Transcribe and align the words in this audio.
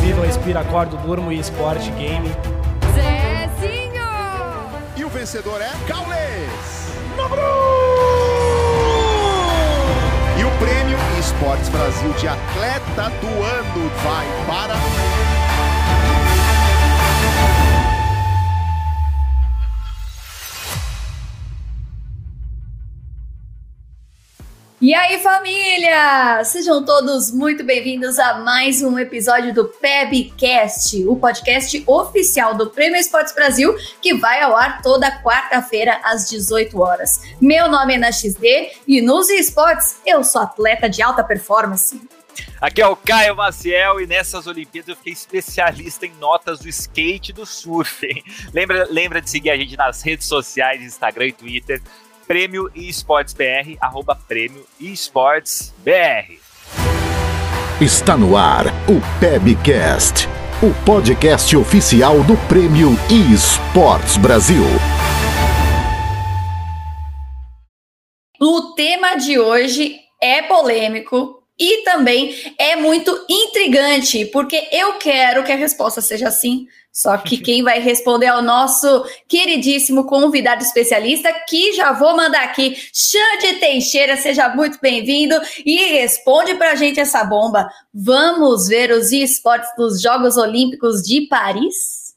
Viva, 0.00 0.26
Inspira, 0.26 0.60
Acordo, 0.60 0.96
Durmo 0.98 1.30
e 1.30 1.38
Esporte 1.38 1.90
Game. 1.92 2.30
Zezinho! 2.94 4.02
E 4.96 5.04
o 5.04 5.08
vencedor 5.08 5.60
é 5.60 5.70
Gaules! 5.86 6.94
E 10.38 10.44
o 10.44 10.50
prêmio 10.58 10.98
Esportes 11.18 11.68
Brasil 11.68 12.12
de 12.14 12.28
Atleta 12.28 13.10
do 13.20 13.26
Ano 13.26 13.90
vai 14.02 14.26
para. 14.46 15.39
E 24.80 24.94
aí, 24.94 25.18
família! 25.18 26.42
Sejam 26.42 26.82
todos 26.82 27.30
muito 27.30 27.62
bem-vindos 27.62 28.18
a 28.18 28.38
mais 28.38 28.80
um 28.80 28.98
episódio 28.98 29.52
do 29.52 29.66
PebCast, 29.66 31.04
o 31.06 31.16
podcast 31.16 31.84
oficial 31.86 32.54
do 32.54 32.70
Prêmio 32.70 32.98
Esportes 32.98 33.34
Brasil, 33.34 33.76
que 34.00 34.14
vai 34.14 34.40
ao 34.40 34.56
ar 34.56 34.80
toda 34.80 35.22
quarta-feira 35.22 36.00
às 36.02 36.30
18 36.30 36.80
horas. 36.80 37.20
Meu 37.38 37.68
nome 37.68 37.92
é 37.92 37.96
Ana 37.96 38.10
XD 38.10 38.70
e 38.88 39.02
nos 39.02 39.28
esportes 39.28 40.00
eu 40.06 40.24
sou 40.24 40.40
atleta 40.40 40.88
de 40.88 41.02
alta 41.02 41.22
performance. 41.22 42.00
Aqui 42.58 42.80
é 42.80 42.86
o 42.86 42.96
Caio 42.96 43.36
Maciel 43.36 44.00
e 44.00 44.06
nessas 44.06 44.46
Olimpíadas 44.46 44.88
eu 44.88 44.96
fiquei 44.96 45.12
especialista 45.12 46.06
em 46.06 46.14
notas 46.14 46.58
do 46.58 46.68
skate 46.70 47.32
e 47.32 47.34
do 47.34 47.44
surf. 47.44 48.08
Lembra, 48.54 48.86
lembra 48.88 49.20
de 49.20 49.28
seguir 49.28 49.50
a 49.50 49.56
gente 49.58 49.76
nas 49.76 50.00
redes 50.00 50.26
sociais, 50.26 50.80
Instagram 50.80 51.26
e 51.26 51.32
Twitter. 51.32 51.82
Prêmio 52.30 52.70
Esportes 52.76 53.34
BR, 53.34 53.76
arroba 53.80 54.14
Prêmio 54.14 54.64
Esportes 54.78 55.74
BR. 55.78 56.38
Está 57.80 58.16
no 58.16 58.36
ar 58.36 58.66
o 58.88 59.00
PebCast, 59.18 60.28
o 60.62 60.72
podcast 60.86 61.56
oficial 61.56 62.22
do 62.22 62.36
Prêmio 62.46 62.90
Esportes 63.34 64.16
Brasil. 64.16 64.62
O 68.40 68.74
tema 68.76 69.16
de 69.16 69.36
hoje 69.36 69.98
é 70.22 70.40
polêmico 70.42 71.42
e 71.58 71.82
também 71.82 72.32
é 72.56 72.76
muito 72.76 73.26
intrigante, 73.28 74.24
porque 74.26 74.68
eu 74.70 74.98
quero 74.98 75.42
que 75.42 75.50
a 75.50 75.56
resposta 75.56 76.00
seja 76.00 76.28
assim, 76.28 76.68
só 76.92 77.16
que 77.16 77.38
quem 77.38 77.62
vai 77.62 77.78
responder 77.78 78.26
é 78.26 78.34
o 78.34 78.42
nosso 78.42 79.04
queridíssimo 79.28 80.06
convidado 80.06 80.62
especialista, 80.62 81.32
que 81.48 81.72
já 81.72 81.92
vou 81.92 82.16
mandar 82.16 82.42
aqui. 82.42 82.76
Xande 82.92 83.60
Teixeira, 83.60 84.16
seja 84.16 84.48
muito 84.48 84.78
bem-vindo 84.80 85.34
e 85.64 85.76
responde 85.92 86.54
pra 86.56 86.74
gente 86.74 86.98
essa 86.98 87.22
bomba. 87.24 87.68
Vamos 87.94 88.66
ver 88.66 88.90
os 88.90 89.12
esportes 89.12 89.70
dos 89.76 90.02
Jogos 90.02 90.36
Olímpicos 90.36 91.02
de 91.02 91.22
Paris? 91.28 92.14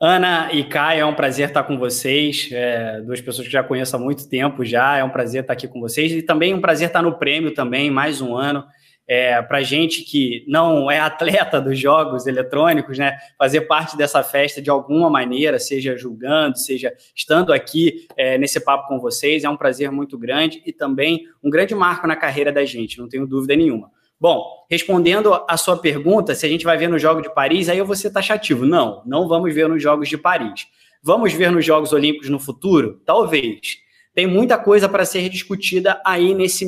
Ana 0.00 0.50
e 0.52 0.64
Kai, 0.64 1.00
é 1.00 1.06
um 1.06 1.14
prazer 1.14 1.48
estar 1.48 1.62
com 1.64 1.78
vocês, 1.78 2.48
é, 2.50 3.00
duas 3.02 3.20
pessoas 3.20 3.46
que 3.46 3.52
já 3.52 3.62
conheço 3.62 3.94
há 3.94 3.98
muito 3.98 4.28
tempo 4.28 4.64
já, 4.64 4.98
é 4.98 5.04
um 5.04 5.10
prazer 5.10 5.42
estar 5.42 5.52
aqui 5.52 5.68
com 5.68 5.80
vocês 5.80 6.12
e 6.12 6.20
também 6.20 6.52
um 6.52 6.60
prazer 6.60 6.88
estar 6.88 7.02
no 7.02 7.16
prêmio 7.16 7.54
também, 7.54 7.90
mais 7.90 8.20
um 8.20 8.36
ano 8.36 8.64
é, 9.06 9.40
para 9.42 9.62
gente 9.62 10.02
que 10.02 10.44
não 10.48 10.90
é 10.90 10.98
atleta 10.98 11.60
dos 11.60 11.78
jogos 11.78 12.26
eletrônicos, 12.26 12.98
né, 12.98 13.16
fazer 13.38 13.62
parte 13.62 13.96
dessa 13.96 14.22
festa 14.22 14.62
de 14.62 14.70
alguma 14.70 15.10
maneira, 15.10 15.58
seja 15.58 15.96
julgando, 15.96 16.58
seja 16.58 16.92
estando 17.14 17.52
aqui 17.52 18.06
é, 18.16 18.38
nesse 18.38 18.60
papo 18.60 18.88
com 18.88 18.98
vocês, 18.98 19.44
é 19.44 19.48
um 19.48 19.56
prazer 19.56 19.90
muito 19.90 20.18
grande 20.18 20.62
e 20.64 20.72
também 20.72 21.26
um 21.42 21.50
grande 21.50 21.74
marco 21.74 22.06
na 22.06 22.16
carreira 22.16 22.52
da 22.52 22.64
gente, 22.64 22.98
não 22.98 23.08
tenho 23.08 23.26
dúvida 23.26 23.54
nenhuma. 23.54 23.90
Bom, 24.18 24.64
respondendo 24.70 25.34
a 25.46 25.56
sua 25.56 25.76
pergunta, 25.76 26.34
se 26.34 26.46
a 26.46 26.48
gente 26.48 26.64
vai 26.64 26.78
ver 26.78 26.88
no 26.88 26.98
Jogo 26.98 27.20
de 27.20 27.34
Paris, 27.34 27.68
aí 27.68 27.76
eu 27.76 27.84
vou 27.84 27.96
ser 27.96 28.10
taxativo. 28.10 28.64
Não, 28.64 29.02
não 29.04 29.28
vamos 29.28 29.52
ver 29.52 29.68
nos 29.68 29.82
Jogos 29.82 30.08
de 30.08 30.16
Paris. 30.16 30.66
Vamos 31.02 31.34
ver 31.34 31.50
nos 31.50 31.66
Jogos 31.66 31.92
Olímpicos 31.92 32.30
no 32.30 32.38
futuro? 32.38 33.02
Talvez 33.04 33.76
tem 34.14 34.26
muita 34.26 34.56
coisa 34.56 34.88
para 34.88 35.04
ser 35.04 35.28
discutida 35.28 36.00
aí 36.06 36.34
nesse, 36.34 36.66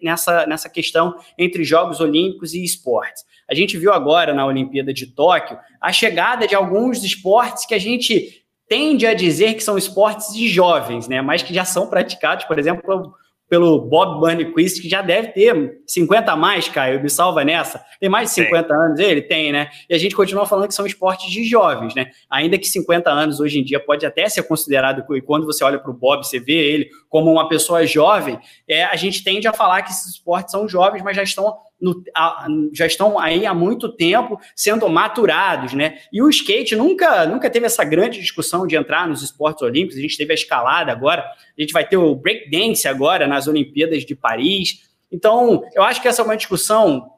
nessa, 0.00 0.46
nessa 0.46 0.68
questão 0.68 1.14
entre 1.36 1.64
Jogos 1.64 2.00
Olímpicos 2.00 2.54
e 2.54 2.62
esportes. 2.62 3.24
A 3.50 3.54
gente 3.54 3.76
viu 3.76 3.92
agora 3.92 4.32
na 4.32 4.46
Olimpíada 4.46 4.94
de 4.94 5.06
Tóquio 5.06 5.58
a 5.80 5.92
chegada 5.92 6.46
de 6.46 6.54
alguns 6.54 7.02
esportes 7.02 7.66
que 7.66 7.74
a 7.74 7.78
gente 7.78 8.44
tende 8.68 9.06
a 9.06 9.12
dizer 9.12 9.54
que 9.54 9.62
são 9.62 9.76
esportes 9.76 10.32
de 10.32 10.48
jovens, 10.48 11.08
né? 11.08 11.20
Mas 11.20 11.42
que 11.42 11.52
já 11.52 11.64
são 11.64 11.88
praticados, 11.88 12.44
por 12.46 12.58
exemplo, 12.58 13.14
pelo 13.54 13.78
Bob 13.82 14.18
Burnquist, 14.18 14.82
que 14.82 14.88
já 14.88 15.00
deve 15.00 15.28
ter 15.28 15.80
50 15.86 16.32
a 16.32 16.34
mais, 16.34 16.68
Caio, 16.68 17.00
me 17.00 17.08
salva 17.08 17.44
nessa. 17.44 17.84
Tem 18.00 18.08
mais 18.08 18.30
de 18.30 18.34
50 18.34 18.66
tem. 18.66 18.76
anos 18.76 18.98
ele? 18.98 19.22
Tem, 19.22 19.52
né? 19.52 19.70
E 19.88 19.94
a 19.94 19.98
gente 19.98 20.16
continua 20.16 20.44
falando 20.44 20.66
que 20.66 20.74
são 20.74 20.84
esportes 20.84 21.30
de 21.30 21.44
jovens, 21.44 21.94
né? 21.94 22.10
Ainda 22.28 22.58
que 22.58 22.66
50 22.66 23.08
anos 23.08 23.38
hoje 23.38 23.60
em 23.60 23.62
dia 23.62 23.78
pode 23.78 24.04
até 24.04 24.28
ser 24.28 24.42
considerado, 24.42 25.04
e 25.14 25.20
quando 25.20 25.46
você 25.46 25.62
olha 25.62 25.78
para 25.78 25.88
o 25.88 25.94
Bob, 25.94 26.26
você 26.26 26.40
vê 26.40 26.54
ele 26.54 26.90
como 27.08 27.30
uma 27.30 27.48
pessoa 27.48 27.86
jovem, 27.86 28.40
é, 28.68 28.82
a 28.82 28.96
gente 28.96 29.22
tende 29.22 29.46
a 29.46 29.52
falar 29.52 29.82
que 29.82 29.92
esses 29.92 30.14
esportes 30.14 30.50
são 30.50 30.68
jovens, 30.68 31.04
mas 31.04 31.16
já 31.16 31.22
estão 31.22 31.56
no, 31.80 32.02
a, 32.16 32.46
já 32.72 32.86
estão 32.86 33.18
aí 33.18 33.46
há 33.46 33.52
muito 33.52 33.88
tempo 33.88 34.38
sendo 34.54 34.88
maturados, 34.88 35.72
né? 35.72 35.98
E 36.12 36.22
o 36.22 36.28
skate 36.28 36.74
nunca, 36.76 37.26
nunca 37.26 37.50
teve 37.50 37.66
essa 37.66 37.84
grande 37.84 38.20
discussão 38.20 38.66
de 38.66 38.76
entrar 38.76 39.08
nos 39.08 39.22
esportes 39.22 39.62
olímpicos. 39.62 39.98
A 39.98 40.02
gente 40.02 40.16
teve 40.16 40.32
a 40.32 40.34
escalada 40.34 40.90
agora, 40.92 41.22
a 41.22 41.60
gente 41.60 41.72
vai 41.72 41.86
ter 41.86 41.96
o 41.96 42.14
breakdance 42.14 42.88
agora 42.88 43.26
nas 43.26 43.46
Olimpíadas 43.46 44.04
de 44.04 44.14
Paris. 44.14 44.88
Então, 45.10 45.62
eu 45.74 45.82
acho 45.82 46.00
que 46.02 46.08
essa 46.08 46.22
é 46.22 46.24
uma 46.24 46.36
discussão 46.36 47.13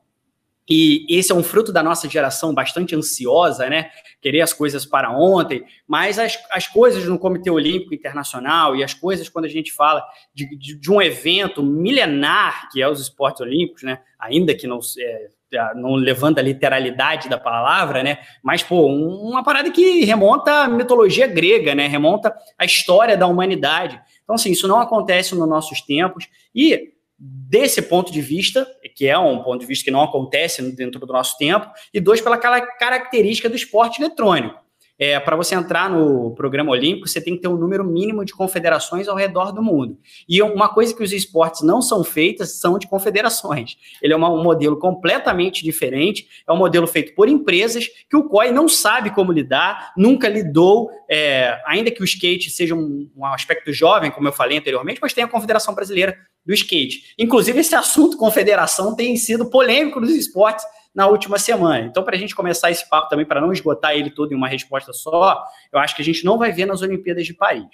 e 0.68 1.06
esse 1.08 1.30
é 1.30 1.34
um 1.34 1.44
fruto 1.44 1.72
da 1.72 1.82
nossa 1.82 2.08
geração 2.08 2.52
bastante 2.52 2.94
ansiosa, 2.94 3.68
né? 3.70 3.90
Querer 4.20 4.40
as 4.40 4.52
coisas 4.52 4.84
para 4.84 5.10
ontem, 5.10 5.64
mas 5.86 6.18
as, 6.18 6.38
as 6.50 6.66
coisas 6.66 7.04
no 7.04 7.18
Comitê 7.18 7.50
Olímpico 7.50 7.94
Internacional 7.94 8.74
e 8.74 8.82
as 8.82 8.92
coisas 8.92 9.28
quando 9.28 9.44
a 9.44 9.48
gente 9.48 9.72
fala 9.72 10.04
de, 10.34 10.58
de, 10.58 10.78
de 10.78 10.90
um 10.90 11.00
evento 11.00 11.62
milenar 11.62 12.68
que 12.70 12.82
é 12.82 12.88
os 12.88 13.00
esportes 13.00 13.40
olímpicos, 13.40 13.84
né? 13.84 14.00
Ainda 14.18 14.54
que 14.54 14.66
não, 14.66 14.80
é, 14.98 15.28
não 15.76 15.94
levando 15.94 16.40
a 16.40 16.42
literalidade 16.42 17.28
da 17.28 17.38
palavra, 17.38 18.02
né? 18.02 18.18
Mas, 18.42 18.62
pô, 18.62 18.86
uma 18.86 19.44
parada 19.44 19.70
que 19.70 20.04
remonta 20.04 20.64
à 20.64 20.68
mitologia 20.68 21.28
grega, 21.28 21.74
né? 21.76 21.86
Remonta 21.86 22.34
à 22.58 22.64
história 22.64 23.16
da 23.16 23.28
humanidade. 23.28 24.00
Então, 24.24 24.34
assim, 24.34 24.50
isso 24.50 24.66
não 24.66 24.80
acontece 24.80 25.34
nos 25.36 25.48
nossos 25.48 25.80
tempos 25.80 26.28
e 26.52 26.95
desse 27.18 27.80
ponto 27.80 28.12
de 28.12 28.20
vista, 28.20 28.66
que 28.94 29.06
é 29.06 29.18
um 29.18 29.42
ponto 29.42 29.60
de 29.60 29.66
vista 29.66 29.84
que 29.84 29.90
não 29.90 30.02
acontece 30.02 30.62
dentro 30.72 31.00
do 31.00 31.06
nosso 31.06 31.36
tempo, 31.38 31.70
e 31.92 32.00
dois, 32.00 32.20
pela 32.20 32.36
característica 32.38 33.48
do 33.48 33.56
esporte 33.56 34.02
eletrônico. 34.02 34.65
É, 34.98 35.20
para 35.20 35.36
você 35.36 35.54
entrar 35.54 35.90
no 35.90 36.34
programa 36.34 36.70
olímpico, 36.70 37.06
você 37.06 37.20
tem 37.20 37.34
que 37.36 37.42
ter 37.42 37.48
um 37.48 37.56
número 37.56 37.84
mínimo 37.84 38.24
de 38.24 38.32
confederações 38.32 39.08
ao 39.08 39.16
redor 39.16 39.52
do 39.52 39.62
mundo. 39.62 39.98
E 40.28 40.40
uma 40.42 40.68
coisa 40.68 40.94
que 40.94 41.02
os 41.02 41.12
esportes 41.12 41.62
não 41.62 41.82
são 41.82 42.02
feitas 42.02 42.58
são 42.58 42.78
de 42.78 42.86
confederações. 42.86 43.76
Ele 44.02 44.14
é 44.14 44.16
uma, 44.16 44.30
um 44.30 44.42
modelo 44.42 44.78
completamente 44.78 45.62
diferente, 45.62 46.26
é 46.48 46.52
um 46.52 46.56
modelo 46.56 46.86
feito 46.86 47.14
por 47.14 47.28
empresas 47.28 47.86
que 48.08 48.16
o 48.16 48.24
COI 48.24 48.50
não 48.50 48.68
sabe 48.68 49.10
como 49.10 49.32
lidar, 49.32 49.92
nunca 49.96 50.28
lidou, 50.28 50.90
é, 51.10 51.60
ainda 51.66 51.90
que 51.90 52.02
o 52.02 52.04
skate 52.04 52.50
seja 52.50 52.74
um, 52.74 53.10
um 53.14 53.24
aspecto 53.26 53.72
jovem, 53.72 54.10
como 54.10 54.28
eu 54.28 54.32
falei 54.32 54.56
anteriormente, 54.58 55.00
mas 55.02 55.12
tem 55.12 55.24
a 55.24 55.28
Confederação 55.28 55.74
Brasileira 55.74 56.16
do 56.44 56.54
Skate. 56.54 57.14
Inclusive, 57.18 57.60
esse 57.60 57.74
assunto 57.74 58.16
confederação 58.16 58.94
tem 58.94 59.16
sido 59.16 59.50
polêmico 59.50 60.00
nos 60.00 60.10
esportes 60.10 60.64
na 60.96 61.06
última 61.06 61.38
semana. 61.38 61.84
Então, 61.84 62.02
para 62.02 62.16
a 62.16 62.18
gente 62.18 62.34
começar 62.34 62.70
esse 62.70 62.88
papo 62.88 63.10
também, 63.10 63.26
para 63.26 63.38
não 63.38 63.52
esgotar 63.52 63.92
ele 63.92 64.10
todo 64.10 64.32
em 64.32 64.34
uma 64.34 64.48
resposta 64.48 64.94
só, 64.94 65.44
eu 65.70 65.78
acho 65.78 65.94
que 65.94 66.00
a 66.00 66.04
gente 66.04 66.24
não 66.24 66.38
vai 66.38 66.50
ver 66.50 66.64
nas 66.64 66.80
Olimpíadas 66.80 67.26
de 67.26 67.34
Paris. 67.34 67.68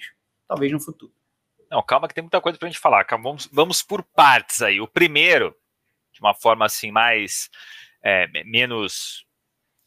Talvez 0.45 0.69
no 0.73 0.79
futuro. 0.79 1.13
Não, 1.71 1.81
calma 1.81 2.09
que 2.09 2.13
tem 2.13 2.21
muita 2.21 2.41
coisa 2.41 2.59
para 2.59 2.67
a 2.67 2.69
gente 2.69 2.81
falar. 2.81 3.07
Vamos, 3.09 3.47
vamos 3.49 3.81
por 3.81 4.03
partes 4.03 4.61
aí. 4.61 4.81
O 4.81 4.87
primeiro, 4.89 5.55
de 6.11 6.19
uma 6.19 6.33
forma 6.33 6.65
assim 6.65 6.91
mais 6.91 7.49
é, 8.03 8.27
menos 8.43 9.22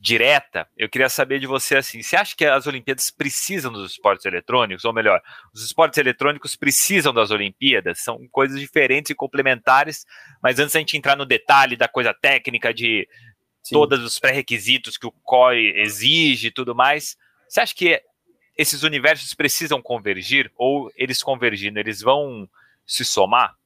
direta, 0.06 0.69
eu 0.76 0.88
queria 0.88 1.08
saber 1.08 1.41
de 1.41 1.49
você 1.49 1.75
assim, 1.75 2.00
você 2.00 2.14
acha 2.14 2.37
que 2.37 2.44
as 2.44 2.64
Olimpíadas 2.69 3.11
precisam 3.11 3.73
dos 3.73 3.91
esportes 3.91 4.25
eletrônicos, 4.25 4.85
ou 4.85 4.93
melhor, 4.93 5.20
os 5.53 5.64
esportes 5.64 5.99
eletrônicos 5.99 6.55
precisam 6.55 7.12
das 7.12 7.32
Olimpíadas? 7.32 7.99
São 7.99 8.20
coisas 8.31 8.61
diferentes 8.61 9.11
e 9.11 9.17
complementares, 9.17 10.06
mas 10.41 10.61
antes 10.61 10.76
a 10.76 10.79
gente 10.79 10.97
entrar 10.97 11.17
no 11.17 11.26
detalhe 11.26 11.76
da 11.76 11.88
coisa 11.88 12.14
técnica 12.14 12.73
de 12.73 13.08
Sim. 13.64 13.75
todos 13.75 13.99
os 14.05 14.17
pré-requisitos 14.20 14.97
que 14.97 15.08
o 15.08 15.12
COI 15.25 15.73
exige 15.75 16.49
e 16.49 16.52
tudo 16.52 16.73
mais, 16.73 17.17
você 17.49 17.61
acha 17.61 17.75
que 17.75 18.00
esses 18.56 18.85
universos 18.85 19.35
precisam 19.35 19.82
convergir 19.82 20.52
ou 20.56 20.88
eles 20.94 21.20
convergindo, 21.20 21.81
eles 21.81 22.00
vão 22.00 22.49
se 22.87 23.05
somar? 23.05 23.56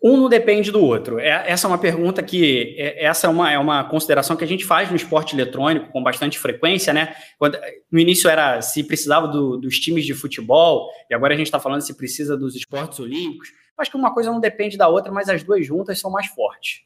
Um 0.00 0.16
não 0.16 0.28
depende 0.28 0.70
do 0.70 0.84
outro. 0.84 1.18
É, 1.18 1.50
essa 1.50 1.66
é 1.66 1.68
uma 1.68 1.78
pergunta 1.78 2.22
que 2.22 2.76
é, 2.78 3.04
essa 3.04 3.26
é 3.26 3.30
uma, 3.30 3.52
é 3.52 3.58
uma 3.58 3.82
consideração 3.84 4.36
que 4.36 4.44
a 4.44 4.46
gente 4.46 4.64
faz 4.64 4.88
no 4.90 4.96
esporte 4.96 5.34
eletrônico 5.34 5.90
com 5.90 6.02
bastante 6.02 6.38
frequência, 6.38 6.92
né? 6.92 7.16
Quando, 7.36 7.58
no 7.90 7.98
início 7.98 8.30
era 8.30 8.62
se 8.62 8.84
precisava 8.84 9.26
do, 9.26 9.56
dos 9.56 9.78
times 9.80 10.06
de 10.06 10.14
futebol, 10.14 10.88
e 11.10 11.14
agora 11.14 11.34
a 11.34 11.36
gente 11.36 11.46
está 11.46 11.58
falando 11.58 11.80
se 11.80 11.96
precisa 11.96 12.36
dos 12.36 12.54
esportes 12.54 13.00
olímpicos. 13.00 13.48
Acho 13.76 13.90
que 13.90 13.96
uma 13.96 14.14
coisa 14.14 14.30
não 14.30 14.40
depende 14.40 14.76
da 14.76 14.88
outra, 14.88 15.10
mas 15.10 15.28
as 15.28 15.42
duas 15.42 15.66
juntas 15.66 15.98
são 15.98 16.10
mais 16.10 16.26
fortes. 16.26 16.82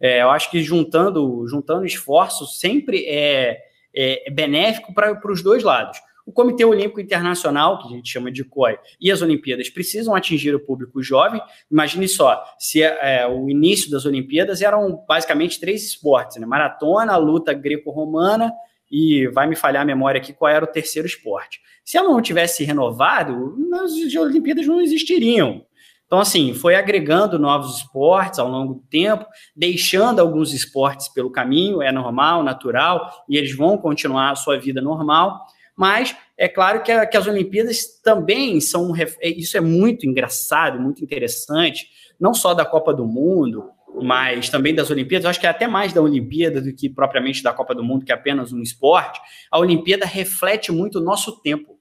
É, 0.00 0.22
eu 0.22 0.30
acho 0.30 0.50
que 0.50 0.62
juntando, 0.62 1.46
juntando 1.48 1.86
esforços 1.86 2.58
sempre 2.58 3.04
é, 3.06 3.58
é 3.94 4.30
benéfico 4.30 4.92
para 4.92 5.32
os 5.32 5.42
dois 5.42 5.62
lados. 5.62 5.98
O 6.26 6.32
Comitê 6.32 6.64
Olímpico 6.64 7.00
Internacional, 7.00 7.78
que 7.78 7.86
a 7.86 7.96
gente 7.96 8.10
chama 8.10 8.32
de 8.32 8.42
COI, 8.42 8.76
e 9.00 9.12
as 9.12 9.22
Olimpíadas 9.22 9.70
precisam 9.70 10.12
atingir 10.12 10.52
o 10.56 10.58
público 10.58 11.00
jovem. 11.00 11.40
Imagine 11.70 12.08
só, 12.08 12.42
se 12.58 12.82
é, 12.82 13.24
o 13.28 13.48
início 13.48 13.88
das 13.92 14.04
Olimpíadas 14.04 14.60
eram 14.60 15.04
basicamente 15.06 15.60
três 15.60 15.86
esportes, 15.86 16.38
né? 16.38 16.44
Maratona, 16.44 17.16
luta 17.16 17.54
greco-romana 17.54 18.52
e 18.90 19.28
vai 19.28 19.46
me 19.46 19.54
falhar 19.54 19.82
a 19.82 19.86
memória 19.86 20.20
aqui 20.20 20.32
qual 20.32 20.50
era 20.50 20.64
o 20.64 20.68
terceiro 20.68 21.06
esporte. 21.06 21.60
Se 21.84 21.96
ela 21.96 22.08
não 22.08 22.20
tivesse 22.20 22.64
renovado, 22.64 23.54
as 23.80 23.92
Olimpíadas 24.16 24.66
não 24.66 24.80
existiriam. 24.80 25.64
Então, 26.06 26.18
assim, 26.18 26.54
foi 26.54 26.74
agregando 26.74 27.38
novos 27.38 27.78
esportes 27.78 28.40
ao 28.40 28.48
longo 28.48 28.74
do 28.74 28.80
tempo, 28.88 29.24
deixando 29.54 30.18
alguns 30.18 30.52
esportes 30.52 31.08
pelo 31.08 31.30
caminho, 31.30 31.82
é 31.82 31.92
normal, 31.92 32.42
natural, 32.42 33.12
e 33.28 33.36
eles 33.36 33.56
vão 33.56 33.78
continuar 33.78 34.30
a 34.30 34.36
sua 34.36 34.58
vida 34.58 34.80
normal 34.80 35.46
mas 35.76 36.16
é 36.38 36.48
claro 36.48 36.82
que, 36.82 36.90
a, 36.90 37.06
que 37.06 37.16
as 37.16 37.26
Olimpíadas 37.26 38.00
também 38.02 38.60
são. 38.60 38.94
É, 38.96 39.28
isso 39.28 39.56
é 39.56 39.60
muito 39.60 40.06
engraçado, 40.06 40.80
muito 40.80 41.04
interessante, 41.04 41.88
não 42.18 42.32
só 42.32 42.54
da 42.54 42.64
Copa 42.64 42.94
do 42.94 43.06
Mundo, 43.06 43.70
mas 44.02 44.48
também 44.48 44.74
das 44.74 44.90
Olimpíadas, 44.90 45.24
eu 45.24 45.30
acho 45.30 45.40
que 45.40 45.46
é 45.46 45.50
até 45.50 45.66
mais 45.66 45.92
da 45.92 46.02
Olimpíada 46.02 46.60
do 46.60 46.72
que 46.74 46.88
propriamente 46.88 47.42
da 47.42 47.52
Copa 47.52 47.74
do 47.74 47.84
Mundo, 47.84 48.04
que 48.04 48.12
é 48.12 48.14
apenas 48.14 48.52
um 48.52 48.62
esporte. 48.62 49.20
A 49.50 49.58
Olimpíada 49.58 50.06
reflete 50.06 50.72
muito 50.72 50.98
o 50.98 51.02
nosso 51.02 51.40
tempo. 51.42 51.76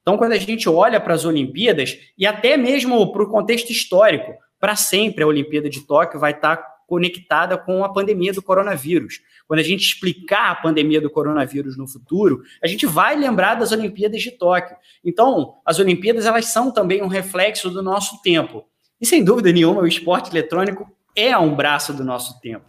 Então, 0.00 0.18
quando 0.18 0.32
a 0.32 0.38
gente 0.38 0.68
olha 0.68 1.00
para 1.00 1.14
as 1.14 1.24
Olimpíadas, 1.24 1.96
e 2.18 2.26
até 2.26 2.56
mesmo 2.58 3.10
para 3.10 3.22
o 3.22 3.30
contexto 3.30 3.70
histórico, 3.70 4.34
para 4.60 4.76
sempre 4.76 5.24
a 5.24 5.26
Olimpíada 5.26 5.68
de 5.68 5.86
Tóquio 5.86 6.20
vai 6.20 6.32
estar 6.32 6.56
tá 6.56 6.73
conectada 6.86 7.56
com 7.56 7.84
a 7.84 7.92
pandemia 7.92 8.32
do 8.32 8.42
coronavírus. 8.42 9.20
Quando 9.46 9.60
a 9.60 9.64
gente 9.64 9.82
explicar 9.84 10.50
a 10.50 10.54
pandemia 10.54 11.00
do 11.00 11.10
coronavírus 11.10 11.76
no 11.76 11.86
futuro, 11.86 12.42
a 12.62 12.66
gente 12.66 12.86
vai 12.86 13.16
lembrar 13.16 13.54
das 13.54 13.72
Olimpíadas 13.72 14.22
de 14.22 14.30
Tóquio. 14.30 14.76
Então, 15.04 15.54
as 15.64 15.78
Olimpíadas 15.78 16.26
elas 16.26 16.46
são 16.46 16.70
também 16.70 17.02
um 17.02 17.08
reflexo 17.08 17.70
do 17.70 17.82
nosso 17.82 18.20
tempo. 18.22 18.64
E 19.00 19.06
sem 19.06 19.24
dúvida 19.24 19.52
nenhuma, 19.52 19.82
o 19.82 19.86
esporte 19.86 20.30
eletrônico 20.30 20.90
é 21.14 21.36
um 21.36 21.54
braço 21.54 21.92
do 21.92 22.04
nosso 22.04 22.40
tempo. 22.40 22.64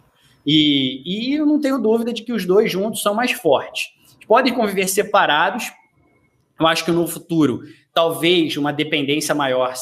E, 0.46 1.02
e 1.04 1.34
eu 1.34 1.44
não 1.44 1.60
tenho 1.60 1.78
dúvida 1.78 2.12
de 2.12 2.22
que 2.22 2.32
os 2.32 2.46
dois 2.46 2.70
juntos 2.70 3.02
são 3.02 3.14
mais 3.14 3.32
fortes. 3.32 3.88
Podem 4.26 4.54
conviver 4.54 4.86
separados. 4.88 5.72
Eu 6.58 6.66
acho 6.66 6.84
que 6.84 6.92
no 6.92 7.06
futuro, 7.06 7.62
talvez 7.92 8.56
uma 8.56 8.72
dependência 8.72 9.34
maior 9.34 9.74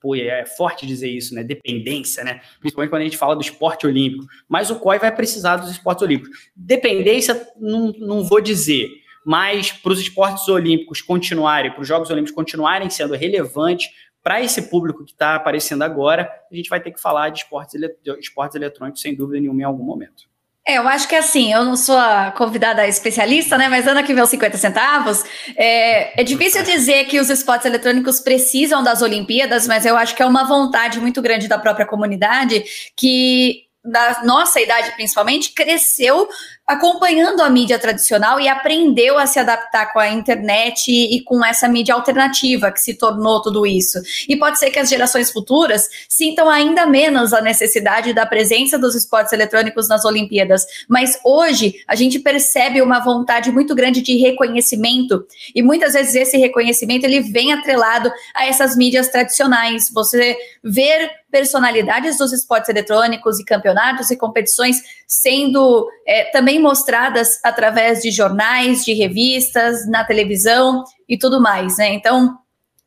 pô, 0.00 0.14
é 0.14 0.44
forte 0.44 0.86
dizer 0.86 1.08
isso, 1.08 1.34
né? 1.34 1.42
Dependência, 1.42 2.24
né? 2.24 2.40
Principalmente 2.60 2.90
quando 2.90 3.02
a 3.02 3.04
gente 3.04 3.16
fala 3.16 3.34
do 3.34 3.42
esporte 3.42 3.86
olímpico. 3.86 4.26
Mas 4.48 4.70
o 4.70 4.76
COI 4.76 4.98
vai 4.98 5.14
precisar 5.14 5.56
dos 5.56 5.70
esportes 5.70 6.02
olímpicos. 6.02 6.50
Dependência, 6.54 7.48
não, 7.56 7.92
não 7.98 8.24
vou 8.24 8.40
dizer, 8.40 8.90
mas 9.24 9.72
para 9.72 9.92
os 9.92 10.00
esportes 10.00 10.48
olímpicos 10.48 11.02
continuarem, 11.02 11.70
para 11.70 11.82
os 11.82 11.88
Jogos 11.88 12.10
Olímpicos 12.10 12.34
continuarem 12.34 12.88
sendo 12.88 13.14
relevantes 13.14 13.88
para 14.22 14.42
esse 14.42 14.62
público 14.70 15.04
que 15.04 15.12
está 15.12 15.34
aparecendo 15.34 15.82
agora, 15.82 16.30
a 16.50 16.54
gente 16.54 16.68
vai 16.68 16.80
ter 16.80 16.90
que 16.90 17.00
falar 17.00 17.30
de 17.30 17.40
esportes, 17.40 17.80
de 17.80 18.18
esportes 18.18 18.56
eletrônicos, 18.56 19.00
sem 19.00 19.14
dúvida 19.14 19.40
nenhuma, 19.40 19.60
em 19.60 19.64
algum 19.64 19.84
momento. 19.84 20.28
É, 20.68 20.76
eu 20.76 20.86
acho 20.86 21.08
que 21.08 21.16
assim, 21.16 21.50
eu 21.50 21.64
não 21.64 21.74
sou 21.74 21.96
a 21.96 22.30
convidada 22.30 22.86
especialista, 22.86 23.56
né? 23.56 23.70
Mas 23.70 23.88
Ana 23.88 24.02
que 24.02 24.12
vê 24.12 24.20
os 24.20 24.28
50 24.28 24.58
centavos, 24.58 25.24
é, 25.56 26.20
é 26.20 26.22
difícil 26.22 26.62
dizer 26.62 27.06
que 27.06 27.18
os 27.18 27.30
esportes 27.30 27.64
eletrônicos 27.64 28.20
precisam 28.20 28.82
das 28.82 29.00
Olimpíadas, 29.00 29.66
mas 29.66 29.86
eu 29.86 29.96
acho 29.96 30.14
que 30.14 30.22
é 30.22 30.26
uma 30.26 30.44
vontade 30.44 31.00
muito 31.00 31.22
grande 31.22 31.48
da 31.48 31.58
própria 31.58 31.86
comunidade 31.86 32.62
que 32.94 33.66
da 33.82 34.22
nossa 34.24 34.60
idade 34.60 34.90
principalmente, 34.92 35.52
cresceu 35.54 36.28
acompanhando 36.68 37.40
a 37.40 37.48
mídia 37.48 37.78
tradicional 37.78 38.38
e 38.38 38.46
aprendeu 38.46 39.18
a 39.18 39.26
se 39.26 39.38
adaptar 39.38 39.90
com 39.90 39.98
a 39.98 40.10
internet 40.10 40.88
e, 40.90 41.16
e, 41.16 41.24
com 41.24 41.42
essa 41.42 41.66
mídia 41.66 41.94
alternativa 41.94 42.70
que 42.70 42.78
se 42.78 42.92
tornou 42.92 43.40
tudo 43.40 43.66
isso. 43.66 43.98
E 44.28 44.36
pode 44.36 44.58
ser 44.58 44.70
que 44.70 44.78
as 44.78 44.90
gerações 44.90 45.30
futuras 45.30 45.88
sintam 46.06 46.50
ainda 46.50 46.84
menos 46.84 47.32
a 47.32 47.40
necessidade 47.40 48.12
da 48.12 48.26
presença 48.26 48.78
dos 48.78 48.94
esportes 48.94 49.32
eletrônicos 49.32 49.88
nas 49.88 50.04
Olimpíadas. 50.04 50.66
Mas 50.86 51.18
hoje 51.24 51.76
a 51.88 51.94
gente 51.94 52.18
percebe 52.18 52.82
uma 52.82 53.00
vontade 53.00 53.50
muito 53.50 53.74
grande 53.74 54.02
de 54.02 54.18
reconhecimento 54.18 55.26
e 55.54 55.62
muitas 55.62 55.94
vezes 55.94 56.14
esse 56.14 56.36
reconhecimento 56.36 57.04
ele 57.04 57.20
vem 57.20 57.50
atrelado 57.50 58.12
a 58.34 58.44
essas 58.44 58.76
mídias 58.76 59.08
tradicionais. 59.08 59.90
Você 59.94 60.36
ver 60.62 61.10
personalidades 61.30 62.18
dos 62.18 62.32
esportes 62.32 62.68
eletrônicos 62.68 63.38
e 63.38 63.44
campeonatos 63.44 64.10
e 64.10 64.16
competições 64.16 64.82
sendo 65.08 65.88
é, 66.06 66.24
também 66.24 66.60
mostradas 66.60 67.40
através 67.42 68.02
de 68.02 68.10
jornais, 68.10 68.84
de 68.84 68.92
revistas, 68.92 69.88
na 69.88 70.04
televisão 70.04 70.84
e 71.08 71.16
tudo 71.16 71.40
mais, 71.40 71.78
né? 71.78 71.94
Então, 71.94 72.38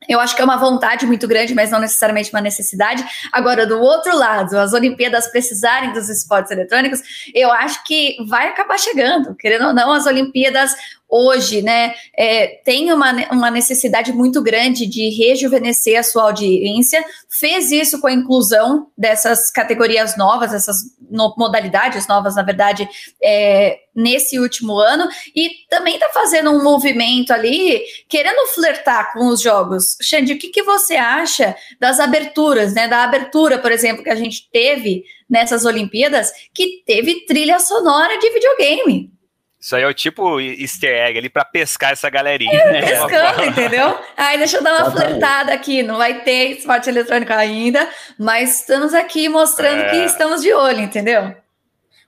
eu 0.07 0.19
acho 0.19 0.35
que 0.35 0.41
é 0.41 0.45
uma 0.45 0.57
vontade 0.57 1.05
muito 1.05 1.27
grande, 1.27 1.53
mas 1.53 1.69
não 1.69 1.79
necessariamente 1.79 2.31
uma 2.31 2.41
necessidade. 2.41 3.03
Agora, 3.31 3.67
do 3.67 3.79
outro 3.79 4.15
lado, 4.15 4.57
as 4.57 4.73
Olimpíadas 4.73 5.27
precisarem 5.27 5.93
dos 5.93 6.09
esportes 6.09 6.51
eletrônicos, 6.51 7.01
eu 7.33 7.51
acho 7.51 7.83
que 7.83 8.17
vai 8.27 8.49
acabar 8.49 8.79
chegando. 8.79 9.35
Querendo 9.35 9.67
ou 9.67 9.73
não, 9.73 9.91
as 9.91 10.05
Olimpíadas 10.05 10.75
hoje, 11.11 11.61
né, 11.61 11.93
é, 12.17 12.47
tem 12.63 12.91
uma, 12.93 13.11
uma 13.31 13.51
necessidade 13.51 14.13
muito 14.13 14.41
grande 14.41 14.87
de 14.87 15.09
rejuvenescer 15.09 15.99
a 15.99 16.03
sua 16.03 16.23
audiência, 16.23 17.03
fez 17.29 17.69
isso 17.69 17.99
com 17.99 18.07
a 18.07 18.13
inclusão 18.13 18.87
dessas 18.97 19.51
categorias 19.51 20.15
novas, 20.15 20.53
essas 20.53 20.77
no, 21.09 21.35
modalidades 21.37 22.07
novas, 22.07 22.35
na 22.35 22.43
verdade, 22.43 22.87
é, 23.21 23.79
nesse 23.93 24.39
último 24.39 24.77
ano, 24.77 25.09
e 25.35 25.49
também 25.69 25.95
está 25.95 26.07
fazendo 26.09 26.49
um 26.51 26.63
movimento 26.63 27.33
ali, 27.33 27.83
querendo 28.07 28.47
flertar 28.47 29.11
com 29.11 29.27
os 29.27 29.41
jogos. 29.41 29.97
Xande, 30.01 30.31
o 30.31 30.39
que, 30.39 30.47
que 30.47 30.63
você 30.63 30.95
acha 30.95 31.53
das 31.77 31.99
aberturas, 31.99 32.73
né, 32.73 32.87
da 32.87 33.03
abertura, 33.03 33.59
por 33.59 33.71
exemplo, 33.71 34.01
que 34.01 34.09
a 34.09 34.15
gente 34.15 34.49
teve 34.49 35.03
nessas 35.29 35.65
Olimpíadas, 35.65 36.31
que 36.53 36.83
teve 36.85 37.25
trilha 37.25 37.59
sonora 37.59 38.17
de 38.17 38.29
videogame? 38.29 39.20
Isso 39.61 39.75
aí 39.75 39.83
é 39.83 39.87
o 39.87 39.93
tipo 39.93 40.39
easter 40.39 40.89
egg 40.89 41.19
ali 41.19 41.29
para 41.29 41.45
pescar 41.45 41.91
essa 41.91 42.09
galerinha. 42.09 42.51
É, 42.71 42.81
pescando, 42.81 43.43
entendeu? 43.43 43.97
Aí 44.17 44.37
deixa 44.37 44.57
eu 44.57 44.63
dar 44.63 44.81
uma 44.81 44.91
flertada 44.91 45.53
aqui. 45.53 45.83
Não 45.83 45.97
vai 45.97 46.23
ter 46.23 46.57
esporte 46.57 46.89
eletrônico 46.89 47.31
ainda, 47.31 47.87
mas 48.17 48.61
estamos 48.61 48.93
aqui 48.93 49.29
mostrando 49.29 49.81
é. 49.81 49.89
que 49.89 49.97
estamos 49.97 50.41
de 50.41 50.51
olho, 50.51 50.79
entendeu? 50.79 51.35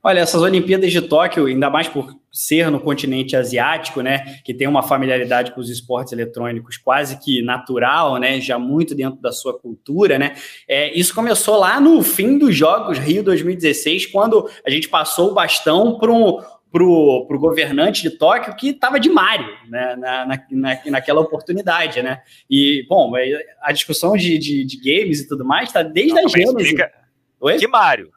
Olha, 0.06 0.20
essas 0.20 0.42
Olimpíadas 0.42 0.92
de 0.92 1.02
Tóquio, 1.02 1.46
ainda 1.46 1.70
mais 1.70 1.88
por 1.88 2.14
ser 2.30 2.70
no 2.70 2.80
continente 2.80 3.38
asiático, 3.38 4.02
né, 4.02 4.40
que 4.44 4.54
tem 4.54 4.68
uma 4.68 4.83
familiaridade 4.83 5.54
com 5.54 5.62
os 5.62 5.69
esportes 5.69 6.12
eletrônicos 6.12 6.76
quase 6.78 7.18
que 7.24 7.42
natural, 7.42 8.18
né, 8.18 8.42
já 8.42 8.60
muito 8.60 8.94
dentro 8.94 9.22
da 9.22 9.31
sua 9.31 9.57
cultura, 9.57 10.19
né, 10.19 10.36
é, 10.68 10.92
isso 10.98 11.16
começou 11.16 11.57
lá 11.57 11.80
no 11.80 12.02
fim 12.04 12.38
dos 12.38 12.54
Jogos 12.54 12.98
Rio 12.98 13.24
2016, 13.24 14.07
quando 14.07 14.50
a 14.66 14.69
gente 14.69 14.90
passou 14.90 15.31
o 15.31 15.33
bastão 15.33 15.98
para 15.98 16.12
um, 16.12 16.40
pro, 16.73 17.25
pro 17.27 17.37
governante 17.37 18.01
de 18.01 18.09
Tóquio 18.09 18.56
que 18.56 18.69
estava 18.69 18.99
de 18.99 19.07
Mario 19.07 19.56
né, 19.69 19.95
na, 19.95 20.25
na, 20.25 20.81
naquela 20.87 21.21
oportunidade, 21.21 22.01
né? 22.01 22.23
E, 22.49 22.83
bom, 22.89 23.15
é, 23.15 23.30
a 23.61 23.71
discussão 23.71 24.18
de, 24.18 24.39
de, 24.39 24.65
de 24.65 24.77
games 24.77 25.19
e 25.19 25.27
tudo 25.27 25.45
mais 25.45 25.69
está 25.69 25.83
desde 25.83 26.15
Não, 26.15 26.25
a 26.25 26.27
Gênesis. 26.27 26.56
Explica... 26.56 26.92
Oi? 27.39 27.57
Que 27.59 27.68
Mario? 27.68 28.11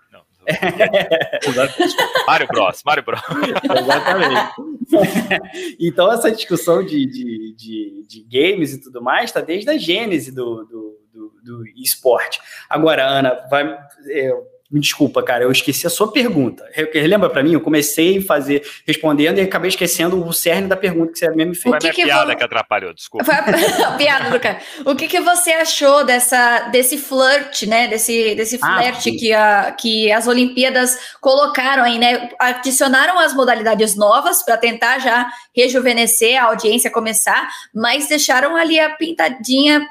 Mario 2.27 2.47
Bros, 2.47 2.83
Mario 2.83 3.05
Bros. 3.05 3.21
Exatamente. 3.79 4.53
então, 5.79 6.11
essa 6.11 6.31
discussão 6.31 6.83
de, 6.83 7.05
de, 7.05 7.55
de, 7.55 8.07
de 8.09 8.23
games 8.23 8.73
e 8.73 8.81
tudo 8.81 9.03
mais 9.03 9.25
está 9.25 9.43
desde 9.43 9.69
a 9.69 9.77
gênese 9.77 10.33
do, 10.33 10.65
do, 10.65 10.99
do, 11.13 11.33
do 11.43 11.67
esporte. 11.77 12.41
Agora, 12.71 13.05
Ana, 13.05 13.35
vai, 13.51 13.77
é, 14.09 14.33
me 14.71 14.81
desculpa, 14.81 15.23
cara, 15.23 15.45
eu 15.45 15.53
esqueci 15.53 15.87
a 15.87 15.91
sua 15.91 16.11
pergunta. 16.11 16.69
Relembra 16.93 17.31
para 17.31 17.43
mim? 17.43 17.53
Eu 17.53 17.61
comecei 17.61 18.19
a 18.19 18.23
fazer, 18.23 18.67
respondendo 18.85 19.39
e 19.39 19.43
acabei 19.43 19.69
esquecendo 19.69 20.25
o 20.25 20.33
cerne 20.33 20.67
da 20.67 20.77
pergunta 20.77 21.13
que 21.13 21.19
você 21.21 21.31
mesmo 21.31 21.55
fez. 21.55 21.63
Foi 21.63 21.77
a 21.77 21.79
minha 21.81 21.93
que 21.93 22.03
piada 22.03 22.35
que 22.35 22.43
atrapalhou, 22.43 22.93
desculpa. 22.93 23.25
Foi 23.25 23.35
a, 23.35 23.39
a 23.89 23.93
piada 23.93 24.31
do 24.31 24.41
cara. 24.41 24.59
O 24.85 24.97
que, 24.97 25.07
que 25.07 25.21
você 25.21 25.53
achou 25.53 26.05
dessa, 26.05 26.69
desse 26.71 26.99
flirt, 26.99 27.63
né? 27.63 27.87
Desse, 27.87 28.35
desse 28.35 28.59
flerte 28.59 29.11
ah, 29.11 29.19
que, 29.19 29.33
a, 29.33 29.73
que 29.73 30.13
as 30.13 30.27
Olimpíadas 30.27 30.99
colocaram 31.21 31.85
aí, 31.85 31.99
né? 31.99 32.29
Adicionaram 32.39 33.21
as 33.21 33.35
modalidades 33.35 33.95
novas 33.95 34.43
para 34.43 34.57
tentar 34.57 34.99
já 34.99 35.29
rejuvenescer 35.55 36.43
a 36.43 36.47
audiência 36.47 36.91
começar, 36.91 37.49
mas 37.73 38.09
deixaram 38.09 38.57
ali 38.57 38.81
a 38.81 38.91
pintadinha 38.97 39.87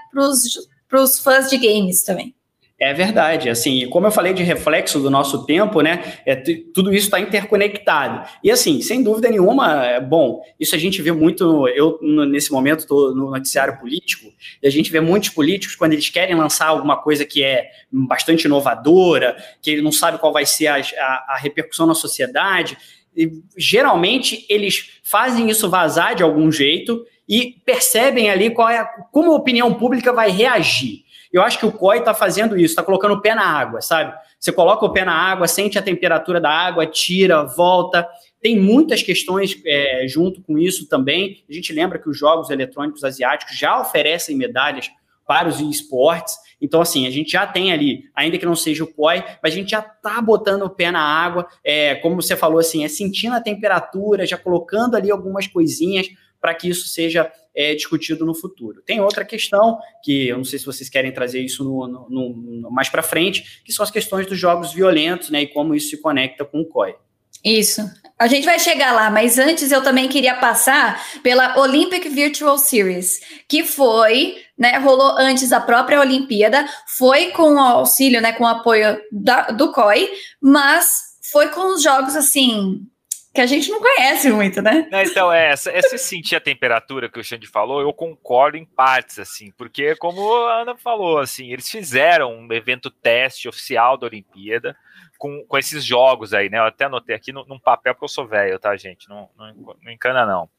para 0.89 1.01
os 1.01 1.19
fãs 1.19 1.49
de 1.49 1.57
games 1.57 2.03
também. 2.03 2.34
É 2.77 2.93
verdade, 2.93 3.49
assim, 3.49 3.87
como 3.87 4.05
eu 4.05 4.11
falei 4.11 4.33
de 4.33 4.43
reflexo 4.43 4.99
do 4.99 5.09
nosso 5.09 5.45
tempo, 5.45 5.79
né, 5.79 6.19
é, 6.25 6.35
tudo 6.35 6.93
isso 6.93 7.05
está 7.05 7.21
interconectado. 7.21 8.29
E 8.43 8.51
assim, 8.51 8.81
sem 8.81 9.01
dúvida 9.01 9.29
nenhuma, 9.29 9.85
é 9.85 10.01
bom, 10.01 10.41
isso 10.59 10.75
a 10.75 10.77
gente 10.77 11.01
vê 11.01 11.13
muito, 11.13 11.69
eu 11.69 11.97
nesse 12.01 12.51
momento 12.51 12.79
estou 12.79 13.15
no 13.15 13.31
noticiário 13.31 13.79
político, 13.79 14.29
e 14.61 14.67
a 14.67 14.69
gente 14.69 14.91
vê 14.91 14.99
muitos 14.99 15.29
políticos 15.29 15.73
quando 15.73 15.93
eles 15.93 16.09
querem 16.09 16.35
lançar 16.35 16.67
alguma 16.67 16.97
coisa 16.97 17.23
que 17.23 17.41
é 17.41 17.69
bastante 17.89 18.43
inovadora, 18.43 19.37
que 19.61 19.71
ele 19.71 19.81
não 19.81 19.91
sabe 19.93 20.17
qual 20.17 20.33
vai 20.33 20.45
ser 20.45 20.67
a, 20.67 20.75
a, 20.75 21.25
a 21.29 21.37
repercussão 21.37 21.87
na 21.87 21.95
sociedade, 21.95 22.77
e, 23.15 23.31
geralmente 23.57 24.45
eles 24.49 24.99
fazem 25.01 25.49
isso 25.49 25.69
vazar 25.69 26.13
de 26.13 26.23
algum 26.23 26.51
jeito 26.51 27.05
e 27.27 27.55
percebem 27.65 28.29
ali 28.29 28.49
qual 28.49 28.67
é, 28.69 28.85
como 29.13 29.31
a 29.31 29.35
opinião 29.35 29.73
pública 29.73 30.11
vai 30.11 30.29
reagir. 30.29 31.04
Eu 31.35 31.41
acho 31.41 31.59
que 31.59 31.65
o 31.65 31.71
COI 31.73 31.97
está 31.97 32.13
fazendo 32.13 32.55
isso, 32.55 32.71
está 32.71 32.81
colocando 32.81 33.15
o 33.15 33.21
pé 33.21 33.35
na 33.35 33.43
água, 33.43 33.81
sabe? 33.81 34.17
Você 34.39 34.53
coloca 34.53 34.85
o 34.85 34.93
pé 34.93 35.03
na 35.03 35.13
água, 35.13 35.49
sente 35.49 35.77
a 35.77 35.81
temperatura 35.81 36.39
da 36.39 36.49
água, 36.49 36.87
tira, 36.87 37.43
volta. 37.43 38.07
Tem 38.41 38.57
muitas 38.57 39.03
questões 39.03 39.61
é, 39.65 40.05
junto 40.07 40.41
com 40.41 40.57
isso 40.57 40.87
também. 40.87 41.43
A 41.49 41.51
gente 41.51 41.73
lembra 41.73 41.99
que 41.99 42.09
os 42.09 42.17
jogos 42.17 42.49
eletrônicos 42.49 43.03
asiáticos 43.03 43.59
já 43.59 43.77
oferecem 43.77 44.37
medalhas 44.37 44.89
para 45.27 45.49
os 45.49 45.59
esportes. 45.59 46.37
Então, 46.61 46.79
assim, 46.79 47.05
a 47.05 47.11
gente 47.11 47.33
já 47.33 47.45
tem 47.45 47.73
ali, 47.73 48.05
ainda 48.15 48.37
que 48.37 48.45
não 48.45 48.55
seja 48.55 48.85
o 48.85 48.93
COI, 48.93 49.21
mas 49.43 49.51
a 49.51 49.57
gente 49.57 49.71
já 49.71 49.79
está 49.79 50.21
botando 50.21 50.61
o 50.61 50.69
pé 50.69 50.89
na 50.89 51.01
água, 51.01 51.45
é, 51.65 51.95
como 51.95 52.21
você 52.21 52.37
falou, 52.37 52.59
assim, 52.59 52.85
é 52.85 52.87
sentindo 52.87 53.35
a 53.35 53.41
temperatura, 53.41 54.25
já 54.25 54.37
colocando 54.37 54.95
ali 54.95 55.11
algumas 55.11 55.47
coisinhas 55.47 56.07
para 56.39 56.53
que 56.53 56.69
isso 56.69 56.87
seja 56.87 57.29
é, 57.55 57.73
discutido 57.73 58.25
no 58.25 58.35
futuro. 58.35 58.81
Tem 58.85 58.99
outra 58.99 59.23
questão, 59.23 59.79
que 60.03 60.27
eu 60.27 60.37
não 60.37 60.43
sei 60.43 60.59
se 60.59 60.65
vocês 60.65 60.89
querem 60.89 61.11
trazer 61.11 61.39
isso 61.39 61.63
no, 61.63 61.87
no, 61.87 62.09
no, 62.09 62.71
mais 62.71 62.89
para 62.89 63.01
frente, 63.01 63.61
que 63.63 63.71
são 63.71 63.83
as 63.83 63.91
questões 63.91 64.27
dos 64.27 64.37
jogos 64.37 64.73
violentos, 64.73 65.29
né, 65.29 65.43
e 65.43 65.47
como 65.47 65.73
isso 65.73 65.89
se 65.89 66.01
conecta 66.01 66.43
com 66.43 66.61
o 66.61 66.65
COI. 66.65 66.95
Isso. 67.43 67.81
A 68.17 68.27
gente 68.27 68.45
vai 68.45 68.57
chegar 68.57 68.91
lá, 68.93 69.11
mas 69.11 69.37
antes 69.37 69.71
eu 69.71 69.83
também 69.83 70.07
queria 70.07 70.35
passar 70.35 71.05
pela 71.21 71.59
Olympic 71.59 72.09
Virtual 72.09 72.57
Series, 72.57 73.19
que 73.47 73.63
foi, 73.63 74.37
né, 74.57 74.77
rolou 74.79 75.17
antes 75.17 75.49
da 75.49 75.59
própria 75.59 75.99
Olimpíada, 75.99 76.65
foi 76.97 77.31
com 77.31 77.55
o 77.55 77.59
auxílio, 77.59 78.21
né, 78.21 78.33
com 78.33 78.45
o 78.45 78.47
apoio 78.47 78.99
da, 79.11 79.51
do 79.51 79.71
COI, 79.71 80.09
mas 80.41 80.87
foi 81.31 81.49
com 81.49 81.73
os 81.73 81.83
jogos 81.83 82.15
assim 82.15 82.87
que 83.35 83.41
a 83.41 83.45
gente 83.45 83.69
não 83.69 83.81
conhece 83.81 84.31
muito, 84.31 84.61
né? 84.61 84.87
então, 85.03 85.31
é, 85.31 85.51
essa, 85.51 85.69
essa 85.69 85.97
sentir 85.97 86.37
a 86.37 86.39
temperatura 86.39 87.09
que 87.09 87.19
o 87.19 87.23
Xande 87.23 87.45
falou, 87.45 87.81
eu 87.81 87.91
concordo 87.91 88.57
em 88.57 88.63
partes, 88.63 89.19
assim, 89.19 89.51
porque 89.57 89.93
como 89.97 90.45
a 90.45 90.61
Ana 90.61 90.77
falou, 90.77 91.19
assim, 91.19 91.51
eles 91.51 91.69
fizeram 91.69 92.33
um 92.33 92.53
evento 92.53 92.89
teste 92.89 93.49
oficial 93.49 93.97
da 93.97 94.07
Olimpíada 94.07 94.73
com, 95.17 95.45
com 95.45 95.57
esses 95.57 95.83
jogos 95.83 96.33
aí, 96.33 96.49
né? 96.49 96.59
Eu 96.59 96.63
até 96.63 96.85
anotei 96.85 97.13
aqui 97.13 97.33
num 97.33 97.59
papel 97.59 97.93
porque 97.93 98.05
eu 98.05 98.09
sou 98.09 98.25
velho, 98.25 98.57
tá, 98.57 98.75
gente? 98.77 99.09
Não, 99.09 99.29
não, 99.37 99.75
não 99.81 99.91
encana, 99.91 100.25
não. 100.25 100.49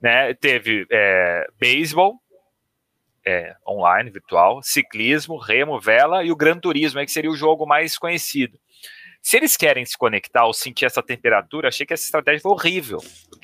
Né? 0.00 0.34
Teve 0.34 0.86
é, 0.90 1.46
beisebol, 1.58 2.20
é, 3.24 3.56
online, 3.66 4.10
virtual, 4.10 4.62
ciclismo, 4.62 5.38
remo, 5.38 5.80
vela 5.80 6.22
e 6.24 6.30
o 6.30 6.36
Gran 6.36 6.58
Turismo, 6.58 7.00
aí, 7.00 7.06
que 7.06 7.12
seria 7.12 7.30
o 7.30 7.36
jogo 7.36 7.66
mais 7.66 7.96
conhecido. 7.96 8.58
Se 9.22 9.36
eles 9.36 9.56
querem 9.56 9.84
se 9.84 9.96
conectar 9.96 10.46
ou 10.46 10.54
sentir 10.54 10.86
essa 10.86 11.02
temperatura, 11.02 11.68
achei 11.68 11.84
que 11.84 11.92
essa 11.92 12.04
estratégia 12.04 12.40
foi 12.40 12.52
horrível. 12.52 12.98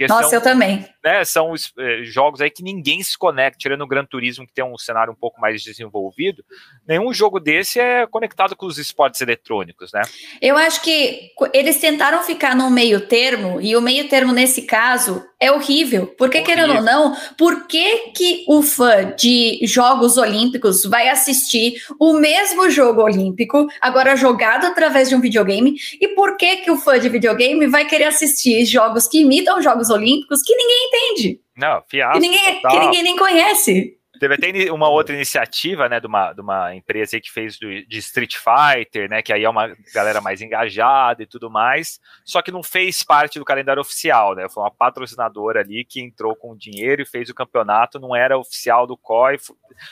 Nossa, 0.08 0.30
são, 0.30 0.38
eu 0.38 0.42
também. 0.42 0.86
Né, 1.04 1.24
são 1.24 1.52
é, 1.78 2.02
jogos 2.02 2.40
aí 2.40 2.50
que 2.50 2.62
ninguém 2.62 3.02
se 3.02 3.16
conecta, 3.16 3.58
tirando 3.58 3.82
o 3.82 3.86
Gran 3.86 4.04
Turismo, 4.04 4.46
que 4.46 4.52
tem 4.52 4.64
um 4.64 4.78
cenário 4.78 5.12
um 5.12 5.16
pouco 5.16 5.40
mais 5.40 5.62
desenvolvido. 5.62 6.44
Nenhum 6.86 7.12
jogo 7.12 7.38
desse 7.38 7.78
é 7.78 8.06
conectado 8.06 8.56
com 8.56 8.66
os 8.66 8.78
esportes 8.78 9.20
eletrônicos, 9.20 9.92
né? 9.92 10.02
Eu 10.40 10.56
acho 10.56 10.82
que 10.82 11.30
eles 11.52 11.80
tentaram 11.80 12.22
ficar 12.22 12.56
no 12.56 12.70
meio 12.70 13.06
termo, 13.06 13.60
e 13.60 13.76
o 13.76 13.80
meio 13.80 14.08
termo, 14.08 14.32
nesse 14.32 14.62
caso, 14.62 15.24
é 15.44 15.52
horrível. 15.52 16.06
Porque, 16.18 16.38
horrível. 16.38 16.54
querendo 16.54 16.76
ou 16.76 16.82
não, 16.82 17.16
por 17.36 17.66
que, 17.66 18.10
que 18.16 18.44
o 18.48 18.62
fã 18.62 19.14
de 19.16 19.60
Jogos 19.64 20.16
Olímpicos 20.16 20.84
vai 20.84 21.08
assistir 21.08 21.74
o 21.98 22.14
mesmo 22.14 22.70
jogo 22.70 23.02
olímpico, 23.02 23.66
agora 23.80 24.16
jogado 24.16 24.66
através 24.66 25.08
de 25.08 25.14
um 25.14 25.20
videogame? 25.20 25.76
E 26.00 26.08
por 26.08 26.36
que, 26.36 26.56
que 26.58 26.70
o 26.70 26.76
fã 26.76 26.98
de 26.98 27.08
videogame 27.08 27.66
vai 27.66 27.84
querer 27.84 28.04
assistir 28.04 28.64
jogos 28.64 29.06
que 29.06 29.20
imitam 29.20 29.60
Jogos 29.60 29.90
Olímpicos 29.90 30.42
que 30.42 30.54
ninguém 30.54 30.88
entende? 30.88 31.40
Não, 31.56 31.82
fiasco. 31.88 32.14
Que 32.14 32.20
ninguém, 32.20 32.60
que 32.60 32.78
ninguém 32.78 33.02
nem 33.02 33.16
conhece. 33.16 33.96
Teve 34.20 34.34
até 34.34 34.72
uma 34.72 34.88
outra 34.88 35.14
iniciativa, 35.14 35.88
né, 35.88 35.98
de 35.98 36.06
uma, 36.06 36.32
de 36.32 36.40
uma 36.40 36.74
empresa 36.74 37.20
que 37.20 37.30
fez 37.30 37.58
do, 37.58 37.68
de 37.86 37.98
Street 37.98 38.36
Fighter, 38.36 39.08
né, 39.08 39.22
que 39.22 39.32
aí 39.32 39.44
é 39.44 39.48
uma 39.48 39.74
galera 39.92 40.20
mais 40.20 40.40
engajada 40.40 41.22
e 41.22 41.26
tudo 41.26 41.50
mais, 41.50 42.00
só 42.24 42.40
que 42.40 42.52
não 42.52 42.62
fez 42.62 43.02
parte 43.02 43.38
do 43.38 43.44
calendário 43.44 43.80
oficial, 43.80 44.34
né, 44.34 44.48
foi 44.48 44.62
uma 44.62 44.70
patrocinadora 44.70 45.60
ali 45.60 45.84
que 45.84 46.00
entrou 46.00 46.36
com 46.36 46.56
dinheiro 46.56 47.02
e 47.02 47.06
fez 47.06 47.28
o 47.28 47.34
campeonato, 47.34 47.98
não 47.98 48.14
era 48.14 48.38
oficial 48.38 48.86
do 48.86 48.96
COI, 48.96 49.36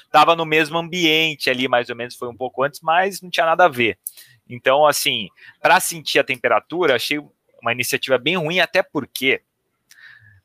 estava 0.05 0.37
no 0.37 0.47
mesmo 0.47 0.79
ambiente 0.79 1.51
ali, 1.51 1.67
mais 1.67 1.91
ou 1.91 1.97
menos, 1.97 2.15
foi 2.15 2.29
um 2.29 2.37
pouco 2.37 2.63
antes, 2.63 2.81
mas 2.81 3.21
não 3.21 3.31
tinha 3.31 3.47
nada 3.47 3.65
a 3.65 3.69
ver. 3.69 3.99
Então, 4.49 4.87
assim, 4.87 5.29
para 5.61 5.81
sentir 5.81 6.19
a 6.19 6.25
temperatura, 6.25 6.95
achei 6.95 7.19
uma 7.61 7.73
iniciativa 7.73 8.19
bem 8.19 8.37
ruim, 8.37 8.61
até 8.61 8.83
porque 8.83 9.43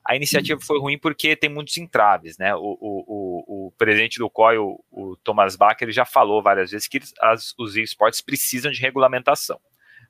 a 0.07 0.15
iniciativa 0.15 0.59
foi 0.61 0.79
ruim 0.79 0.97
porque 0.97 1.35
tem 1.35 1.49
muitos 1.49 1.75
entraves, 1.77 2.37
né? 2.37 2.55
O, 2.55 2.59
o, 2.59 2.77
o, 2.79 3.43
o 3.67 3.71
presidente 3.71 4.17
do 4.17 4.29
COI, 4.29 4.57
o, 4.57 4.83
o, 4.89 5.17
Thomas 5.17 5.55
Bach, 5.55 5.77
ele 5.81 5.91
já 5.91 6.05
falou 6.05 6.41
várias 6.41 6.71
vezes 6.71 6.87
que 6.87 7.01
as, 7.21 7.53
os 7.57 7.75
esportes 7.75 8.21
precisam 8.21 8.71
de 8.71 8.79
regulamentação 8.79 9.59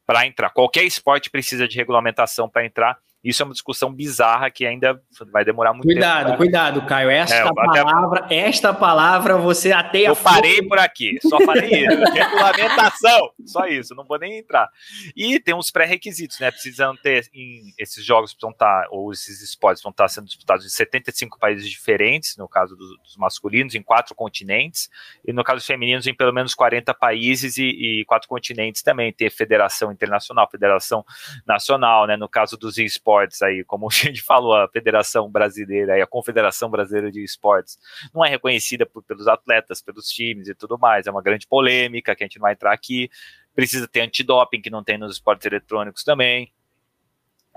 para 0.05 0.25
entrar. 0.25 0.51
Qualquer 0.51 0.83
esporte 0.83 1.29
precisa 1.29 1.67
de 1.67 1.75
regulamentação 1.75 2.47
para 2.47 2.65
entrar 2.65 2.97
isso 3.23 3.41
é 3.41 3.45
uma 3.45 3.53
discussão 3.53 3.91
bizarra 3.91 4.49
que 4.51 4.65
ainda 4.65 5.01
vai 5.31 5.43
demorar 5.43 5.73
muito 5.73 5.85
cuidado, 5.85 6.27
tempo. 6.27 6.37
Cuidado, 6.37 6.73
cuidado, 6.73 6.87
Caio. 6.87 7.09
Esta 7.09 7.35
é, 7.35 7.53
palavra, 7.53 8.19
até... 8.19 8.35
esta 8.35 8.73
palavra 8.73 9.37
você 9.37 9.71
até 9.71 10.01
Eu 10.01 10.15
parei 10.15 10.61
por 10.61 10.77
aqui, 10.77 11.17
só 11.21 11.39
falei 11.41 11.85
isso. 11.85 11.97
Regulamentação, 12.13 13.31
só 13.45 13.65
isso, 13.65 13.95
não 13.95 14.05
vou 14.05 14.19
nem 14.19 14.37
entrar. 14.37 14.69
E 15.15 15.39
tem 15.39 15.55
uns 15.55 15.71
pré-requisitos, 15.71 16.39
né? 16.39 16.51
Precisam 16.51 16.95
ter 16.95 17.27
em, 17.33 17.73
esses 17.77 18.05
jogos 18.05 18.33
precisam 18.33 18.51
estar, 18.51 18.83
tá, 18.83 18.87
ou 18.91 19.11
esses 19.11 19.41
esportes 19.41 19.81
vão 19.81 19.89
estar 19.89 20.07
sendo 20.07 20.27
disputados 20.27 20.65
em 20.65 20.69
75 20.69 21.39
países 21.39 21.69
diferentes, 21.69 22.37
no 22.37 22.47
caso 22.47 22.75
dos, 22.75 22.97
dos 22.99 23.17
masculinos, 23.17 23.73
em 23.73 23.81
quatro 23.81 24.13
continentes, 24.13 24.89
e 25.25 25.33
no 25.33 25.43
caso 25.43 25.57
dos 25.57 25.65
femininos, 25.65 26.05
em 26.05 26.13
pelo 26.13 26.31
menos 26.31 26.53
40 26.53 26.93
países 26.93 27.57
e, 27.57 27.63
e 28.01 28.05
quatro 28.05 28.27
continentes 28.27 28.83
também. 28.83 29.11
Ter 29.11 29.31
federação 29.31 29.91
internacional, 29.91 30.47
federação 30.49 31.03
nacional, 31.45 32.05
né? 32.05 32.15
No 32.15 32.29
caso 32.29 32.55
dos 32.55 32.77
esportes 32.77 33.06
esportes 33.07 33.41
aí, 33.41 33.63
como 33.63 33.87
a 33.87 33.89
gente 33.93 34.21
falou, 34.21 34.53
a 34.53 34.67
Federação 34.67 35.29
Brasileira 35.29 35.97
e 35.97 36.01
a 36.01 36.07
Confederação 36.07 36.69
Brasileira 36.69 37.09
de 37.09 37.23
Esportes 37.23 37.79
não 38.13 38.23
é 38.23 38.29
reconhecida 38.29 38.85
por, 38.85 39.01
pelos 39.03 39.27
atletas, 39.27 39.81
pelos 39.81 40.09
times 40.09 40.49
e 40.49 40.55
tudo 40.55 40.77
mais. 40.77 41.07
É 41.07 41.11
uma 41.11 41.21
grande 41.21 41.47
polêmica 41.47 42.15
que 42.15 42.23
a 42.23 42.27
gente 42.27 42.37
não 42.37 42.43
vai 42.43 42.53
entrar 42.53 42.73
aqui. 42.73 43.09
Precisa 43.55 43.87
ter 43.87 44.01
antidoping, 44.01 44.61
que 44.61 44.69
não 44.69 44.83
tem 44.83 44.97
nos 44.97 45.13
esportes 45.13 45.45
eletrônicos 45.45 46.03
também. 46.03 46.51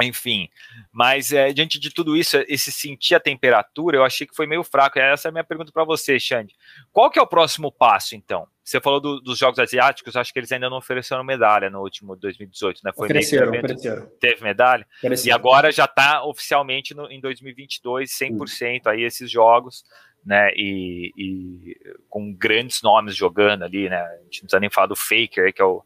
Enfim, 0.03 0.49
mas 0.91 1.31
é, 1.31 1.53
diante 1.53 1.79
de 1.79 1.91
tudo 1.91 2.17
isso, 2.17 2.43
esse 2.49 2.73
sentir 2.73 3.15
a 3.15 3.21
temperatura, 3.21 3.99
eu 3.99 4.05
achei 4.05 4.27
que 4.27 4.35
foi 4.35 4.47
meio 4.47 4.65
fraco. 4.65 4.99
Essa 4.99 5.29
é 5.29 5.31
a 5.31 5.33
minha 5.33 5.45
pergunta 5.45 5.71
para 5.71 5.85
você, 5.85 6.19
Xande. 6.19 6.55
Qual 6.91 7.11
que 7.11 7.19
é 7.19 7.23
o 7.23 7.27
próximo 7.27 7.71
passo, 7.71 8.17
então? 8.17 8.47
Você 8.71 8.81
falou 8.81 9.01
do, 9.01 9.21
dos 9.21 9.37
Jogos 9.37 9.59
Asiáticos, 9.59 10.15
acho 10.15 10.33
que 10.33 10.39
eles 10.39 10.53
ainda 10.53 10.71
não 10.71 10.77
ofereceram 10.77 11.25
medalha 11.25 11.69
no 11.69 11.81
último 11.81 12.15
2018, 12.15 12.83
né? 12.85 12.93
Foi 12.95 13.07
ofereceram, 13.07 13.49
ofereceram. 13.49 14.07
Teve 14.21 14.45
medalha? 14.45 14.87
Ofereceram. 14.99 15.29
E 15.29 15.33
agora 15.37 15.73
já 15.73 15.87
está 15.87 16.23
oficialmente 16.25 16.95
no, 16.95 17.11
em 17.11 17.21
2022, 17.21 18.09
100% 18.13 18.87
aí 18.87 19.03
esses 19.03 19.29
jogos, 19.29 19.85
né? 20.25 20.53
E, 20.55 21.13
e, 21.17 21.77
com 22.09 22.33
grandes 22.33 22.81
nomes 22.81 23.17
jogando 23.17 23.65
ali, 23.65 23.89
né? 23.89 24.01
A 24.01 24.17
gente 24.23 24.43
não 24.43 24.47
precisa 24.47 24.61
nem 24.61 24.71
falar 24.71 24.87
do 24.87 24.95
Faker, 24.95 25.53
que 25.53 25.61
é 25.61 25.65
o 25.65 25.83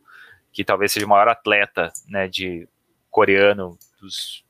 que 0.52 0.62
talvez 0.62 0.92
seja 0.92 1.06
o 1.06 1.08
maior 1.08 1.28
atleta, 1.28 1.90
né? 2.06 2.28
De 2.28 2.68
coreano 3.10 3.78
dos, 3.98 4.43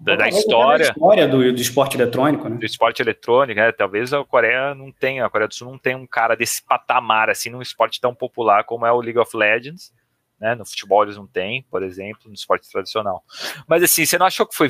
da, 0.00 0.16
da 0.16 0.28
história. 0.28 0.86
Da 0.86 0.92
história 0.92 1.28
do, 1.28 1.52
do 1.52 1.60
esporte 1.60 1.96
eletrônico, 1.96 2.48
né? 2.48 2.56
Do 2.56 2.66
esporte 2.66 3.02
eletrônico, 3.02 3.60
né? 3.60 3.72
Talvez 3.72 4.12
a 4.12 4.24
Coreia 4.24 4.74
não 4.74 4.92
tenha, 4.92 5.24
a 5.24 5.30
Coreia 5.30 5.48
do 5.48 5.54
Sul 5.54 5.70
não 5.70 5.78
tem 5.78 5.94
um 5.94 6.06
cara 6.06 6.34
desse 6.34 6.62
patamar, 6.62 7.30
assim, 7.30 7.50
num 7.50 7.62
esporte 7.62 8.00
tão 8.00 8.14
popular 8.14 8.64
como 8.64 8.86
é 8.86 8.92
o 8.92 9.00
League 9.00 9.18
of 9.18 9.36
Legends. 9.36 9.92
Né, 10.38 10.54
no 10.54 10.64
futebol 10.64 11.02
eles 11.02 11.18
não 11.18 11.26
têm, 11.26 11.62
por 11.70 11.82
exemplo, 11.82 12.22
no 12.26 12.32
esporte 12.32 12.66
tradicional. 12.70 13.22
Mas 13.68 13.82
assim, 13.82 14.06
você 14.06 14.16
não 14.16 14.24
achou 14.24 14.46
que 14.46 14.56
foi 14.56 14.68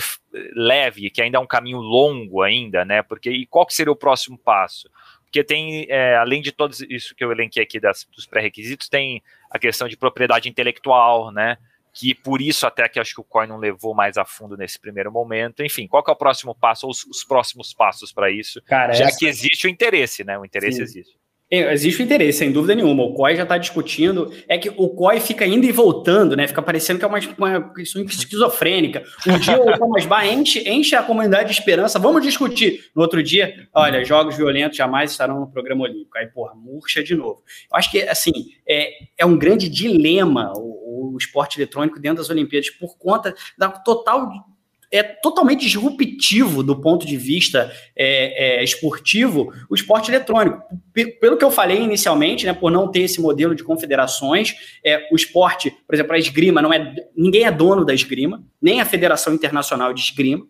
leve, 0.53 1.09
que 1.11 1.23
ainda 1.23 1.39
é 1.39 1.41
um 1.41 1.47
caminho 1.47 1.79
longo 1.79 2.43
ainda, 2.43 2.85
né? 2.85 3.05
Porque 3.05 3.31
e 3.31 3.47
qual 3.47 3.65
que 3.65 3.73
seria 3.73 3.93
o 3.93 3.95
próximo 3.95 4.37
passo? 4.37 4.91
Porque 5.23 5.45
tem, 5.45 5.87
é, 5.89 6.17
além 6.17 6.43
de 6.43 6.51
tudo 6.51 6.75
isso 6.91 7.15
que 7.15 7.23
eu 7.23 7.31
elenquei 7.31 7.63
aqui 7.63 7.79
das, 7.79 8.05
dos 8.13 8.27
pré-requisitos, 8.27 8.89
tem 8.89 9.23
a 9.49 9.61
questão 9.61 9.87
de 9.87 9.97
propriedade 9.97 10.49
intelectual, 10.49 11.31
né? 11.31 11.57
Que 11.93 12.15
por 12.15 12.41
isso 12.41 12.67
até 12.67 12.89
que 12.89 13.01
acho 13.01 13.15
que 13.15 13.21
o 13.21 13.25
COI 13.25 13.47
não 13.47 13.57
levou 13.57 13.95
mais 13.95 14.17
a 14.17 14.25
fundo 14.25 14.57
nesse 14.57 14.79
primeiro 14.79 15.11
momento. 15.11 15.63
Enfim, 15.63 15.87
qual 15.87 16.03
que 16.03 16.11
é 16.11 16.15
o 16.15 16.17
próximo 16.17 16.55
passo 16.55 16.87
ou 16.87 16.93
os, 16.93 17.05
os 17.05 17.25
próximos 17.25 17.75
passos 17.75 18.13
para 18.13 18.31
isso? 18.31 18.63
Cara, 18.63 18.93
Já 18.93 19.07
essa... 19.07 19.19
que 19.19 19.27
existe 19.27 19.67
o 19.67 19.71
interesse, 19.71 20.25
né? 20.25 20.39
O 20.39 20.45
interesse 20.45 20.77
Sim. 20.77 20.83
existe. 20.83 21.20
É, 21.51 21.73
existe 21.73 22.01
o 22.01 22.05
interesse, 22.05 22.39
sem 22.39 22.53
dúvida 22.53 22.77
nenhuma. 22.77 23.03
O 23.03 23.13
COI 23.13 23.35
já 23.35 23.43
está 23.43 23.59
discutindo. 23.59 24.33
É 24.47 24.57
que 24.57 24.69
o 24.69 24.89
COI 24.91 25.19
fica 25.19 25.45
indo 25.45 25.67
e 25.67 25.73
voltando, 25.73 26.37
né? 26.37 26.47
Fica 26.47 26.63
parecendo 26.63 27.01
que 27.01 27.05
é 27.05 27.09
uma, 27.09 27.19
uma 27.37 27.75
questão 27.75 28.03
esquizofrênica. 28.03 29.03
Um 29.27 29.37
dia 29.37 29.61
o 29.61 29.77
Thomas 29.77 30.07
Bar 30.07 30.27
enche, 30.27 30.69
enche 30.69 30.95
a 30.95 31.03
comunidade 31.03 31.49
de 31.49 31.59
esperança. 31.59 31.99
Vamos 31.99 32.23
discutir. 32.23 32.85
No 32.95 33.03
outro 33.03 33.21
dia, 33.21 33.69
olha, 33.75 34.05
jogos 34.05 34.37
violentos 34.37 34.77
jamais 34.77 35.11
estarão 35.11 35.41
no 35.41 35.51
programa 35.51 35.83
olímpico. 35.83 36.17
Aí, 36.17 36.29
porra, 36.29 36.55
murcha 36.55 37.03
de 37.03 37.17
novo. 37.17 37.43
Eu 37.71 37.77
acho 37.77 37.91
que, 37.91 38.03
assim, 38.03 38.31
é, 38.69 38.93
é 39.19 39.27
um 39.27 39.37
grande 39.37 39.69
dilema 39.69 40.53
o, 40.57 41.15
o 41.15 41.17
esporte 41.19 41.59
eletrônico 41.59 41.99
dentro 41.99 42.19
das 42.19 42.31
Olimpíadas 42.31 42.71
por 42.71 42.97
conta 42.97 43.35
da 43.59 43.69
total 43.69 44.29
é 44.91 45.03
totalmente 45.03 45.61
disruptivo 45.61 46.63
do 46.63 46.81
ponto 46.81 47.07
de 47.07 47.17
vista 47.17 47.73
é, 47.97 48.61
é, 48.61 48.65
esportivo 48.65 49.53
o 49.69 49.75
esporte 49.75 50.11
eletrônico. 50.11 50.61
Pelo 51.21 51.37
que 51.37 51.45
eu 51.45 51.51
falei 51.51 51.81
inicialmente, 51.81 52.45
né, 52.45 52.53
por 52.53 52.71
não 52.71 52.91
ter 52.91 53.03
esse 53.03 53.21
modelo 53.21 53.55
de 53.55 53.63
confederações, 53.63 54.55
é, 54.85 55.09
o 55.13 55.17
esporte, 55.17 55.71
por 55.87 55.95
exemplo, 55.95 56.13
a 56.15 56.19
esgrima, 56.19 56.61
não 56.61 56.73
é, 56.73 56.95
ninguém 57.17 57.45
é 57.45 57.51
dono 57.51 57.85
da 57.85 57.95
esgrima, 57.95 58.43
nem 58.61 58.81
a 58.81 58.85
Federação 58.85 59.33
Internacional 59.33 59.93
de 59.93 60.01
Esgrima, 60.01 60.47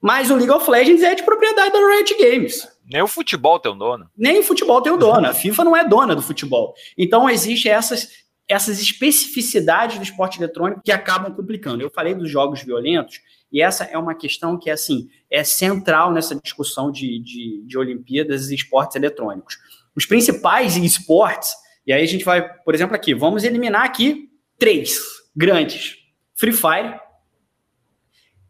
mas 0.00 0.30
o 0.30 0.36
League 0.36 0.50
of 0.50 0.70
Legends 0.70 1.02
é 1.02 1.14
de 1.14 1.22
propriedade 1.22 1.72
da 1.72 1.78
Riot 1.78 2.16
Games. 2.18 2.68
Nem 2.84 3.02
o 3.02 3.08
futebol 3.08 3.58
tem 3.58 3.72
um 3.72 3.78
dono. 3.78 4.08
Nem 4.16 4.38
o 4.38 4.42
futebol 4.42 4.80
tem 4.80 4.92
o 4.92 4.96
um 4.96 4.98
dono. 4.98 5.26
A 5.26 5.34
FIFA 5.34 5.64
não 5.64 5.76
é 5.76 5.86
dona 5.88 6.14
do 6.14 6.22
futebol. 6.22 6.74
Então, 6.96 7.28
existe 7.28 7.68
essas, 7.68 8.08
essas 8.48 8.80
especificidades 8.80 9.96
do 9.96 10.04
esporte 10.04 10.38
eletrônico 10.38 10.82
que 10.84 10.92
acabam 10.92 11.34
complicando. 11.34 11.82
Eu 11.82 11.90
falei 11.90 12.14
dos 12.14 12.30
jogos 12.30 12.62
violentos, 12.62 13.20
e 13.52 13.62
essa 13.62 13.84
é 13.84 13.96
uma 13.96 14.14
questão 14.14 14.58
que, 14.58 14.70
assim, 14.70 15.08
é 15.30 15.44
central 15.44 16.12
nessa 16.12 16.34
discussão 16.34 16.90
de, 16.90 17.18
de, 17.20 17.64
de 17.66 17.78
Olimpíadas 17.78 18.50
e 18.50 18.54
esportes 18.54 18.96
eletrônicos. 18.96 19.56
Os 19.94 20.04
principais 20.04 20.76
esportes, 20.76 21.52
e 21.86 21.92
aí 21.92 22.02
a 22.02 22.06
gente 22.06 22.24
vai, 22.24 22.46
por 22.64 22.74
exemplo, 22.74 22.94
aqui, 22.94 23.14
vamos 23.14 23.44
eliminar 23.44 23.84
aqui 23.84 24.28
três 24.58 24.98
grandes: 25.34 25.96
Free 26.34 26.52
Fire, 26.52 27.00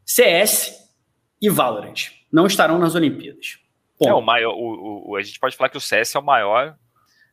CS 0.05 0.73
e 1.41 1.49
Valorant. 1.49 2.11
Não 2.33 2.47
estarão 2.47 2.79
nas 2.79 2.95
Olimpíadas. 2.95 3.59
É, 4.03 4.13
o 4.13 4.21
maior, 4.21 4.55
o, 4.55 5.11
o, 5.11 5.17
a 5.17 5.23
gente 5.23 5.39
pode 5.39 5.57
falar 5.57 5.71
que 5.71 5.79
o 5.79 5.81
CS 5.81 6.15
é 6.15 6.19
o 6.19 6.23
maior 6.23 6.77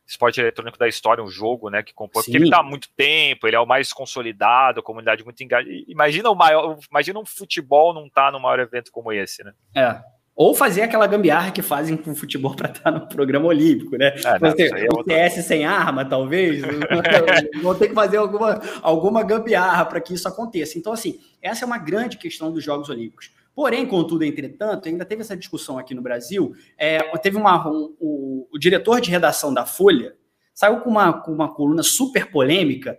esporte 0.06 0.40
eletrônico 0.40 0.78
da 0.78 0.88
história, 0.88 1.24
um 1.24 1.28
jogo, 1.28 1.70
né, 1.70 1.82
que 1.82 1.94
compõe, 1.94 2.22
porque 2.22 2.36
ele 2.36 2.44
está 2.44 2.60
há 2.60 2.62
muito 2.62 2.88
tempo, 2.96 3.46
ele 3.46 3.56
é 3.56 3.60
o 3.60 3.66
mais 3.66 3.92
consolidado, 3.92 4.80
a 4.80 4.82
comunidade 4.82 5.24
muito 5.24 5.42
engajada. 5.42 5.74
Imagina 5.88 6.30
o 6.30 6.34
maior, 6.34 6.78
imagina 6.90 7.18
um 7.18 7.24
futebol 7.24 7.94
não 7.94 8.06
estar 8.06 8.26
tá 8.26 8.32
no 8.32 8.40
maior 8.40 8.58
evento 8.58 8.92
como 8.92 9.12
esse, 9.12 9.42
né? 9.42 9.52
É. 9.74 10.00
Ou 10.36 10.52
fazer 10.52 10.82
aquela 10.82 11.06
gambiarra 11.06 11.52
que 11.52 11.62
fazem 11.62 11.96
com 11.96 12.10
o 12.10 12.16
futebol 12.16 12.56
para 12.56 12.68
estar 12.68 12.82
tá 12.82 12.90
no 12.90 13.06
programa 13.06 13.46
olímpico, 13.46 13.96
né? 13.96 14.14
É, 14.24 14.38
não, 14.40 14.50
Você, 14.50 14.64
é 14.64 14.88
o 14.90 15.04
CS 15.04 15.46
sem 15.46 15.64
arma, 15.64 16.04
talvez. 16.04 16.60
Vão 17.62 17.74
ter 17.76 17.88
que 17.88 17.94
fazer 17.94 18.16
alguma, 18.16 18.60
alguma 18.82 19.22
gambiarra 19.22 19.84
para 19.84 20.00
que 20.00 20.12
isso 20.12 20.26
aconteça. 20.26 20.76
Então, 20.76 20.92
assim, 20.92 21.20
essa 21.40 21.64
é 21.64 21.66
uma 21.66 21.78
grande 21.78 22.18
questão 22.18 22.50
dos 22.50 22.64
Jogos 22.64 22.88
Olímpicos. 22.88 23.30
Porém, 23.54 23.86
contudo, 23.86 24.24
entretanto, 24.24 24.88
ainda 24.88 25.04
teve 25.04 25.22
essa 25.22 25.36
discussão 25.36 25.78
aqui 25.78 25.94
no 25.94 26.02
Brasil. 26.02 26.52
É, 26.76 26.98
teve 27.18 27.36
uma, 27.36 27.68
um, 27.68 27.94
o, 28.00 28.48
o, 28.52 28.58
diretor 28.58 29.00
de 29.00 29.10
redação 29.10 29.54
da 29.54 29.64
Folha 29.64 30.16
saiu 30.52 30.80
com 30.80 30.90
uma, 30.90 31.12
com 31.12 31.32
uma 31.32 31.52
coluna 31.52 31.82
super 31.82 32.30
polêmica, 32.30 32.98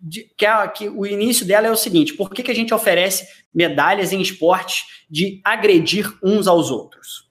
de, 0.00 0.24
que, 0.36 0.44
é, 0.44 0.68
que, 0.68 0.88
o 0.88 1.06
início 1.06 1.46
dela 1.46 1.66
é 1.66 1.70
o 1.70 1.76
seguinte: 1.76 2.14
por 2.14 2.30
que, 2.30 2.42
que 2.42 2.50
a 2.50 2.54
gente 2.54 2.74
oferece 2.74 3.26
medalhas 3.54 4.12
em 4.12 4.20
esportes 4.20 5.04
de 5.08 5.40
agredir 5.42 6.12
uns 6.22 6.46
aos 6.46 6.70
outros? 6.70 7.30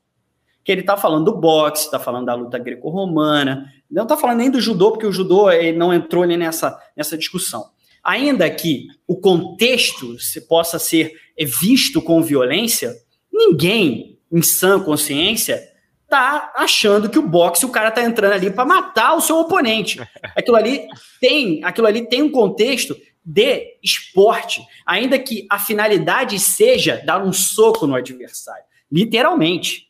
Que 0.63 0.71
ele 0.71 0.81
está 0.81 0.97
falando 0.97 1.25
do 1.25 1.39
boxe, 1.39 1.85
está 1.85 1.99
falando 1.99 2.25
da 2.25 2.33
luta 2.33 2.57
greco-romana, 2.57 3.71
não 3.89 4.03
está 4.03 4.17
falando 4.17 4.39
nem 4.39 4.49
do 4.49 4.59
judô, 4.59 4.91
porque 4.91 5.05
o 5.05 5.11
judô 5.11 5.49
não 5.75 5.93
entrou 5.93 6.25
nem 6.25 6.37
nessa, 6.37 6.79
nessa 6.97 7.15
discussão. 7.15 7.74
Ainda 8.05 8.47
que 8.51 8.85
o 9.07 9.15
contexto 9.15 10.19
se 10.19 10.41
possa 10.41 10.77
ser 10.77 11.11
visto 11.59 11.99
com 11.99 12.21
violência, 12.21 12.95
ninguém 13.33 14.19
em 14.31 14.43
sã 14.43 14.79
consciência 14.79 15.59
tá 16.07 16.53
achando 16.55 17.09
que 17.09 17.17
o 17.17 17.27
boxe 17.27 17.65
o 17.65 17.71
cara 17.71 17.89
tá 17.89 18.03
entrando 18.03 18.33
ali 18.33 18.51
para 18.51 18.63
matar 18.63 19.15
o 19.15 19.21
seu 19.21 19.37
oponente. 19.37 19.99
Aquilo 20.37 20.55
ali 20.55 20.87
tem, 21.19 21.63
aquilo 21.63 21.87
ali 21.87 22.07
tem 22.07 22.21
um 22.21 22.31
contexto 22.31 22.95
de 23.25 23.79
esporte, 23.83 24.61
ainda 24.85 25.17
que 25.17 25.47
a 25.49 25.57
finalidade 25.57 26.37
seja 26.39 27.01
dar 27.03 27.25
um 27.25 27.33
soco 27.33 27.87
no 27.87 27.95
adversário, 27.95 28.63
literalmente. 28.91 29.89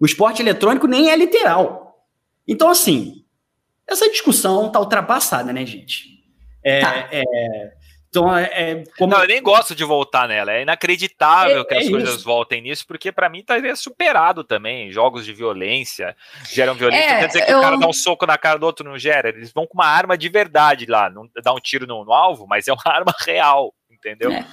O 0.00 0.04
esporte 0.04 0.42
eletrônico 0.42 0.88
nem 0.88 1.10
é 1.10 1.16
literal. 1.16 2.04
Então 2.46 2.68
assim, 2.68 3.24
essa 3.86 4.10
discussão 4.10 4.72
tá 4.72 4.80
ultrapassada, 4.80 5.52
né, 5.52 5.64
gente? 5.64 6.15
É, 6.66 6.80
tá. 6.80 7.08
é, 7.12 7.22
então, 8.16 8.36
é, 8.36 8.44
é, 8.52 8.84
como... 8.96 9.12
Não, 9.12 9.20
eu 9.20 9.28
nem 9.28 9.42
gosto 9.42 9.74
de 9.74 9.84
voltar 9.84 10.26
nela. 10.26 10.52
É 10.52 10.62
inacreditável 10.62 11.60
é, 11.60 11.64
que 11.64 11.74
as 11.74 11.86
é 11.86 11.90
coisas 11.90 12.14
isso. 12.16 12.24
voltem 12.24 12.62
nisso, 12.62 12.86
porque 12.86 13.12
para 13.12 13.28
mim 13.28 13.44
tá 13.44 13.54
superado 13.74 14.42
também. 14.42 14.90
Jogos 14.90 15.24
de 15.26 15.32
violência 15.32 16.16
geram 16.50 16.74
violência. 16.74 17.04
É, 17.04 17.18
quer 17.20 17.26
dizer 17.26 17.46
que 17.46 17.52
eu... 17.52 17.58
o 17.58 17.62
cara 17.62 17.76
dá 17.76 17.86
um 17.86 17.92
soco 17.92 18.26
na 18.26 18.38
cara 18.38 18.58
do 18.58 18.64
outro, 18.64 18.88
não 18.88 18.98
gera. 18.98 19.28
Eles 19.28 19.52
vão 19.52 19.66
com 19.66 19.74
uma 19.74 19.86
arma 19.86 20.16
de 20.16 20.28
verdade 20.28 20.86
lá. 20.86 21.10
Não 21.10 21.28
dá 21.42 21.52
um 21.52 21.60
tiro 21.60 21.86
no, 21.86 22.04
no 22.04 22.12
alvo, 22.12 22.46
mas 22.48 22.66
é 22.66 22.72
uma 22.72 22.82
arma 22.86 23.14
real, 23.20 23.74
entendeu? 23.90 24.32
É. 24.32 24.44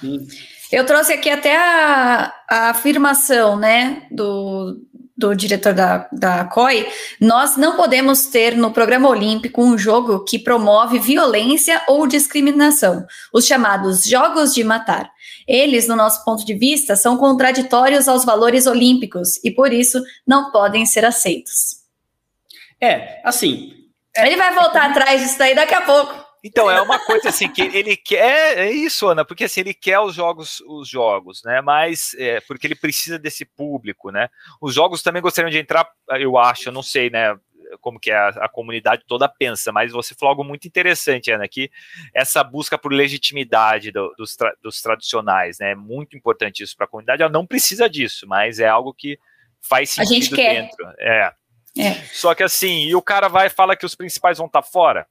Eu 0.70 0.84
trouxe 0.84 1.12
aqui 1.12 1.30
até 1.30 1.56
a, 1.56 2.34
a 2.50 2.70
afirmação, 2.70 3.56
né, 3.56 4.06
do, 4.10 4.76
do 5.16 5.34
diretor 5.34 5.72
da, 5.72 6.08
da 6.10 6.44
COI, 6.44 6.88
nós 7.20 7.56
não 7.56 7.76
podemos 7.76 8.26
ter 8.26 8.56
no 8.56 8.72
programa 8.72 9.08
olímpico 9.08 9.62
um 9.62 9.78
jogo 9.78 10.24
que 10.24 10.38
promove 10.38 10.98
violência 10.98 11.82
ou 11.86 12.06
discriminação, 12.06 13.06
os 13.32 13.46
chamados 13.46 14.04
jogos 14.04 14.52
de 14.52 14.64
matar. 14.64 15.10
Eles, 15.46 15.86
no 15.86 15.94
nosso 15.94 16.24
ponto 16.24 16.44
de 16.44 16.54
vista, 16.54 16.96
são 16.96 17.16
contraditórios 17.16 18.08
aos 18.08 18.24
valores 18.24 18.66
olímpicos 18.66 19.38
e, 19.44 19.50
por 19.50 19.72
isso, 19.72 20.02
não 20.26 20.50
podem 20.50 20.84
ser 20.84 21.04
aceitos. 21.04 21.84
É, 22.80 23.20
assim. 23.24 23.72
Ele 24.16 24.36
vai 24.36 24.54
voltar 24.54 24.90
atrás 24.90 25.20
disso 25.20 25.38
daí 25.38 25.54
daqui 25.54 25.74
a 25.74 25.82
pouco. 25.82 26.23
Então, 26.46 26.70
é 26.70 26.78
uma 26.82 26.98
coisa 26.98 27.30
assim 27.30 27.48
que 27.50 27.62
ele 27.62 27.96
quer, 27.96 28.58
é 28.58 28.70
isso, 28.70 29.08
Ana, 29.08 29.24
porque 29.24 29.44
assim, 29.44 29.60
ele 29.60 29.72
quer 29.72 29.98
os 29.98 30.14
jogos, 30.14 30.60
os 30.66 30.86
jogos, 30.86 31.42
né? 31.42 31.62
Mas 31.62 32.14
é, 32.18 32.38
porque 32.42 32.66
ele 32.66 32.74
precisa 32.74 33.18
desse 33.18 33.46
público, 33.46 34.10
né? 34.10 34.28
Os 34.60 34.74
jogos 34.74 35.02
também 35.02 35.22
gostariam 35.22 35.50
de 35.50 35.56
entrar, 35.56 35.88
eu 36.10 36.36
acho, 36.36 36.68
eu 36.68 36.72
não 36.72 36.82
sei, 36.82 37.08
né? 37.08 37.34
Como 37.80 37.98
que 37.98 38.10
a, 38.10 38.28
a 38.28 38.48
comunidade 38.48 39.04
toda 39.08 39.26
pensa, 39.26 39.72
mas 39.72 39.90
você 39.90 40.14
falou 40.14 40.32
algo 40.32 40.44
muito 40.44 40.68
interessante, 40.68 41.30
Ana, 41.30 41.48
que 41.48 41.70
essa 42.12 42.44
busca 42.44 42.76
por 42.76 42.92
legitimidade 42.92 43.90
do, 43.90 44.12
dos, 44.18 44.36
tra, 44.36 44.54
dos 44.62 44.82
tradicionais, 44.82 45.58
né? 45.58 45.70
É 45.70 45.74
muito 45.74 46.14
importante 46.14 46.62
isso 46.62 46.76
para 46.76 46.84
a 46.84 46.88
comunidade. 46.88 47.22
Ela 47.22 47.32
não 47.32 47.46
precisa 47.46 47.88
disso, 47.88 48.26
mas 48.28 48.60
é 48.60 48.68
algo 48.68 48.92
que 48.92 49.18
faz 49.62 49.88
sentido 49.88 50.12
a 50.12 50.14
gente 50.14 50.36
quer. 50.36 50.60
dentro. 50.60 50.86
É. 50.98 51.32
é. 51.78 51.94
Só 52.12 52.34
que 52.34 52.42
assim, 52.42 52.84
e 52.84 52.94
o 52.94 53.00
cara 53.00 53.28
vai 53.28 53.46
e 53.46 53.50
fala 53.50 53.74
que 53.74 53.86
os 53.86 53.94
principais 53.94 54.36
vão 54.36 54.46
estar 54.46 54.60
tá 54.60 54.68
fora 54.68 55.06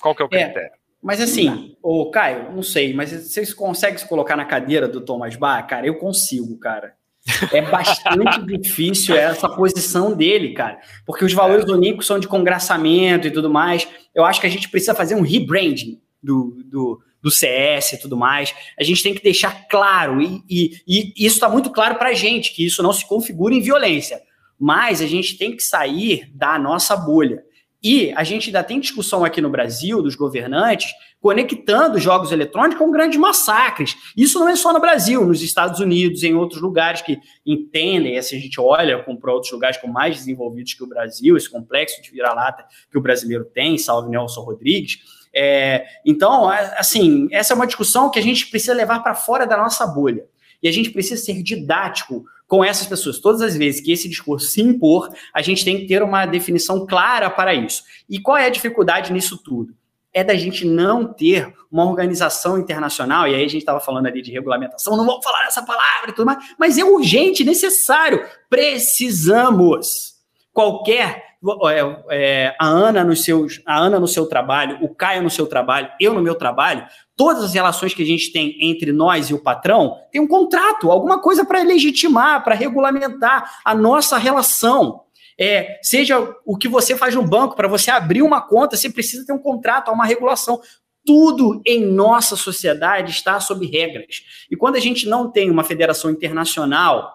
qual 0.00 0.14
que 0.14 0.22
é 0.22 0.24
o 0.24 0.28
é, 0.32 0.44
critério? 0.44 0.68
É, 0.68 0.72
mas 1.02 1.20
assim, 1.20 1.76
o 1.82 2.10
Caio, 2.10 2.52
não 2.52 2.62
sei, 2.62 2.92
mas 2.92 3.10
vocês 3.10 3.54
conseguem 3.54 3.98
se 3.98 4.08
colocar 4.08 4.36
na 4.36 4.44
cadeira 4.44 4.88
do 4.88 5.00
Thomas 5.00 5.36
Bach? 5.36 5.66
Cara, 5.66 5.86
eu 5.86 5.96
consigo, 5.96 6.58
cara. 6.58 6.94
É 7.52 7.60
bastante 7.62 8.42
difícil 8.46 9.16
essa 9.16 9.48
posição 9.48 10.14
dele, 10.14 10.52
cara. 10.52 10.78
Porque 11.04 11.24
os 11.24 11.32
valores 11.32 11.64
do 11.64 11.76
Nico 11.76 12.02
são 12.02 12.18
de 12.18 12.28
congraçamento 12.28 13.26
e 13.26 13.30
tudo 13.30 13.50
mais. 13.50 13.86
Eu 14.14 14.24
acho 14.24 14.40
que 14.40 14.46
a 14.46 14.50
gente 14.50 14.68
precisa 14.68 14.94
fazer 14.94 15.14
um 15.14 15.22
rebranding 15.22 16.00
do, 16.22 16.62
do, 16.64 17.00
do 17.22 17.30
CS 17.30 17.94
e 17.94 18.00
tudo 18.00 18.16
mais. 18.16 18.54
A 18.78 18.84
gente 18.84 19.02
tem 19.02 19.14
que 19.14 19.22
deixar 19.22 19.66
claro, 19.68 20.20
e, 20.22 20.42
e, 20.48 20.82
e 20.86 21.12
isso 21.26 21.36
está 21.36 21.48
muito 21.48 21.70
claro 21.70 21.96
para 21.96 22.10
a 22.10 22.14
gente, 22.14 22.54
que 22.54 22.64
isso 22.64 22.82
não 22.82 22.92
se 22.92 23.06
configura 23.06 23.54
em 23.54 23.60
violência. 23.60 24.20
Mas 24.58 25.02
a 25.02 25.06
gente 25.06 25.36
tem 25.36 25.54
que 25.54 25.62
sair 25.62 26.30
da 26.34 26.58
nossa 26.58 26.96
bolha. 26.96 27.44
E 27.88 28.12
a 28.16 28.24
gente 28.24 28.48
ainda 28.48 28.64
tem 28.64 28.80
discussão 28.80 29.24
aqui 29.24 29.40
no 29.40 29.48
Brasil 29.48 30.02
dos 30.02 30.16
governantes 30.16 30.90
conectando 31.20 32.00
jogos 32.00 32.32
eletrônicos 32.32 32.84
com 32.84 32.90
grandes 32.90 33.16
massacres. 33.16 33.96
Isso 34.16 34.40
não 34.40 34.48
é 34.48 34.56
só 34.56 34.72
no 34.72 34.80
Brasil, 34.80 35.24
nos 35.24 35.40
Estados 35.40 35.78
Unidos, 35.78 36.24
em 36.24 36.34
outros 36.34 36.60
lugares 36.60 37.00
que 37.00 37.16
entendem, 37.46 38.20
se 38.22 38.34
a 38.34 38.40
gente 38.40 38.60
olha 38.60 39.04
para 39.04 39.32
outros 39.32 39.52
lugares 39.52 39.76
com 39.76 39.86
mais 39.86 40.16
desenvolvidos 40.16 40.74
que 40.74 40.82
o 40.82 40.86
Brasil, 40.88 41.36
esse 41.36 41.48
complexo 41.48 42.02
de 42.02 42.10
vira-lata 42.10 42.64
que 42.90 42.98
o 42.98 43.00
brasileiro 43.00 43.44
tem, 43.44 43.78
salve 43.78 44.10
Nelson 44.10 44.40
Rodrigues. 44.40 44.98
É, 45.32 45.86
então, 46.04 46.48
assim, 46.48 47.28
essa 47.30 47.52
é 47.52 47.54
uma 47.54 47.68
discussão 47.68 48.10
que 48.10 48.18
a 48.18 48.22
gente 48.22 48.48
precisa 48.48 48.74
levar 48.74 48.98
para 48.98 49.14
fora 49.14 49.46
da 49.46 49.56
nossa 49.56 49.86
bolha. 49.86 50.24
E 50.60 50.66
a 50.66 50.72
gente 50.72 50.90
precisa 50.90 51.22
ser 51.22 51.40
didático 51.40 52.24
com 52.46 52.64
essas 52.64 52.86
pessoas. 52.86 53.18
Todas 53.18 53.40
as 53.40 53.56
vezes 53.56 53.80
que 53.80 53.92
esse 53.92 54.08
discurso 54.08 54.46
se 54.46 54.60
impor, 54.60 55.10
a 55.34 55.42
gente 55.42 55.64
tem 55.64 55.78
que 55.78 55.86
ter 55.86 56.02
uma 56.02 56.26
definição 56.26 56.86
clara 56.86 57.28
para 57.28 57.54
isso. 57.54 57.82
E 58.08 58.20
qual 58.20 58.36
é 58.36 58.46
a 58.46 58.50
dificuldade 58.50 59.12
nisso 59.12 59.38
tudo? 59.42 59.74
É 60.12 60.24
da 60.24 60.34
gente 60.34 60.64
não 60.64 61.12
ter 61.12 61.52
uma 61.70 61.84
organização 61.84 62.58
internacional, 62.58 63.28
e 63.28 63.34
aí 63.34 63.44
a 63.44 63.48
gente 63.48 63.58
estava 63.58 63.80
falando 63.80 64.06
ali 64.06 64.22
de 64.22 64.32
regulamentação, 64.32 64.96
não 64.96 65.04
vou 65.04 65.22
falar 65.22 65.44
essa 65.46 65.62
palavra 65.62 66.08
e 66.10 66.12
tudo 66.12 66.24
mais, 66.24 66.42
mas 66.58 66.78
é 66.78 66.84
urgente, 66.84 67.44
necessário, 67.44 68.24
precisamos 68.48 70.14
qualquer 70.54 71.25
é, 71.68 72.04
é, 72.10 72.56
a 72.60 72.66
Ana 72.66 73.04
nos 73.04 73.24
seus, 73.24 73.60
a 73.66 73.78
Ana 73.78 74.00
no 74.00 74.08
seu 74.08 74.26
trabalho, 74.26 74.78
o 74.82 74.94
Caio 74.94 75.22
no 75.22 75.30
seu 75.30 75.46
trabalho, 75.46 75.90
eu 76.00 76.14
no 76.14 76.22
meu 76.22 76.34
trabalho, 76.34 76.86
todas 77.16 77.42
as 77.42 77.54
relações 77.54 77.94
que 77.94 78.02
a 78.02 78.06
gente 78.06 78.32
tem 78.32 78.56
entre 78.60 78.92
nós 78.92 79.30
e 79.30 79.34
o 79.34 79.42
patrão 79.42 79.96
tem 80.10 80.20
um 80.20 80.28
contrato, 80.28 80.90
alguma 80.90 81.20
coisa 81.20 81.44
para 81.44 81.62
legitimar, 81.62 82.44
para 82.44 82.54
regulamentar 82.54 83.60
a 83.64 83.74
nossa 83.74 84.18
relação. 84.18 85.02
É, 85.38 85.78
seja 85.82 86.34
o 86.44 86.56
que 86.56 86.68
você 86.68 86.96
faz 86.96 87.14
no 87.14 87.22
banco, 87.22 87.56
para 87.56 87.68
você 87.68 87.90
abrir 87.90 88.22
uma 88.22 88.40
conta, 88.40 88.76
você 88.76 88.88
precisa 88.88 89.26
ter 89.26 89.32
um 89.32 89.38
contrato, 89.38 89.90
uma 89.90 90.06
regulação. 90.06 90.60
Tudo 91.04 91.62
em 91.66 91.84
nossa 91.84 92.34
sociedade 92.36 93.10
está 93.10 93.38
sob 93.38 93.66
regras. 93.66 94.22
E 94.50 94.56
quando 94.56 94.76
a 94.76 94.80
gente 94.80 95.06
não 95.06 95.30
tem 95.30 95.50
uma 95.50 95.62
federação 95.62 96.10
internacional, 96.10 97.12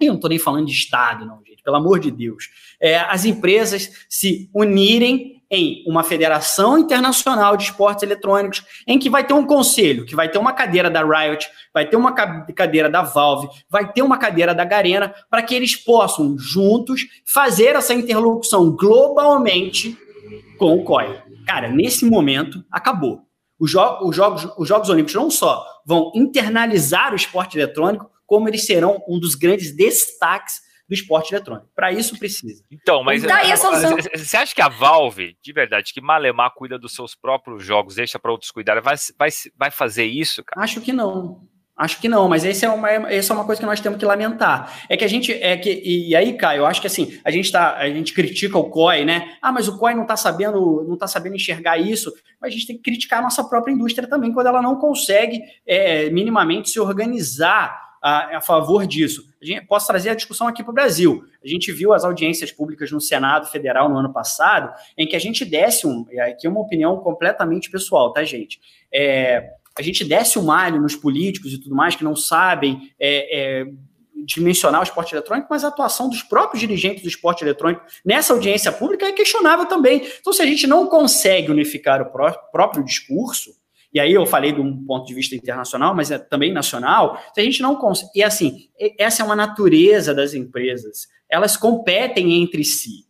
eu 0.00 0.08
não 0.08 0.14
estou 0.16 0.30
nem 0.30 0.38
falando 0.38 0.66
de 0.66 0.72
Estado, 0.72 1.26
não, 1.26 1.42
gente, 1.44 1.62
pelo 1.62 1.76
amor 1.76 1.98
de 1.98 2.10
Deus, 2.10 2.48
é, 2.80 2.98
as 2.98 3.24
empresas 3.24 3.90
se 4.08 4.50
unirem 4.54 5.38
em 5.50 5.82
uma 5.86 6.04
federação 6.04 6.78
internacional 6.78 7.56
de 7.56 7.64
esportes 7.64 8.02
eletrônicos, 8.02 8.64
em 8.86 8.98
que 8.98 9.08
vai 9.08 9.24
ter 9.26 9.32
um 9.32 9.46
conselho, 9.46 10.04
que 10.04 10.14
vai 10.14 10.28
ter 10.28 10.38
uma 10.38 10.52
cadeira 10.52 10.90
da 10.90 11.02
Riot, 11.02 11.48
vai 11.72 11.88
ter 11.88 11.96
uma 11.96 12.12
cadeira 12.12 12.90
da 12.90 13.02
Valve, 13.02 13.48
vai 13.70 13.90
ter 13.90 14.02
uma 14.02 14.18
cadeira 14.18 14.54
da 14.54 14.64
Garena, 14.64 15.14
para 15.30 15.42
que 15.42 15.54
eles 15.54 15.74
possam 15.74 16.36
juntos 16.38 17.06
fazer 17.24 17.76
essa 17.76 17.94
interlocução 17.94 18.70
globalmente 18.70 19.96
com 20.58 20.76
o 20.76 20.84
COI. 20.84 21.22
Cara, 21.46 21.68
nesse 21.68 22.04
momento 22.04 22.62
acabou. 22.70 23.22
Os, 23.58 23.70
jo 23.70 23.80
os, 24.02 24.14
jogos, 24.14 24.48
os 24.56 24.68
Jogos 24.68 24.88
Olímpicos 24.88 25.14
não 25.14 25.30
só 25.30 25.64
vão 25.84 26.12
internalizar 26.14 27.12
o 27.12 27.16
esporte 27.16 27.58
eletrônico, 27.58 28.08
como 28.26 28.48
eles 28.48 28.66
serão 28.66 29.02
um 29.08 29.18
dos 29.18 29.34
grandes 29.34 29.74
destaques 29.74 30.67
do 30.88 30.94
esporte 30.94 31.34
eletrônico. 31.34 31.68
Para 31.74 31.92
isso 31.92 32.18
precisa. 32.18 32.64
Então, 32.70 33.04
mas 33.04 33.22
Daí 33.22 33.52
a 33.52 33.56
solução. 33.56 33.96
você 33.96 34.36
acha 34.36 34.54
que 34.54 34.62
a 34.62 34.68
Valve, 34.68 35.36
de 35.42 35.52
verdade, 35.52 35.92
que 35.92 36.00
Malemar 36.00 36.52
cuida 36.54 36.78
dos 36.78 36.94
seus 36.94 37.14
próprios 37.14 37.64
jogos, 37.64 37.96
deixa 37.96 38.18
para 38.18 38.32
outros 38.32 38.50
cuidarem, 38.50 38.82
vai, 38.82 38.96
vai, 39.18 39.28
vai 39.56 39.70
fazer 39.70 40.06
isso, 40.06 40.42
cara? 40.42 40.64
Acho 40.64 40.80
que 40.80 40.92
não. 40.92 41.46
Acho 41.78 42.00
que 42.00 42.08
não, 42.08 42.28
mas 42.28 42.44
essa 42.44 42.66
é, 42.66 42.68
uma, 42.68 42.90
essa 42.90 43.32
é 43.32 43.36
uma 43.36 43.44
coisa 43.44 43.60
que 43.60 43.66
nós 43.66 43.80
temos 43.80 44.00
que 44.00 44.04
lamentar. 44.04 44.84
É 44.88 44.96
que 44.96 45.04
a 45.04 45.08
gente. 45.08 45.32
É 45.32 45.56
que, 45.56 45.80
e 45.84 46.16
aí, 46.16 46.32
Caio, 46.32 46.62
eu 46.62 46.66
acho 46.66 46.80
que 46.80 46.88
assim, 46.88 47.20
a 47.24 47.30
gente 47.30 47.52
tá, 47.52 47.76
a 47.76 47.88
gente 47.88 48.12
critica 48.12 48.58
o 48.58 48.68
COI, 48.68 49.04
né? 49.04 49.36
Ah, 49.40 49.52
mas 49.52 49.68
o 49.68 49.78
COI 49.78 49.94
não 49.94 50.02
está 50.02 50.16
sabendo, 50.16 50.84
não 50.88 50.98
tá 50.98 51.06
sabendo 51.06 51.36
enxergar 51.36 51.78
isso. 51.78 52.12
Mas 52.40 52.48
a 52.48 52.52
gente 52.52 52.66
tem 52.66 52.76
que 52.76 52.82
criticar 52.82 53.20
a 53.20 53.22
nossa 53.22 53.44
própria 53.44 53.72
indústria 53.72 54.08
também, 54.08 54.32
quando 54.32 54.48
ela 54.48 54.60
não 54.60 54.74
consegue 54.74 55.40
é, 55.64 56.10
minimamente 56.10 56.68
se 56.68 56.80
organizar 56.80 57.87
a, 58.02 58.40
favor 58.40 58.86
disso. 58.86 59.28
A 59.40 59.44
gente, 59.44 59.66
posso 59.66 59.86
trazer 59.86 60.10
a 60.10 60.14
discussão 60.14 60.46
aqui 60.46 60.62
para 60.62 60.70
o 60.70 60.74
Brasil. 60.74 61.24
A 61.42 61.48
gente 61.48 61.72
viu 61.72 61.92
as 61.92 62.04
audiências 62.04 62.52
públicas 62.52 62.90
no 62.90 63.00
Senado 63.00 63.46
Federal 63.46 63.88
no 63.88 63.96
ano 63.96 64.12
passado, 64.12 64.72
em 64.96 65.06
que 65.06 65.16
a 65.16 65.18
gente 65.18 65.44
desse 65.44 65.86
um. 65.86 66.06
Aqui 66.20 66.46
é 66.46 66.50
uma 66.50 66.60
opinião 66.60 66.96
completamente 66.98 67.70
pessoal, 67.70 68.12
tá, 68.12 68.22
gente? 68.24 68.60
É, 68.92 69.50
a 69.78 69.82
gente 69.82 70.04
desce 70.04 70.38
o 70.38 70.42
malho 70.42 70.80
nos 70.80 70.96
políticos 70.96 71.52
e 71.52 71.58
tudo 71.58 71.74
mais 71.74 71.94
que 71.94 72.02
não 72.02 72.16
sabem 72.16 72.92
é, 72.98 73.60
é, 73.60 73.66
dimensionar 74.24 74.80
o 74.80 74.84
esporte 74.84 75.14
eletrônico, 75.14 75.48
mas 75.50 75.64
a 75.64 75.68
atuação 75.68 76.08
dos 76.08 76.22
próprios 76.22 76.60
dirigentes 76.60 77.02
do 77.02 77.08
esporte 77.08 77.44
eletrônico 77.44 77.84
nessa 78.04 78.32
audiência 78.32 78.72
pública 78.72 79.06
é 79.06 79.12
questionável 79.12 79.66
também. 79.66 80.06
Então, 80.20 80.32
se 80.32 80.42
a 80.42 80.46
gente 80.46 80.66
não 80.66 80.86
consegue 80.86 81.50
unificar 81.50 82.02
o 82.02 82.06
pró 82.06 82.32
próprio 82.50 82.84
discurso, 82.84 83.52
e 83.92 83.98
aí 83.98 84.12
eu 84.12 84.26
falei 84.26 84.52
de 84.52 84.60
um 84.60 84.84
ponto 84.84 85.06
de 85.06 85.14
vista 85.14 85.34
internacional, 85.34 85.94
mas 85.94 86.10
é 86.10 86.18
também 86.18 86.52
nacional, 86.52 87.20
se 87.32 87.40
a 87.40 87.44
gente 87.44 87.62
não 87.62 87.74
consegue. 87.76 88.10
E 88.14 88.22
assim, 88.22 88.68
essa 88.98 89.22
é 89.22 89.24
uma 89.24 89.36
natureza 89.36 90.14
das 90.14 90.34
empresas. 90.34 91.08
Elas 91.28 91.56
competem 91.56 92.42
entre 92.42 92.64
si. 92.64 93.06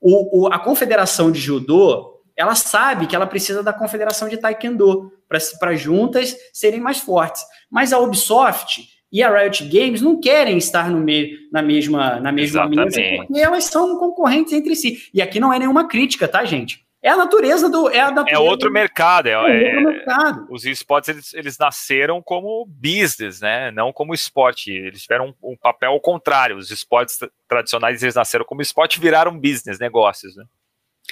O, 0.00 0.42
o, 0.42 0.46
a 0.48 0.58
confederação 0.58 1.30
de 1.30 1.40
judô, 1.40 2.22
ela 2.36 2.54
sabe 2.54 3.06
que 3.06 3.16
ela 3.16 3.26
precisa 3.26 3.62
da 3.62 3.72
confederação 3.72 4.28
de 4.28 4.36
taekwondo 4.36 5.10
para 5.58 5.74
juntas 5.74 6.36
serem 6.52 6.80
mais 6.80 6.98
fortes. 6.98 7.42
Mas 7.70 7.92
a 7.92 7.98
Ubisoft 7.98 8.86
e 9.10 9.22
a 9.22 9.34
Riot 9.34 9.64
Games 9.64 10.02
não 10.02 10.20
querem 10.20 10.58
estar 10.58 10.90
no 10.90 10.98
meio, 10.98 11.38
na 11.50 11.62
mesma, 11.62 12.20
na 12.20 12.30
mesma 12.30 12.68
mesa, 12.68 13.00
porque 13.16 13.38
elas 13.38 13.64
são 13.64 13.96
concorrentes 13.98 14.52
entre 14.52 14.76
si. 14.76 14.98
E 15.14 15.22
aqui 15.22 15.40
não 15.40 15.52
é 15.52 15.58
nenhuma 15.58 15.88
crítica, 15.88 16.28
tá, 16.28 16.44
gente? 16.44 16.83
É 17.04 17.10
a 17.10 17.18
natureza 17.18 17.68
do. 17.68 17.90
É, 17.90 18.00
a 18.00 18.10
natureza 18.10 18.34
é 18.34 18.38
outro 18.38 18.70
do, 18.70 18.72
mercado. 18.72 19.26
É, 19.26 19.32
é 19.32 19.38
outro 19.38 19.52
é, 19.52 19.80
mercado. 19.82 20.46
Os 20.48 20.64
esportes 20.64 21.10
eles, 21.10 21.34
eles, 21.34 21.58
nasceram 21.58 22.22
como 22.22 22.66
business, 22.66 23.42
né? 23.42 23.70
Não 23.70 23.92
como 23.92 24.14
esporte. 24.14 24.72
Eles 24.72 25.02
tiveram 25.02 25.34
um, 25.42 25.52
um 25.52 25.56
papel 25.56 25.90
ao 25.90 26.00
contrário. 26.00 26.56
Os 26.56 26.70
esportes 26.70 27.18
tradicionais 27.46 28.02
eles 28.02 28.14
nasceram 28.14 28.46
como 28.46 28.62
esporte 28.62 28.96
e 28.96 29.00
viraram 29.02 29.38
business, 29.38 29.78
negócios, 29.78 30.34
né? 30.34 30.44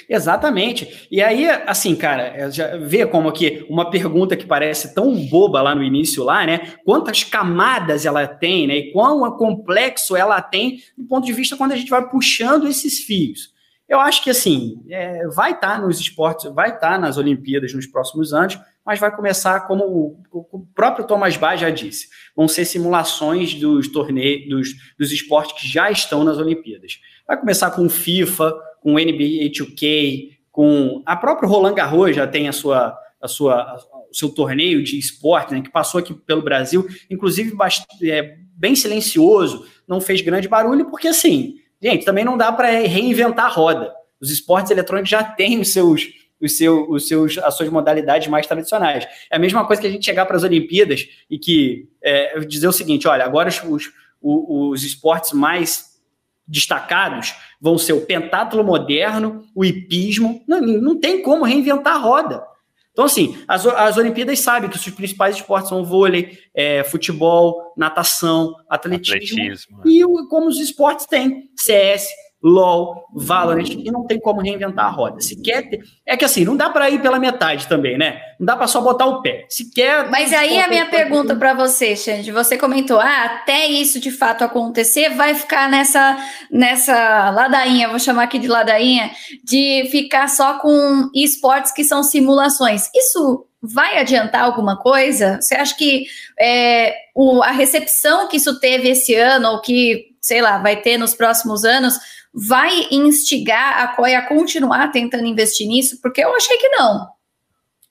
Exatamente. 0.09 1.07
E 1.11 1.21
aí, 1.21 1.47
assim, 1.67 1.95
cara, 1.95 2.23
é, 2.23 2.49
já 2.49 2.75
vê 2.75 3.05
como 3.05 3.31
que 3.31 3.63
uma 3.69 3.91
pergunta 3.91 4.35
que 4.35 4.47
parece 4.47 4.95
tão 4.95 5.15
boba 5.27 5.61
lá 5.61 5.75
no 5.75 5.83
início, 5.83 6.23
lá, 6.23 6.43
né? 6.43 6.73
Quantas 6.83 7.23
camadas 7.23 8.03
ela 8.03 8.25
tem, 8.25 8.65
né? 8.65 8.77
E 8.77 8.91
quão 8.91 9.29
complexo 9.37 10.15
ela 10.15 10.41
tem 10.41 10.79
do 10.97 11.05
ponto 11.05 11.23
de 11.23 11.33
vista 11.33 11.55
quando 11.55 11.73
a 11.73 11.75
gente 11.75 11.91
vai 11.91 12.09
puxando 12.09 12.67
esses 12.67 13.03
fios. 13.05 13.52
Eu 13.87 13.99
acho 13.99 14.23
que 14.23 14.29
assim, 14.29 14.81
é, 14.89 15.27
vai 15.27 15.51
estar 15.51 15.75
tá 15.75 15.77
nos 15.79 15.99
esportes, 15.99 16.51
vai 16.53 16.69
estar 16.69 16.91
tá 16.91 16.97
nas 16.97 17.17
Olimpíadas 17.17 17.73
nos 17.73 17.85
próximos 17.85 18.33
anos, 18.33 18.57
mas 18.85 18.99
vai 18.99 19.13
começar 19.15 19.61
como 19.61 19.83
o, 19.85 20.23
o 20.31 20.65
próprio 20.73 21.05
Thomas 21.05 21.37
Bach 21.37 21.57
já 21.57 21.69
disse, 21.69 22.07
vão 22.35 22.47
ser 22.47 22.65
simulações 22.65 23.53
dos 23.53 23.87
torneios, 23.87 24.49
dos, 24.49 24.69
dos 24.97 25.11
esportes 25.11 25.61
que 25.61 25.67
já 25.67 25.91
estão 25.91 26.23
nas 26.23 26.37
Olimpíadas. 26.37 26.99
Vai 27.27 27.39
começar 27.39 27.71
com 27.71 27.87
FIFA, 27.89 28.53
com 28.81 28.93
NBA 28.93 29.51
2K, 29.51 30.37
com 30.51 31.01
a 31.05 31.15
própria 31.15 31.47
Roland 31.47 31.73
Garros 31.73 32.15
já 32.15 32.27
tem 32.27 32.47
a 32.47 32.51
sua, 32.51 32.97
a 33.21 33.27
sua, 33.27 33.75
o 34.09 34.13
seu 34.13 34.29
torneio 34.29 34.83
de 34.83 34.99
esporte, 34.99 35.53
né, 35.53 35.61
que 35.61 35.71
passou 35.71 35.99
aqui 35.99 36.13
pelo 36.13 36.41
Brasil, 36.41 36.87
inclusive 37.09 37.55
bastante, 37.55 38.09
é, 38.09 38.37
bem 38.55 38.75
silencioso, 38.75 39.65
não 39.87 39.99
fez 39.99 40.21
grande 40.21 40.47
barulho, 40.47 40.89
porque 40.89 41.07
assim 41.07 41.55
Gente, 41.83 42.05
também 42.05 42.23
não 42.23 42.37
dá 42.37 42.49
para 42.49 42.69
reinventar 42.69 43.47
a 43.47 43.49
roda. 43.49 43.93
Os 44.21 44.31
esportes 44.31 44.71
eletrônicos 44.71 45.09
já 45.09 45.21
têm 45.21 45.59
os 45.59 45.73
seus, 45.73 46.07
os 46.41 46.55
seus, 46.55 46.87
os 46.87 47.07
seus, 47.09 47.37
as 47.39 47.57
suas 47.57 47.67
modalidades 47.67 48.29
mais 48.29 48.47
tradicionais. 48.47 49.05
É 49.29 49.35
a 49.35 49.39
mesma 49.39 49.67
coisa 49.67 49.81
que 49.81 49.87
a 49.89 49.91
gente 49.91 50.05
chegar 50.05 50.25
para 50.25 50.37
as 50.37 50.43
Olimpíadas 50.43 51.05
e 51.29 51.37
que 51.37 51.89
é, 52.01 52.39
dizer 52.39 52.69
o 52.69 52.71
seguinte: 52.71 53.05
olha, 53.05 53.25
agora 53.25 53.49
os, 53.49 53.61
os, 53.63 53.91
os 54.21 54.83
esportes 54.85 55.33
mais 55.33 55.99
destacados 56.47 57.35
vão 57.59 57.77
ser 57.77 57.91
o 57.91 58.01
pentátulo 58.01 58.63
moderno, 58.63 59.43
o 59.53 59.65
hipismo. 59.65 60.41
Não, 60.47 60.61
não 60.61 60.97
tem 60.97 61.21
como 61.21 61.43
reinventar 61.43 61.95
a 61.95 61.99
roda. 61.99 62.52
Então, 62.93 63.05
assim, 63.05 63.35
as, 63.47 63.65
as 63.65 63.97
Olimpíadas 63.97 64.39
sabem 64.39 64.69
que 64.69 64.75
os 64.75 64.89
principais 64.89 65.35
esportes 65.35 65.69
são 65.69 65.83
vôlei, 65.83 66.37
é, 66.53 66.83
futebol, 66.83 67.73
natação, 67.75 68.53
atletismo, 68.69 69.15
atletismo 69.15 69.81
é. 69.83 69.89
e 69.89 70.05
o, 70.05 70.27
como 70.29 70.47
os 70.47 70.59
esportes 70.59 71.07
têm, 71.07 71.49
CS, 71.57 72.07
LOL, 72.43 73.05
Valorant, 73.15 73.69
e 73.69 73.89
não 73.89 74.05
tem 74.05 74.19
como 74.19 74.41
reinventar 74.41 74.85
a 74.85 74.89
roda. 74.89 75.21
Se 75.21 75.41
quer 75.41 75.69
ter... 75.69 75.81
É 76.05 76.17
que 76.17 76.25
assim, 76.25 76.43
não 76.43 76.57
dá 76.57 76.69
para 76.69 76.89
ir 76.89 77.01
pela 77.01 77.17
metade 77.17 77.67
também, 77.67 77.97
né? 77.97 78.19
Não 78.37 78.45
dá 78.45 78.57
para 78.57 78.67
só 78.67 78.81
botar 78.81 79.05
o 79.05 79.21
pé. 79.21 79.45
Se 79.47 79.71
quer. 79.71 80.09
Mas 80.09 80.33
aí 80.33 80.59
a 80.59 80.67
minha 80.67 80.87
pergunta 80.87 81.35
para 81.35 81.53
você, 81.53 81.95
Xande, 81.95 82.31
você 82.31 82.57
comentou, 82.57 82.99
ah, 82.99 83.23
até 83.25 83.67
isso 83.67 83.99
de 83.99 84.11
fato 84.11 84.43
acontecer, 84.43 85.09
vai 85.11 85.33
ficar 85.35 85.69
nessa, 85.69 86.17
nessa 86.51 87.29
ladainha, 87.29 87.87
vou 87.87 87.99
chamar 87.99 88.23
aqui 88.23 88.37
de 88.37 88.47
ladainha, 88.47 89.11
de 89.43 89.87
ficar 89.89 90.27
só 90.27 90.59
com 90.59 91.09
esportes 91.15 91.71
que 91.71 91.83
são 91.83 92.03
simulações. 92.03 92.89
Isso 92.93 93.47
vai 93.61 93.97
adiantar 93.97 94.41
alguma 94.41 94.75
coisa? 94.75 95.39
Você 95.41 95.55
acha 95.55 95.73
que 95.77 96.05
é, 96.37 96.93
o, 97.15 97.41
a 97.41 97.51
recepção 97.51 98.27
que 98.27 98.35
isso 98.35 98.59
teve 98.59 98.89
esse 98.89 99.15
ano, 99.15 99.47
ou 99.51 99.61
que, 99.61 100.07
sei 100.21 100.41
lá, 100.41 100.57
vai 100.57 100.75
ter 100.75 100.97
nos 100.97 101.13
próximos 101.13 101.63
anos, 101.63 101.97
vai 102.33 102.87
instigar 102.91 103.83
a 103.83 103.95
COI 103.95 104.15
a 104.15 104.27
continuar 104.27 104.91
tentando 104.91 105.25
investir 105.25 105.67
nisso? 105.67 106.01
Porque 106.01 106.21
eu 106.23 106.35
achei 106.35 106.57
que 106.57 106.69
não. 106.69 107.07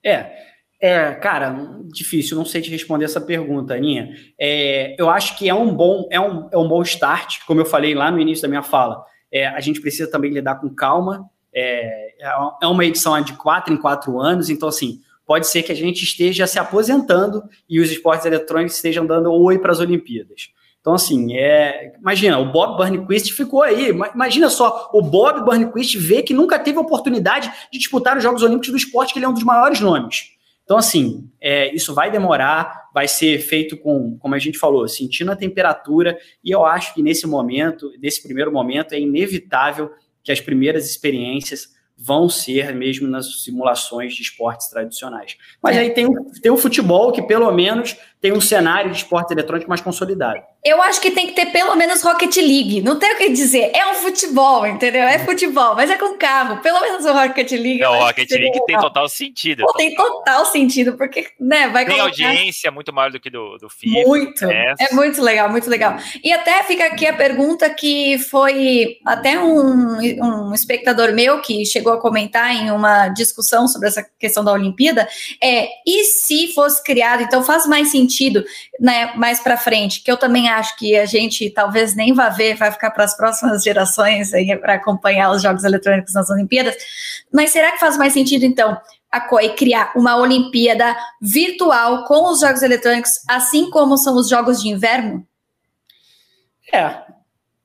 É, 0.04 0.32
é, 0.80 1.12
cara, 1.14 1.54
difícil, 1.92 2.36
não 2.36 2.44
sei 2.44 2.60
te 2.60 2.68
responder 2.68 3.04
essa 3.04 3.20
pergunta, 3.20 3.74
Aninha. 3.74 4.16
É, 4.36 4.96
eu 4.98 5.08
acho 5.08 5.38
que 5.38 5.48
é 5.48 5.54
um 5.54 5.72
bom, 5.72 6.08
é 6.10 6.20
um, 6.20 6.48
é 6.50 6.58
um 6.58 6.66
bom 6.66 6.82
start, 6.82 7.38
como 7.46 7.60
eu 7.60 7.64
falei 7.64 7.94
lá 7.94 8.10
no 8.10 8.18
início 8.18 8.42
da 8.42 8.48
minha 8.48 8.64
fala. 8.64 9.04
É, 9.30 9.46
a 9.46 9.60
gente 9.60 9.80
precisa 9.80 10.10
também 10.10 10.32
lidar 10.32 10.56
com 10.56 10.68
calma. 10.74 11.24
É, 11.54 12.14
é 12.60 12.66
uma 12.66 12.84
edição 12.84 13.20
de 13.20 13.34
quatro 13.34 13.72
em 13.72 13.76
quatro 13.76 14.18
anos, 14.18 14.50
então 14.50 14.68
assim, 14.68 15.00
pode 15.24 15.46
ser 15.46 15.62
que 15.62 15.70
a 15.70 15.76
gente 15.76 16.02
esteja 16.02 16.46
se 16.48 16.58
aposentando 16.58 17.44
e 17.68 17.78
os 17.78 17.90
esportes 17.92 18.26
eletrônicos 18.26 18.74
estejam 18.74 19.06
dando 19.06 19.32
oi 19.32 19.58
para 19.58 19.70
as 19.70 19.78
Olimpíadas. 19.78 20.48
Então, 20.82 20.94
assim, 20.94 21.32
é, 21.34 21.94
imagina, 22.00 22.40
o 22.40 22.50
Bob 22.50 22.76
Burnquist 22.76 23.32
ficou 23.32 23.62
aí. 23.62 23.90
Imagina 23.90 24.50
só, 24.50 24.90
o 24.92 25.00
Bob 25.00 25.44
Burnquist 25.44 25.96
vê 25.96 26.24
que 26.24 26.34
nunca 26.34 26.58
teve 26.58 26.76
oportunidade 26.76 27.50
de 27.72 27.78
disputar 27.78 28.16
os 28.16 28.22
Jogos 28.22 28.42
Olímpicos 28.42 28.70
do 28.70 28.76
esporte, 28.76 29.12
que 29.12 29.20
ele 29.20 29.26
é 29.26 29.28
um 29.28 29.32
dos 29.32 29.44
maiores 29.44 29.78
nomes. 29.78 30.32
Então, 30.64 30.76
assim, 30.76 31.30
é, 31.40 31.72
isso 31.72 31.94
vai 31.94 32.10
demorar, 32.10 32.88
vai 32.92 33.06
ser 33.06 33.38
feito 33.38 33.76
com, 33.76 34.18
como 34.18 34.34
a 34.34 34.38
gente 34.40 34.58
falou, 34.58 34.88
sentindo 34.88 35.30
a 35.30 35.36
temperatura, 35.36 36.18
e 36.42 36.50
eu 36.50 36.66
acho 36.66 36.94
que 36.94 37.02
nesse 37.02 37.28
momento, 37.28 37.92
nesse 38.00 38.20
primeiro 38.20 38.52
momento, 38.52 38.92
é 38.92 38.98
inevitável 38.98 39.88
que 40.24 40.32
as 40.32 40.40
primeiras 40.40 40.90
experiências 40.90 41.68
vão 41.96 42.28
ser 42.28 42.74
mesmo 42.74 43.06
nas 43.06 43.42
simulações 43.42 44.14
de 44.14 44.22
esportes 44.22 44.68
tradicionais. 44.68 45.36
Mas 45.62 45.76
é. 45.76 45.80
aí 45.80 45.90
tem, 45.90 46.12
tem 46.40 46.50
o 46.50 46.56
futebol, 46.56 47.12
que 47.12 47.22
pelo 47.22 47.50
menos 47.52 47.96
tem 48.22 48.32
um 48.32 48.40
cenário 48.40 48.92
de 48.92 48.98
esporte 48.98 49.32
eletrônico 49.32 49.68
mais 49.68 49.80
consolidado. 49.80 50.40
Eu 50.64 50.80
acho 50.80 51.00
que 51.00 51.10
tem 51.10 51.26
que 51.26 51.32
ter 51.32 51.46
pelo 51.46 51.74
menos 51.74 52.04
Rocket 52.04 52.36
League. 52.36 52.80
Não 52.80 52.96
tem 52.96 53.14
o 53.14 53.18
que 53.18 53.28
dizer. 53.30 53.72
É 53.74 53.84
um 53.90 53.94
futebol, 53.94 54.64
entendeu? 54.64 55.02
É 55.02 55.18
futebol, 55.18 55.74
mas 55.74 55.90
é 55.90 55.96
com 55.96 56.16
carro. 56.16 56.62
Pelo 56.62 56.80
menos 56.80 57.04
o 57.04 57.12
Rocket 57.12 57.50
League. 57.50 57.80
Não, 57.80 57.98
o 57.98 58.04
Rocket 58.04 58.30
League 58.30 58.64
tem 58.64 58.78
total 58.78 59.08
sentido. 59.08 59.64
Pô, 59.64 59.72
tem 59.72 59.92
total 59.96 60.46
sentido, 60.46 60.96
porque, 60.96 61.26
né, 61.40 61.66
vai 61.68 61.84
Tem 61.84 61.96
colocar... 61.96 62.24
audiência 62.24 62.70
muito 62.70 62.92
maior 62.92 63.10
do 63.10 63.18
que 63.18 63.28
do, 63.28 63.58
do 63.58 63.68
FIFA. 63.68 64.06
Muito. 64.06 64.44
É. 64.44 64.74
é 64.78 64.94
muito 64.94 65.20
legal, 65.20 65.50
muito 65.50 65.68
legal. 65.68 65.96
E 66.22 66.32
até 66.32 66.62
fica 66.62 66.86
aqui 66.86 67.08
a 67.08 67.12
pergunta 67.12 67.68
que 67.70 68.18
foi 68.18 68.98
até 69.04 69.40
um, 69.40 69.98
um 69.98 70.54
espectador 70.54 71.12
meu 71.12 71.40
que 71.40 71.66
chegou 71.66 71.92
a 71.92 72.00
comentar 72.00 72.54
em 72.54 72.70
uma 72.70 73.08
discussão 73.08 73.66
sobre 73.66 73.88
essa 73.88 74.06
questão 74.16 74.44
da 74.44 74.52
Olimpíada. 74.52 75.08
É, 75.42 75.66
e 75.84 76.04
se 76.04 76.54
fosse 76.54 76.80
criado, 76.84 77.24
então 77.24 77.42
faz 77.42 77.66
mais 77.66 77.88
sentido, 78.12 78.44
né, 78.78 79.12
mais 79.16 79.40
para 79.40 79.56
frente, 79.56 80.02
que 80.02 80.10
eu 80.10 80.16
também 80.16 80.48
acho 80.48 80.76
que 80.76 80.96
a 80.96 81.06
gente 81.06 81.48
talvez 81.50 81.94
nem 81.94 82.12
vá 82.12 82.28
ver, 82.28 82.54
vai 82.54 82.70
ficar 82.70 82.90
para 82.90 83.04
as 83.04 83.16
próximas 83.16 83.62
gerações 83.62 84.32
aí 84.34 84.56
para 84.56 84.74
acompanhar 84.74 85.30
os 85.30 85.42
jogos 85.42 85.64
eletrônicos 85.64 86.12
nas 86.12 86.28
Olimpíadas. 86.30 86.76
Mas 87.32 87.50
será 87.50 87.72
que 87.72 87.80
faz 87.80 87.96
mais 87.96 88.12
sentido, 88.12 88.44
então, 88.44 88.78
a 89.10 89.20
COI 89.20 89.54
criar 89.54 89.92
uma 89.96 90.16
Olimpíada 90.16 90.96
virtual 91.20 92.04
com 92.04 92.30
os 92.30 92.40
jogos 92.40 92.62
eletrônicos, 92.62 93.12
assim 93.28 93.70
como 93.70 93.96
são 93.96 94.16
os 94.16 94.28
jogos 94.28 94.62
de 94.62 94.68
inverno? 94.68 95.26
É, 96.72 96.96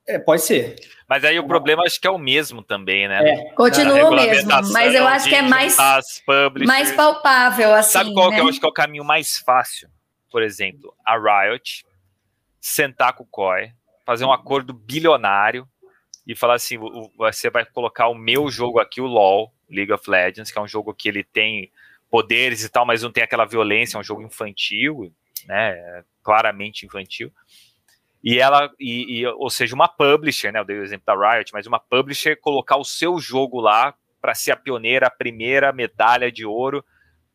é 0.08 0.20
pode 0.20 0.42
ser. 0.42 0.76
Mas 1.08 1.24
aí 1.24 1.40
o 1.40 1.48
problema 1.48 1.84
acho 1.84 2.02
que 2.02 2.08
é 2.08 2.12
o 2.12 2.18
mesmo 2.18 2.62
também, 2.62 3.08
né? 3.08 3.22
É. 3.24 3.52
Continua 3.54 4.10
o 4.10 4.14
mesmo, 4.14 4.50
mas 4.74 4.94
eu 4.94 5.08
acho 5.08 5.30
que 5.30 5.36
é 5.36 5.42
mais, 5.42 5.78
mais 6.66 6.92
palpável, 6.92 7.74
assim. 7.74 7.94
Sabe 7.94 8.14
qual 8.14 8.30
né? 8.30 8.36
que 8.36 8.42
eu 8.42 8.50
acho 8.50 8.60
que 8.60 8.66
é 8.66 8.70
o 8.70 8.74
caminho 8.74 9.06
mais 9.06 9.38
fácil? 9.38 9.88
Por 10.38 10.44
exemplo, 10.44 10.96
a 11.04 11.18
Riot 11.18 11.84
sentar 12.62 13.14
com 13.14 13.24
o 13.24 13.26
COI, 13.26 13.74
fazer 14.06 14.24
um 14.24 14.32
acordo 14.32 14.72
bilionário 14.72 15.68
e 16.28 16.36
falar 16.36 16.54
assim: 16.54 16.78
você 17.18 17.50
vai 17.50 17.66
colocar 17.66 18.08
o 18.08 18.14
meu 18.14 18.48
jogo 18.52 18.80
aqui, 18.80 19.02
o 19.02 19.08
LoL, 19.08 19.52
League 19.68 19.92
of 19.92 20.08
Legends, 20.08 20.52
que 20.52 20.60
é 20.60 20.62
um 20.62 20.68
jogo 20.68 20.94
que 20.94 21.10
ele 21.10 21.24
tem 21.24 21.72
poderes 22.08 22.64
e 22.64 22.70
tal, 22.70 22.86
mas 22.86 23.02
não 23.02 23.12
tem 23.12 23.24
aquela 23.24 23.46
violência, 23.46 23.98
é 23.98 24.00
um 24.00 24.04
jogo 24.04 24.22
infantil, 24.22 25.12
né? 25.48 26.04
Claramente 26.22 26.86
infantil. 26.86 27.34
E 28.24 28.38
ela, 28.38 28.72
e, 28.80 29.22
e, 29.22 29.26
ou 29.26 29.50
seja, 29.50 29.74
uma 29.74 29.88
publisher, 29.88 30.52
né? 30.52 30.60
Eu 30.60 30.66
dei 30.66 30.78
o 30.78 30.84
exemplo 30.84 31.08
da 31.08 31.34
Riot, 31.34 31.52
mas 31.52 31.66
uma 31.66 31.80
publisher 31.80 32.36
colocar 32.36 32.78
o 32.78 32.86
seu 32.86 33.18
jogo 33.18 33.60
lá 33.60 33.96
para 34.22 34.36
ser 34.36 34.52
a 34.52 34.56
pioneira, 34.56 35.08
a 35.08 35.10
primeira 35.10 35.74
medalha 35.74 36.32
de 36.32 36.46
ouro 36.46 36.86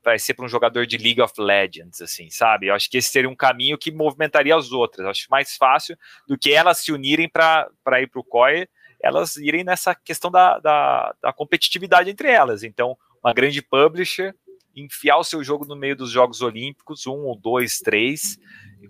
vai 0.04 0.18
ser 0.18 0.34
para 0.34 0.44
um 0.44 0.48
jogador 0.48 0.86
de 0.86 0.96
League 0.96 1.20
of 1.20 1.32
Legends, 1.38 2.00
assim, 2.02 2.28
sabe? 2.30 2.66
Eu 2.66 2.74
acho 2.74 2.90
que 2.90 2.98
esse 2.98 3.08
seria 3.08 3.30
um 3.30 3.36
caminho 3.36 3.78
que 3.78 3.92
movimentaria 3.92 4.56
as 4.56 4.72
outras. 4.72 5.04
Eu 5.04 5.10
acho 5.10 5.26
mais 5.30 5.56
fácil 5.56 5.96
do 6.26 6.36
que 6.36 6.52
elas 6.52 6.78
se 6.78 6.92
unirem 6.92 7.28
para 7.28 7.70
ir 8.00 8.08
para 8.08 8.20
o 8.20 8.24
COI, 8.24 8.68
elas 9.00 9.36
irem 9.36 9.64
nessa 9.64 9.94
questão 9.94 10.30
da, 10.30 10.58
da, 10.58 11.14
da, 11.20 11.32
competitividade 11.32 12.08
entre 12.08 12.28
elas. 12.28 12.62
Então, 12.62 12.96
uma 13.22 13.32
grande 13.32 13.60
publisher 13.60 14.34
enfiar 14.74 15.18
o 15.18 15.24
seu 15.24 15.42
jogo 15.44 15.66
no 15.66 15.76
meio 15.76 15.96
dos 15.96 16.10
Jogos 16.10 16.40
Olímpicos, 16.40 17.06
um 17.06 17.24
ou 17.24 17.36
dois, 17.36 17.78
três, 17.78 18.38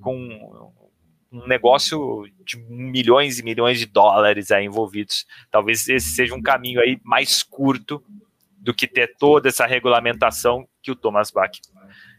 com 0.01 0.73
um 1.33 1.47
negócio 1.47 2.25
de 2.45 2.59
milhões 2.59 3.39
e 3.39 3.43
milhões 3.43 3.79
de 3.79 3.87
dólares 3.87 4.51
aí 4.51 4.67
envolvidos. 4.67 5.27
Talvez 5.51 5.89
esse 5.89 6.11
seja 6.11 6.35
um 6.35 6.43
caminho 6.43 6.81
aí 6.81 7.01
mais 7.03 7.43
curto 7.43 8.05
do 8.63 8.73
que 8.73 8.87
ter 8.87 9.17
toda 9.19 9.49
essa 9.49 9.67
regulamentação 9.67 10.67
que 10.83 10.91
o 10.91 10.97
Thomas 10.97 11.31
Bach 11.31 11.51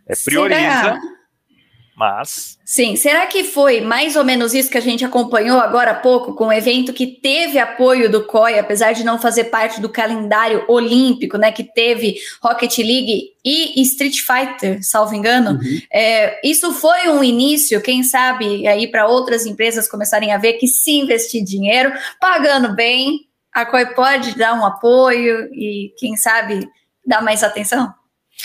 é, 0.08 0.13
prioriza. 0.25 0.60
Será? 0.60 0.99
Mas. 1.95 2.58
Sim, 2.65 2.95
será 2.95 3.27
que 3.27 3.43
foi 3.43 3.79
mais 3.79 4.15
ou 4.15 4.25
menos 4.25 4.53
isso 4.53 4.69
que 4.69 4.77
a 4.77 4.82
gente 4.82 5.06
acompanhou 5.06 5.60
agora 5.60 5.91
há 5.91 5.95
pouco, 5.95 6.34
com 6.34 6.45
o 6.45 6.47
um 6.47 6.51
evento 6.51 6.91
que 6.91 7.06
teve 7.06 7.60
apoio 7.60 8.10
do 8.10 8.25
COI, 8.25 8.58
apesar 8.58 8.93
de 8.93 9.03
não 9.03 9.19
fazer 9.19 9.45
parte 9.45 9.79
do 9.79 9.88
calendário 9.88 10.65
olímpico, 10.67 11.38
né? 11.38 11.51
Que 11.51 11.63
teve 11.63 12.15
Rocket 12.41 12.79
League 12.79 13.34
e 13.45 13.79
Street 13.84 14.19
Fighter, 14.21 14.79
salvo 14.82 15.13
engano. 15.13 15.51
Uhum. 15.51 15.79
É, 15.91 16.39
isso 16.43 16.73
foi 16.73 17.10
um 17.10 17.23
início, 17.23 17.79
quem 17.79 18.01
sabe, 18.01 18.67
aí 18.67 18.88
para 18.88 19.08
outras 19.08 19.45
empresas 19.45 19.88
começarem 19.88 20.34
a 20.34 20.39
ver 20.39 20.53
que 20.53 20.65
se 20.65 20.93
investir 20.93 21.43
dinheiro, 21.43 21.93
pagando 22.19 22.75
bem, 22.75 23.27
a 23.54 23.66
COI 23.66 23.94
pode 23.94 24.38
dar 24.38 24.54
um 24.54 24.66
apoio 24.66 25.50
e, 25.54 25.94
quem 25.98 26.18
sabe, 26.18 26.68
dar 27.06 27.22
mais 27.22 27.44
atenção? 27.44 27.94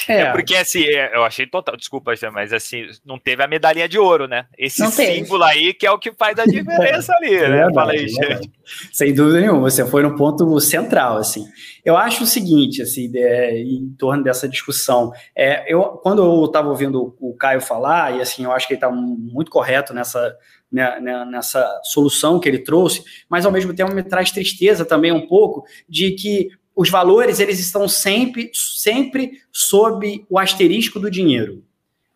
É. 0.07 0.21
é, 0.21 0.33
porque 0.33 0.55
assim, 0.55 0.85
é, 0.85 1.17
eu 1.17 1.25
achei 1.25 1.47
total, 1.47 1.77
desculpa, 1.77 2.13
mas 2.31 2.53
assim, 2.53 2.87
não 3.05 3.19
teve 3.19 3.43
a 3.43 3.49
medalhinha 3.49 3.89
de 3.89 3.99
ouro, 3.99 4.29
né? 4.29 4.45
Esse 4.57 4.81
não 4.81 4.91
símbolo 4.91 5.45
teve. 5.47 5.67
aí 5.67 5.75
que 5.75 5.87
é 5.87 5.91
o 5.91 5.99
que 5.99 6.13
faz 6.13 6.39
a 6.39 6.45
diferença 6.47 7.13
ali, 7.15 7.35
é, 7.35 7.49
né? 7.49 7.73
Fala 7.75 7.93
aí, 7.93 8.07
gente. 8.07 8.51
Sem 8.93 9.15
dúvida 9.15 9.41
nenhuma, 9.41 9.71
você 9.71 9.87
foi 9.87 10.03
no 10.03 10.15
ponto 10.15 10.61
central, 10.61 11.17
assim. 11.17 11.45
Eu 11.85 11.97
acho 11.97 12.25
o 12.25 12.27
seguinte, 12.27 12.83
assim, 12.83 13.11
é, 13.17 13.59
em 13.59 13.95
torno 13.99 14.23
dessa 14.23 14.47
discussão, 14.47 15.11
é, 15.35 15.65
eu, 15.73 15.83
quando 15.83 16.23
eu 16.23 16.45
estava 16.45 16.69
ouvindo 16.69 17.17
o 17.19 17.35
Caio 17.35 17.61
falar, 17.61 18.17
e 18.17 18.21
assim, 18.21 18.45
eu 18.45 18.53
acho 18.53 18.67
que 18.67 18.75
ele 18.75 18.79
está 18.79 18.91
muito 18.91 19.51
correto 19.51 19.95
nessa, 19.95 20.37
né, 20.71 21.01
né, 21.01 21.25
nessa 21.25 21.67
solução 21.85 22.39
que 22.39 22.49
ele 22.49 22.59
trouxe, 22.59 23.03
mas 23.29 23.47
ao 23.47 23.53
mesmo 23.53 23.75
tempo 23.75 23.95
me 23.95 24.03
traz 24.03 24.31
tristeza 24.31 24.85
também 24.85 25.13
um 25.13 25.27
pouco 25.27 25.65
de 25.89 26.13
que 26.13 26.51
os 26.77 26.91
valores 26.91 27.41
eles 27.41 27.59
estão 27.59 27.89
sempre, 27.89 28.51
sempre 28.55 29.33
sob 29.51 30.25
o 30.31 30.39
asterisco 30.39 31.01
do 31.01 31.11
dinheiro. 31.11 31.65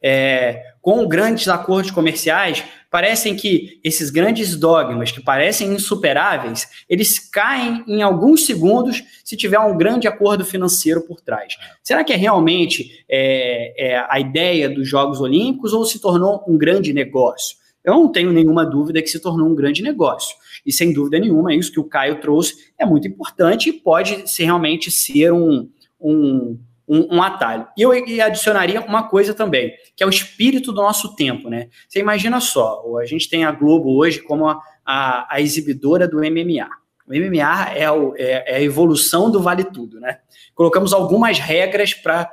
É, 0.04 0.62
com 0.80 1.06
grandes 1.06 1.46
acordos 1.48 1.92
comerciais, 1.92 2.64
parecem 2.90 3.36
que 3.36 3.80
esses 3.84 4.10
grandes 4.10 4.56
dogmas, 4.56 5.12
que 5.12 5.22
parecem 5.22 5.72
insuperáveis, 5.72 6.68
eles 6.88 7.18
caem 7.18 7.84
em 7.86 8.02
alguns 8.02 8.44
segundos 8.44 9.02
se 9.24 9.36
tiver 9.36 9.60
um 9.60 9.76
grande 9.76 10.06
acordo 10.06 10.44
financeiro 10.44 11.02
por 11.02 11.20
trás. 11.20 11.54
Será 11.82 12.02
que 12.02 12.12
é 12.12 12.16
realmente 12.16 13.04
é, 13.08 13.94
é 13.94 14.06
a 14.08 14.20
ideia 14.20 14.68
dos 14.68 14.88
Jogos 14.88 15.20
Olímpicos 15.20 15.72
ou 15.72 15.84
se 15.84 16.00
tornou 16.00 16.44
um 16.46 16.58
grande 16.58 16.92
negócio? 16.92 17.61
Eu 17.84 17.94
não 17.94 18.10
tenho 18.10 18.32
nenhuma 18.32 18.64
dúvida 18.64 19.02
que 19.02 19.08
se 19.08 19.20
tornou 19.20 19.48
um 19.48 19.54
grande 19.54 19.82
negócio. 19.82 20.36
E 20.64 20.72
sem 20.72 20.92
dúvida 20.92 21.18
nenhuma, 21.18 21.54
isso 21.54 21.72
que 21.72 21.80
o 21.80 21.88
Caio 21.88 22.20
trouxe 22.20 22.72
é 22.78 22.86
muito 22.86 23.08
importante 23.08 23.68
e 23.68 23.72
pode 23.72 24.30
ser, 24.30 24.44
realmente 24.44 24.90
ser 24.90 25.32
um, 25.32 25.68
um, 26.00 26.58
um, 26.88 27.16
um 27.16 27.22
atalho. 27.22 27.66
E 27.76 27.82
eu 27.82 27.90
adicionaria 28.24 28.80
uma 28.80 29.08
coisa 29.08 29.34
também, 29.34 29.72
que 29.96 30.02
é 30.02 30.06
o 30.06 30.10
espírito 30.10 30.72
do 30.72 30.80
nosso 30.80 31.16
tempo, 31.16 31.48
né? 31.48 31.68
Você 31.88 31.98
imagina 31.98 32.40
só, 32.40 32.82
a 33.00 33.06
gente 33.06 33.28
tem 33.28 33.44
a 33.44 33.50
Globo 33.50 33.96
hoje 33.96 34.20
como 34.20 34.48
a, 34.48 34.60
a, 34.84 35.34
a 35.34 35.40
exibidora 35.40 36.06
do 36.06 36.18
MMA. 36.18 36.68
O 37.06 37.10
MMA 37.10 37.72
é, 37.74 37.90
o, 37.90 38.14
é, 38.16 38.54
é, 38.54 38.56
a 38.56 38.62
evolução 38.62 39.30
do 39.30 39.40
vale 39.40 39.64
tudo, 39.64 39.98
né? 39.98 40.18
Colocamos 40.54 40.92
algumas 40.92 41.38
regras 41.38 41.94
para 41.94 42.30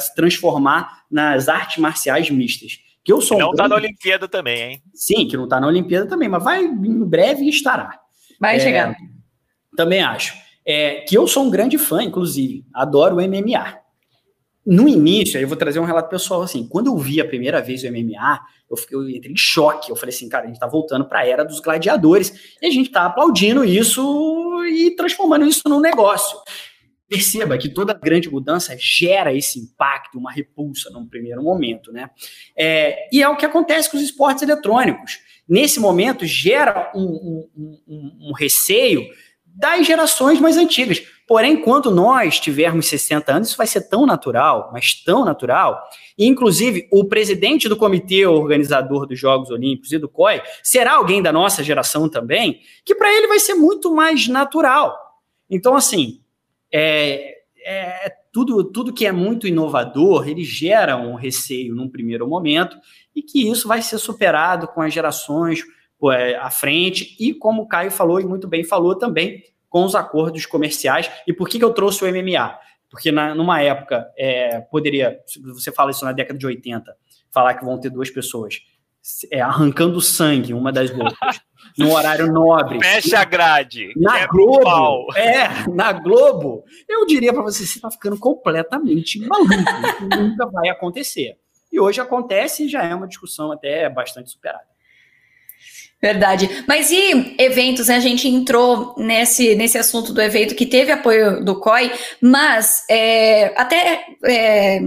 se 0.00 0.14
transformar 0.14 1.04
nas 1.10 1.48
artes 1.48 1.78
marciais 1.78 2.30
mistas. 2.30 2.78
Que 3.04 3.12
eu 3.12 3.20
sou 3.20 3.38
não 3.38 3.48
um 3.48 3.50
tá 3.50 3.66
grande... 3.66 3.70
na 3.70 3.76
Olimpíada 3.76 4.28
também, 4.28 4.62
hein? 4.62 4.82
Sim, 4.94 5.26
que 5.26 5.36
não 5.36 5.48
tá 5.48 5.60
na 5.60 5.66
Olimpíada 5.66 6.06
também, 6.06 6.28
mas 6.28 6.42
vai 6.42 6.62
em 6.62 7.04
breve 7.04 7.48
estará. 7.48 7.98
Vai 8.40 8.56
é, 8.56 8.60
chegar. 8.60 8.96
Também 9.76 10.02
acho. 10.02 10.34
É, 10.64 11.00
que 11.00 11.16
eu 11.16 11.26
sou 11.26 11.44
um 11.44 11.50
grande 11.50 11.78
fã, 11.78 12.02
inclusive. 12.02 12.64
Adoro 12.72 13.16
o 13.16 13.20
MMA. 13.20 13.78
No 14.64 14.88
início, 14.88 15.36
aí 15.36 15.42
eu 15.42 15.48
vou 15.48 15.56
trazer 15.56 15.80
um 15.80 15.84
relato 15.84 16.08
pessoal 16.08 16.42
assim. 16.42 16.66
Quando 16.68 16.86
eu 16.86 16.96
vi 16.96 17.20
a 17.20 17.24
primeira 17.24 17.60
vez 17.60 17.82
o 17.82 17.90
MMA, 17.90 18.40
eu, 18.70 18.76
fiquei, 18.76 18.96
eu 18.96 19.10
entrei 19.10 19.32
em 19.32 19.36
choque. 19.36 19.90
Eu 19.90 19.96
falei 19.96 20.14
assim, 20.14 20.28
cara, 20.28 20.44
a 20.44 20.46
gente 20.46 20.60
tá 20.60 20.68
voltando 20.68 21.04
para 21.04 21.20
a 21.20 21.26
era 21.26 21.44
dos 21.44 21.58
gladiadores 21.58 22.56
e 22.62 22.66
a 22.66 22.70
gente 22.70 22.90
tá 22.90 23.06
aplaudindo 23.06 23.64
isso 23.64 24.64
e 24.66 24.94
transformando 24.94 25.44
isso 25.44 25.62
num 25.68 25.80
negócio. 25.80 26.38
Perceba 27.12 27.58
que 27.58 27.68
toda 27.68 27.92
grande 27.92 28.30
mudança 28.30 28.74
gera 28.78 29.34
esse 29.34 29.58
impacto, 29.58 30.18
uma 30.18 30.32
repulsa 30.32 30.88
num 30.88 31.06
primeiro 31.06 31.42
momento, 31.42 31.92
né? 31.92 32.08
É, 32.56 33.06
e 33.12 33.22
é 33.22 33.28
o 33.28 33.36
que 33.36 33.44
acontece 33.44 33.90
com 33.90 33.98
os 33.98 34.02
esportes 34.02 34.42
eletrônicos. 34.42 35.20
Nesse 35.46 35.78
momento, 35.78 36.24
gera 36.24 36.90
um, 36.94 37.02
um, 37.54 37.80
um, 37.86 38.28
um 38.30 38.32
receio 38.32 39.06
das 39.44 39.86
gerações 39.86 40.40
mais 40.40 40.56
antigas. 40.56 41.02
Porém, 41.28 41.60
quando 41.60 41.90
nós 41.90 42.40
tivermos 42.40 42.86
60 42.86 43.30
anos, 43.30 43.48
isso 43.48 43.58
vai 43.58 43.66
ser 43.66 43.82
tão 43.82 44.06
natural, 44.06 44.70
mas 44.72 44.94
tão 45.04 45.22
natural. 45.22 45.82
E, 46.16 46.26
inclusive, 46.26 46.88
o 46.90 47.04
presidente 47.04 47.68
do 47.68 47.76
comitê 47.76 48.26
organizador 48.26 49.06
dos 49.06 49.20
Jogos 49.20 49.50
Olímpicos 49.50 49.92
e 49.92 49.98
do 49.98 50.08
COI 50.08 50.40
será 50.62 50.94
alguém 50.94 51.22
da 51.22 51.30
nossa 51.30 51.62
geração 51.62 52.08
também, 52.08 52.60
que 52.86 52.94
para 52.94 53.12
ele 53.12 53.26
vai 53.26 53.38
ser 53.38 53.52
muito 53.52 53.94
mais 53.94 54.26
natural. 54.28 54.96
Então, 55.50 55.76
assim, 55.76 56.21
é, 56.72 57.34
é, 57.64 58.12
tudo, 58.32 58.64
tudo 58.64 58.92
que 58.92 59.06
é 59.06 59.12
muito 59.12 59.46
inovador, 59.46 60.28
ele 60.28 60.42
gera 60.42 60.96
um 60.96 61.14
receio 61.14 61.74
num 61.74 61.88
primeiro 61.88 62.26
momento 62.26 62.76
e 63.14 63.22
que 63.22 63.50
isso 63.50 63.68
vai 63.68 63.82
ser 63.82 63.98
superado 63.98 64.66
com 64.68 64.80
as 64.80 64.92
gerações 64.92 65.62
é, 66.10 66.36
à 66.36 66.50
frente 66.50 67.16
e, 67.20 67.34
como 67.34 67.62
o 67.62 67.68
Caio 67.68 67.90
falou 67.90 68.20
e 68.20 68.24
muito 68.24 68.48
bem 68.48 68.64
falou 68.64 68.96
também, 68.96 69.42
com 69.68 69.84
os 69.84 69.94
acordos 69.94 70.46
comerciais. 70.46 71.10
E 71.26 71.32
por 71.32 71.48
que, 71.48 71.58
que 71.58 71.64
eu 71.64 71.72
trouxe 71.72 72.04
o 72.04 72.08
MMA? 72.08 72.58
Porque 72.90 73.10
na, 73.12 73.34
numa 73.34 73.60
época, 73.62 74.10
é, 74.18 74.60
poderia, 74.60 75.18
você 75.54 75.72
fala 75.72 75.90
isso 75.90 76.04
na 76.04 76.12
década 76.12 76.38
de 76.38 76.46
80, 76.46 76.94
falar 77.30 77.54
que 77.54 77.64
vão 77.64 77.78
ter 77.78 77.88
duas 77.88 78.10
pessoas 78.10 78.60
é, 79.30 79.40
arrancando 79.40 80.00
sangue 80.00 80.52
uma 80.52 80.70
das 80.70 80.90
outras, 80.90 81.40
no 81.78 81.92
horário 81.92 82.32
nobre. 82.32 82.78
Fecha 82.80 83.20
a 83.20 83.24
grade. 83.24 83.92
Na 83.96 84.26
Globo. 84.26 84.62
Pau. 84.62 85.06
É, 85.16 85.68
na 85.70 85.92
Globo. 85.92 86.64
Eu 86.88 87.06
diria 87.06 87.32
para 87.32 87.42
você, 87.42 87.66
você 87.66 87.78
está 87.78 87.90
ficando 87.90 88.18
completamente 88.18 89.18
maluco. 89.20 89.52
Isso 89.52 90.20
nunca 90.20 90.46
vai 90.46 90.68
acontecer. 90.68 91.36
E 91.72 91.80
hoje 91.80 92.00
acontece 92.00 92.64
e 92.64 92.68
já 92.68 92.82
é 92.82 92.94
uma 92.94 93.08
discussão 93.08 93.50
até 93.50 93.88
bastante 93.88 94.30
superada. 94.30 94.72
Verdade. 96.02 96.64
Mas 96.66 96.90
e 96.90 97.36
eventos? 97.38 97.86
Né? 97.86 97.94
A 97.94 98.00
gente 98.00 98.26
entrou 98.26 98.92
nesse, 98.98 99.54
nesse 99.54 99.78
assunto 99.78 100.12
do 100.12 100.20
evento 100.20 100.56
que 100.56 100.66
teve 100.66 100.90
apoio 100.90 101.44
do 101.44 101.60
COI, 101.60 101.92
mas 102.20 102.84
é, 102.90 103.54
até 103.56 104.04
é, 104.24 104.80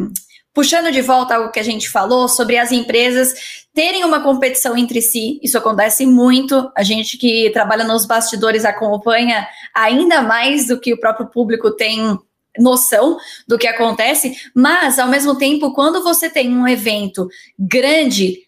puxando 0.56 0.90
de 0.90 1.02
volta 1.02 1.36
algo 1.36 1.52
que 1.52 1.60
a 1.60 1.64
gente 1.64 1.90
falou 1.90 2.30
sobre 2.30 2.58
as 2.58 2.72
empresas 2.72 3.66
terem 3.74 4.06
uma 4.06 4.24
competição 4.24 4.78
entre 4.78 5.02
si, 5.02 5.38
isso 5.44 5.58
acontece 5.58 6.06
muito. 6.06 6.72
A 6.74 6.82
gente 6.82 7.18
que 7.18 7.52
trabalha 7.52 7.84
nos 7.84 8.06
bastidores 8.06 8.64
acompanha 8.64 9.46
ainda 9.76 10.22
mais 10.22 10.68
do 10.68 10.80
que 10.80 10.94
o 10.94 11.00
próprio 11.00 11.28
público 11.28 11.72
tem 11.72 12.18
noção 12.58 13.18
do 13.46 13.58
que 13.58 13.68
acontece, 13.68 14.34
mas 14.56 14.98
ao 14.98 15.10
mesmo 15.10 15.38
tempo, 15.38 15.74
quando 15.74 16.02
você 16.02 16.30
tem 16.30 16.50
um 16.56 16.66
evento 16.66 17.28
grande 17.60 18.45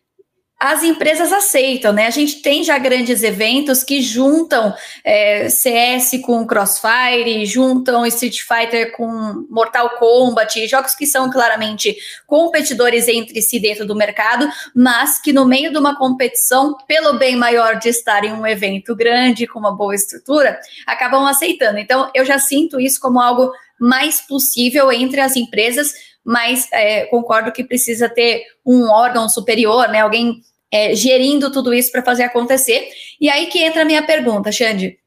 as 0.60 0.82
empresas 0.82 1.32
aceitam, 1.32 1.93
né? 1.93 2.08
A 2.08 2.12
gente 2.12 2.41
tem 2.41 2.63
já 2.63 2.80
grandes 2.80 3.22
eventos 3.22 3.84
que 3.84 4.02
juntam 4.02 4.74
é, 5.04 5.50
CS 5.50 6.20
com 6.24 6.48
Crossfire, 6.48 7.46
juntam 7.46 8.04
Street 8.08 8.39
Fighter 8.41 8.91
com 8.93 9.46
Mortal 9.52 9.91
Kombat, 10.00 10.67
jogos 10.67 10.96
que 10.96 11.06
são 11.06 11.30
claramente 11.30 11.96
competidores 12.26 13.08
entre 13.08 13.39
si 13.39 13.60
dentro 13.60 13.86
do 13.86 13.96
mercado, 13.96 14.50
mas 14.76 15.22
que 15.22 15.32
no 15.32 15.46
meio 15.46 15.72
de 15.72 15.78
uma 15.78 15.96
competição, 15.96 16.76
pelo 16.88 17.20
bem 17.20 17.36
maior 17.36 17.78
de 17.78 17.89
estar 17.89 18.24
em 18.24 18.34
um 18.34 18.46
evento 18.46 18.96
grande, 18.96 19.46
com 19.46 19.60
uma 19.60 19.76
boa 19.76 19.93
estrutura, 19.93 20.60
acabam 20.88 21.24
aceitando. 21.28 21.78
Então, 21.78 22.10
eu 22.15 22.26
já 22.26 22.39
sinto 22.39 22.80
isso 22.80 23.00
como 23.00 23.20
algo 23.20 23.52
mais 23.80 24.20
possível 24.22 24.91
entre 24.91 25.22
as 25.22 25.36
empresas 25.36 25.93
mas 26.28 26.68
é, 26.74 27.06
concordo 27.06 27.54
que 27.54 27.63
precisa 27.63 28.10
ter 28.10 28.44
um 28.66 28.90
órgão 28.90 29.30
superior, 29.30 29.88
né? 29.88 30.02
Alguém 30.02 30.42
é, 30.70 30.94
gerindo 30.94 31.50
tudo 31.50 31.74
isso 31.74 31.90
para 31.90 32.04
fazer 32.04 32.24
acontecer. 32.24 32.90
E 33.22 33.30
aí 33.30 33.48
que 33.48 33.63
entra 33.63 33.84
a 33.84 33.86
minha 33.86 34.06
pergunta, 34.06 34.52
Xande. 34.52 35.00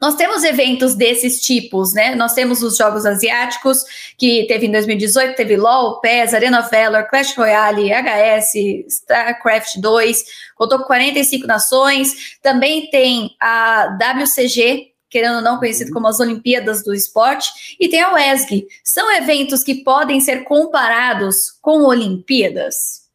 Nós 0.00 0.16
temos 0.16 0.42
eventos 0.42 0.96
desses 0.96 1.40
tipos, 1.40 1.94
né? 1.94 2.16
Nós 2.16 2.34
temos 2.34 2.64
os 2.64 2.76
Jogos 2.76 3.06
Asiáticos, 3.06 3.78
que 4.18 4.44
teve 4.48 4.66
em 4.66 4.72
2018, 4.72 5.36
teve 5.36 5.56
LoL, 5.56 6.00
PES, 6.00 6.34
Arena 6.34 6.58
of 6.58 6.68
Valor, 6.68 7.08
Clash 7.08 7.36
Royale, 7.36 7.92
HS, 7.92 8.54
StarCraft 8.88 9.76
2, 9.78 10.24
contou 10.56 10.80
com 10.80 10.84
45 10.86 11.46
nações. 11.46 12.36
Também 12.42 12.90
tem 12.90 13.36
a 13.40 13.96
WCG, 14.18 14.95
querendo 15.08 15.36
ou 15.36 15.42
não 15.42 15.58
conhecido 15.58 15.92
como 15.92 16.08
as 16.08 16.20
Olimpíadas 16.20 16.84
do 16.84 16.94
Esporte, 16.94 17.76
e 17.78 17.88
tem 17.88 18.00
a 18.00 18.12
WESG. 18.12 18.66
São 18.84 19.10
eventos 19.16 19.62
que 19.62 19.82
podem 19.82 20.20
ser 20.20 20.44
comparados 20.44 21.50
com 21.60 21.84
Olimpíadas? 21.84 23.06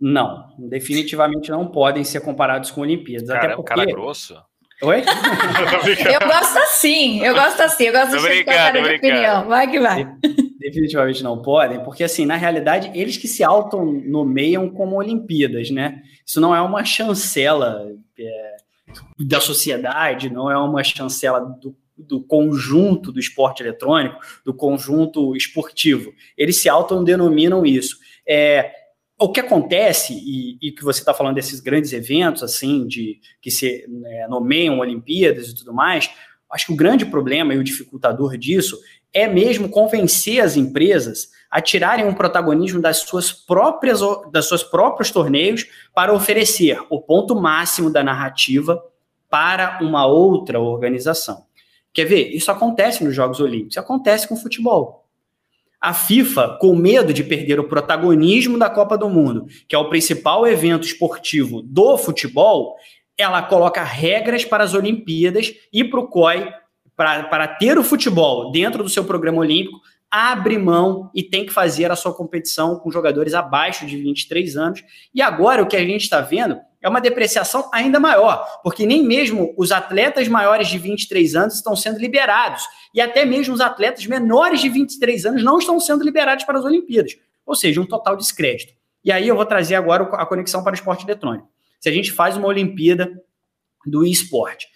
Não, 0.00 0.46
definitivamente 0.58 1.50
não 1.50 1.66
podem 1.66 2.04
ser 2.04 2.20
comparados 2.20 2.70
com 2.70 2.80
Olimpíadas. 2.80 3.28
Cara, 3.28 3.46
até 3.46 3.56
porque... 3.56 3.74
cara 3.74 3.84
grosso. 3.84 4.34
Oi? 4.82 5.02
eu 5.04 6.26
gosto 6.26 6.58
assim, 6.58 7.22
eu 7.22 7.34
gosto 7.34 7.60
assim, 7.60 7.84
eu 7.84 7.92
gosto 7.92 8.16
de 8.18 8.44
cara 8.44 8.80
de 8.80 8.96
opinião. 8.96 9.46
Vai 9.46 9.70
que 9.70 9.78
vai. 9.78 10.10
Definitivamente 10.58 11.22
não 11.22 11.42
podem, 11.42 11.84
porque 11.84 12.02
assim, 12.02 12.24
na 12.24 12.36
realidade, 12.36 12.90
eles 12.94 13.18
que 13.18 13.28
se 13.28 13.44
autonomeiam 13.44 14.70
como 14.70 14.96
Olimpíadas, 14.96 15.70
né? 15.70 16.00
Isso 16.26 16.40
não 16.40 16.56
é 16.56 16.62
uma 16.62 16.82
chancela 16.82 17.92
é, 18.18 18.49
da 19.18 19.40
sociedade, 19.40 20.30
não 20.30 20.50
é 20.50 20.56
uma 20.56 20.82
chancela 20.82 21.40
do, 21.40 21.76
do 21.96 22.22
conjunto 22.22 23.12
do 23.12 23.20
esporte 23.20 23.62
eletrônico, 23.62 24.18
do 24.44 24.54
conjunto 24.54 25.36
esportivo. 25.36 26.12
Eles 26.36 26.62
se 26.62 26.68
autodenominam 26.68 27.64
isso. 27.64 27.98
É, 28.26 28.72
o 29.18 29.30
que 29.30 29.40
acontece, 29.40 30.14
e, 30.14 30.56
e 30.62 30.72
que 30.72 30.82
você 30.82 31.00
está 31.00 31.12
falando 31.12 31.34
desses 31.34 31.60
grandes 31.60 31.92
eventos, 31.92 32.42
assim, 32.42 32.86
de 32.86 33.20
que 33.40 33.50
se 33.50 33.86
né, 33.86 34.26
nomeiam 34.28 34.78
Olimpíadas 34.78 35.48
e 35.48 35.54
tudo 35.54 35.74
mais, 35.74 36.10
acho 36.50 36.66
que 36.66 36.72
o 36.72 36.76
grande 36.76 37.04
problema 37.04 37.54
e 37.54 37.58
o 37.58 37.64
dificultador 37.64 38.36
disso 38.38 38.78
é 39.12 39.26
mesmo 39.26 39.68
convencer 39.68 40.40
as 40.40 40.56
empresas 40.56 41.28
a 41.50 41.60
tirarem 41.60 42.06
um 42.06 42.14
protagonismo 42.14 42.80
das 42.80 42.98
suas 42.98 43.32
próprias 43.32 44.00
das 44.32 44.46
suas 44.46 44.62
próprios 44.62 45.10
torneios 45.10 45.66
para 45.92 46.12
oferecer 46.12 46.80
o 46.88 47.00
ponto 47.00 47.34
máximo 47.34 47.90
da 47.90 48.04
narrativa 48.04 48.80
para 49.28 49.78
uma 49.82 50.06
outra 50.06 50.60
organização. 50.60 51.44
Quer 51.92 52.04
ver? 52.04 52.28
Isso 52.30 52.50
acontece 52.50 53.02
nos 53.02 53.14
Jogos 53.14 53.40
Olímpicos, 53.40 53.78
acontece 53.78 54.28
com 54.28 54.34
o 54.34 54.40
futebol. 54.40 55.06
A 55.80 55.94
FIFA, 55.94 56.58
com 56.60 56.76
medo 56.76 57.12
de 57.12 57.24
perder 57.24 57.58
o 57.58 57.66
protagonismo 57.66 58.58
da 58.58 58.68
Copa 58.68 58.98
do 58.98 59.08
Mundo, 59.08 59.46
que 59.66 59.74
é 59.74 59.78
o 59.78 59.88
principal 59.88 60.46
evento 60.46 60.86
esportivo 60.86 61.62
do 61.62 61.96
futebol, 61.96 62.76
ela 63.16 63.42
coloca 63.42 63.82
regras 63.82 64.44
para 64.44 64.62
as 64.62 64.74
Olimpíadas 64.74 65.52
e 65.72 65.82
para 65.82 66.00
o 66.00 66.08
COI, 66.08 66.52
para, 67.00 67.48
ter 67.48 67.78
o 67.78 67.82
futebol 67.82 68.50
dentro 68.52 68.82
do 68.82 68.88
seu 68.90 69.02
programa 69.02 69.38
olímpico, 69.38 69.80
abre 70.10 70.58
mão 70.58 71.10
e 71.14 71.22
tem 71.22 71.46
que 71.46 71.52
fazer 71.52 71.90
a 71.90 71.96
sua 71.96 72.12
competição 72.12 72.78
com 72.78 72.90
jogadores 72.90 73.32
abaixo 73.32 73.86
de 73.86 73.96
23 73.96 74.56
anos. 74.56 74.84
E 75.14 75.22
agora 75.22 75.62
o 75.62 75.66
que 75.66 75.76
a 75.76 75.84
gente 75.84 76.02
está 76.02 76.20
vendo 76.20 76.58
é 76.82 76.88
uma 76.88 77.00
depreciação 77.00 77.70
ainda 77.72 77.98
maior, 77.98 78.44
porque 78.62 78.84
nem 78.84 79.02
mesmo 79.02 79.54
os 79.56 79.72
atletas 79.72 80.28
maiores 80.28 80.68
de 80.68 80.76
23 80.76 81.36
anos 81.36 81.54
estão 81.54 81.74
sendo 81.74 81.98
liberados, 81.98 82.64
e 82.94 83.00
até 83.00 83.24
mesmo 83.24 83.54
os 83.54 83.60
atletas 83.60 84.04
menores 84.06 84.60
de 84.60 84.68
23 84.68 85.26
anos 85.26 85.42
não 85.42 85.58
estão 85.58 85.80
sendo 85.80 86.04
liberados 86.04 86.44
para 86.44 86.58
as 86.58 86.64
Olimpíadas, 86.64 87.16
ou 87.46 87.54
seja, 87.54 87.80
um 87.80 87.86
total 87.86 88.16
descrédito. 88.16 88.74
E 89.02 89.10
aí 89.10 89.28
eu 89.28 89.36
vou 89.36 89.46
trazer 89.46 89.74
agora 89.74 90.04
a 90.04 90.26
conexão 90.26 90.62
para 90.62 90.72
o 90.72 90.74
esporte 90.74 91.04
eletrônico. 91.04 91.48
Se 91.78 91.88
a 91.88 91.92
gente 91.92 92.12
faz 92.12 92.36
uma 92.36 92.48
Olimpíada 92.48 93.10
do 93.86 94.04
esporte, 94.04 94.66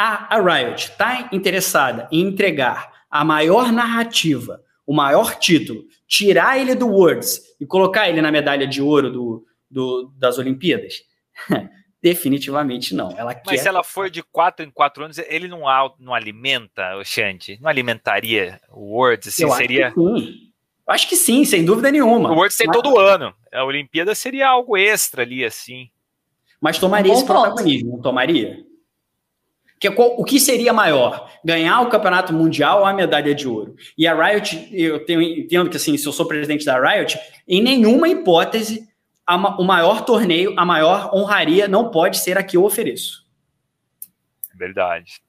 a, 0.00 0.36
a 0.36 0.40
Riot 0.40 0.84
está 0.84 1.28
interessada 1.30 2.08
em 2.10 2.20
entregar 2.22 2.90
a 3.10 3.22
maior 3.22 3.70
narrativa, 3.70 4.62
o 4.86 4.94
maior 4.94 5.34
título, 5.38 5.84
tirar 6.08 6.58
ele 6.58 6.74
do 6.74 6.88
Worlds 6.88 7.42
e 7.60 7.66
colocar 7.66 8.08
ele 8.08 8.22
na 8.22 8.32
medalha 8.32 8.66
de 8.66 8.80
ouro 8.80 9.10
do, 9.10 9.44
do 9.70 10.10
das 10.16 10.38
Olimpíadas? 10.38 10.94
Definitivamente 12.02 12.94
não. 12.94 13.10
Ela 13.10 13.38
Mas 13.44 13.56
quer... 13.56 13.62
se 13.62 13.68
ela 13.68 13.84
for 13.84 14.08
de 14.08 14.22
4 14.22 14.64
em 14.64 14.70
4 14.70 15.04
anos, 15.04 15.18
ele 15.18 15.46
não, 15.46 15.64
não 15.98 16.14
alimenta 16.14 16.96
o 16.96 17.04
Shanti? 17.04 17.58
Não 17.60 17.68
alimentaria 17.68 18.58
o 18.70 18.94
Worlds? 18.94 19.28
Assim, 19.28 19.42
Eu 19.42 19.50
seria... 19.50 19.88
Acho 19.88 19.94
que 19.94 20.20
sim. 20.20 20.50
Acho 20.86 21.08
que 21.10 21.16
sim, 21.16 21.44
sem 21.44 21.62
dúvida 21.62 21.92
nenhuma. 21.92 22.30
O 22.30 22.36
Worlds 22.36 22.56
tem 22.56 22.66
Mas... 22.66 22.76
todo 22.76 22.98
ano. 22.98 23.34
A 23.52 23.64
Olimpíada 23.64 24.14
seria 24.14 24.48
algo 24.48 24.78
extra 24.78 25.22
ali, 25.22 25.44
assim. 25.44 25.90
Mas 26.58 26.78
tomaria 26.78 27.12
um 27.12 27.14
esse 27.14 27.26
protagonismo, 27.26 27.92
não 27.92 28.00
tomaria? 28.00 28.69
Que, 29.80 29.88
o 29.88 30.24
que 30.24 30.38
seria 30.38 30.74
maior? 30.74 31.32
Ganhar 31.42 31.80
o 31.80 31.88
campeonato 31.88 32.34
mundial 32.34 32.80
ou 32.80 32.84
a 32.84 32.92
medalha 32.92 33.34
de 33.34 33.48
ouro? 33.48 33.74
E 33.96 34.06
a 34.06 34.14
Riot, 34.14 34.68
eu 34.70 35.02
tenho, 35.06 35.22
entendo 35.22 35.70
que 35.70 35.76
assim, 35.78 35.96
se 35.96 36.06
eu 36.06 36.12
sou 36.12 36.28
presidente 36.28 36.66
da 36.66 36.78
Riot, 36.78 37.18
em 37.48 37.62
nenhuma 37.62 38.06
hipótese 38.06 38.86
a, 39.26 39.36
o 39.36 39.64
maior 39.64 40.04
torneio, 40.04 40.52
a 40.58 40.66
maior 40.66 41.14
honraria 41.14 41.66
não 41.66 41.90
pode 41.90 42.18
ser 42.18 42.36
a 42.36 42.42
que 42.42 42.58
eu 42.58 42.64
ofereço. 42.64 43.26
Verdade. 44.54 45.22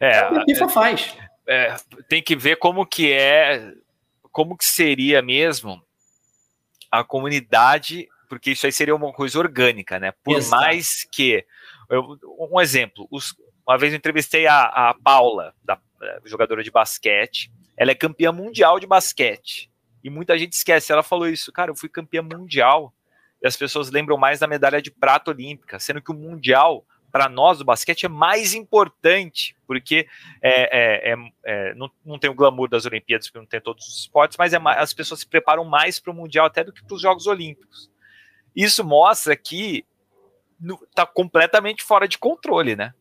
É, 0.00 0.16
é 0.16 0.26
o 0.26 0.32
que 0.32 0.38
a 0.38 0.44
FIFA 0.44 0.68
faz. 0.68 1.16
É, 1.46 1.76
tem 2.08 2.20
que 2.20 2.34
ver 2.34 2.56
como 2.56 2.84
que 2.84 3.12
é, 3.12 3.72
como 4.32 4.56
que 4.56 4.64
seria 4.64 5.22
mesmo 5.22 5.80
a 6.90 7.04
comunidade, 7.04 8.08
porque 8.28 8.50
isso 8.50 8.66
aí 8.66 8.72
seria 8.72 8.96
uma 8.96 9.12
coisa 9.12 9.38
orgânica, 9.38 10.00
né? 10.00 10.12
Por 10.24 10.38
Exato. 10.38 10.60
mais 10.60 11.04
que 11.04 11.46
eu, 11.88 12.18
um 12.50 12.60
exemplo, 12.60 13.06
os, 13.10 13.34
uma 13.66 13.76
vez 13.76 13.92
eu 13.92 13.98
entrevistei 13.98 14.46
a, 14.46 14.64
a 14.64 14.94
Paula, 14.94 15.54
da, 15.64 15.78
jogadora 16.24 16.62
de 16.62 16.70
basquete. 16.70 17.50
Ela 17.76 17.90
é 17.90 17.94
campeã 17.94 18.32
mundial 18.32 18.78
de 18.78 18.86
basquete. 18.86 19.70
E 20.02 20.08
muita 20.10 20.38
gente 20.38 20.52
esquece. 20.52 20.92
Ela 20.92 21.02
falou 21.02 21.28
isso, 21.28 21.52
cara, 21.52 21.70
eu 21.70 21.76
fui 21.76 21.88
campeã 21.88 22.22
mundial 22.22 22.94
e 23.42 23.46
as 23.46 23.56
pessoas 23.56 23.90
lembram 23.90 24.16
mais 24.16 24.38
da 24.40 24.46
medalha 24.46 24.80
de 24.80 24.90
prata 24.90 25.30
olímpica, 25.30 25.78
sendo 25.78 26.00
que 26.00 26.10
o 26.10 26.14
mundial, 26.14 26.86
para 27.10 27.28
nós 27.28 27.58
do 27.58 27.64
basquete 27.64 28.06
é 28.06 28.08
mais 28.08 28.54
importante, 28.54 29.56
porque 29.66 30.08
é, 30.40 31.10
é, 31.10 31.12
é, 31.12 31.16
é, 31.44 31.74
não, 31.74 31.90
não 32.04 32.18
tem 32.18 32.30
o 32.30 32.34
glamour 32.34 32.68
das 32.68 32.86
Olimpíadas, 32.86 33.26
porque 33.26 33.38
não 33.38 33.46
tem 33.46 33.60
todos 33.60 33.86
os 33.86 34.00
esportes, 34.00 34.38
mas 34.38 34.54
é 34.54 34.58
as 34.64 34.94
pessoas 34.94 35.20
se 35.20 35.26
preparam 35.26 35.64
mais 35.64 35.98
para 35.98 36.12
o 36.12 36.14
Mundial 36.14 36.46
até 36.46 36.64
do 36.64 36.72
que 36.72 36.84
para 36.84 36.94
os 36.94 37.02
Jogos 37.02 37.26
Olímpicos. 37.26 37.90
Isso 38.54 38.82
mostra 38.82 39.36
que 39.36 39.84
está 40.88 41.04
completamente 41.04 41.82
fora 41.82 42.08
de 42.08 42.16
controle, 42.16 42.74
né? 42.74 42.94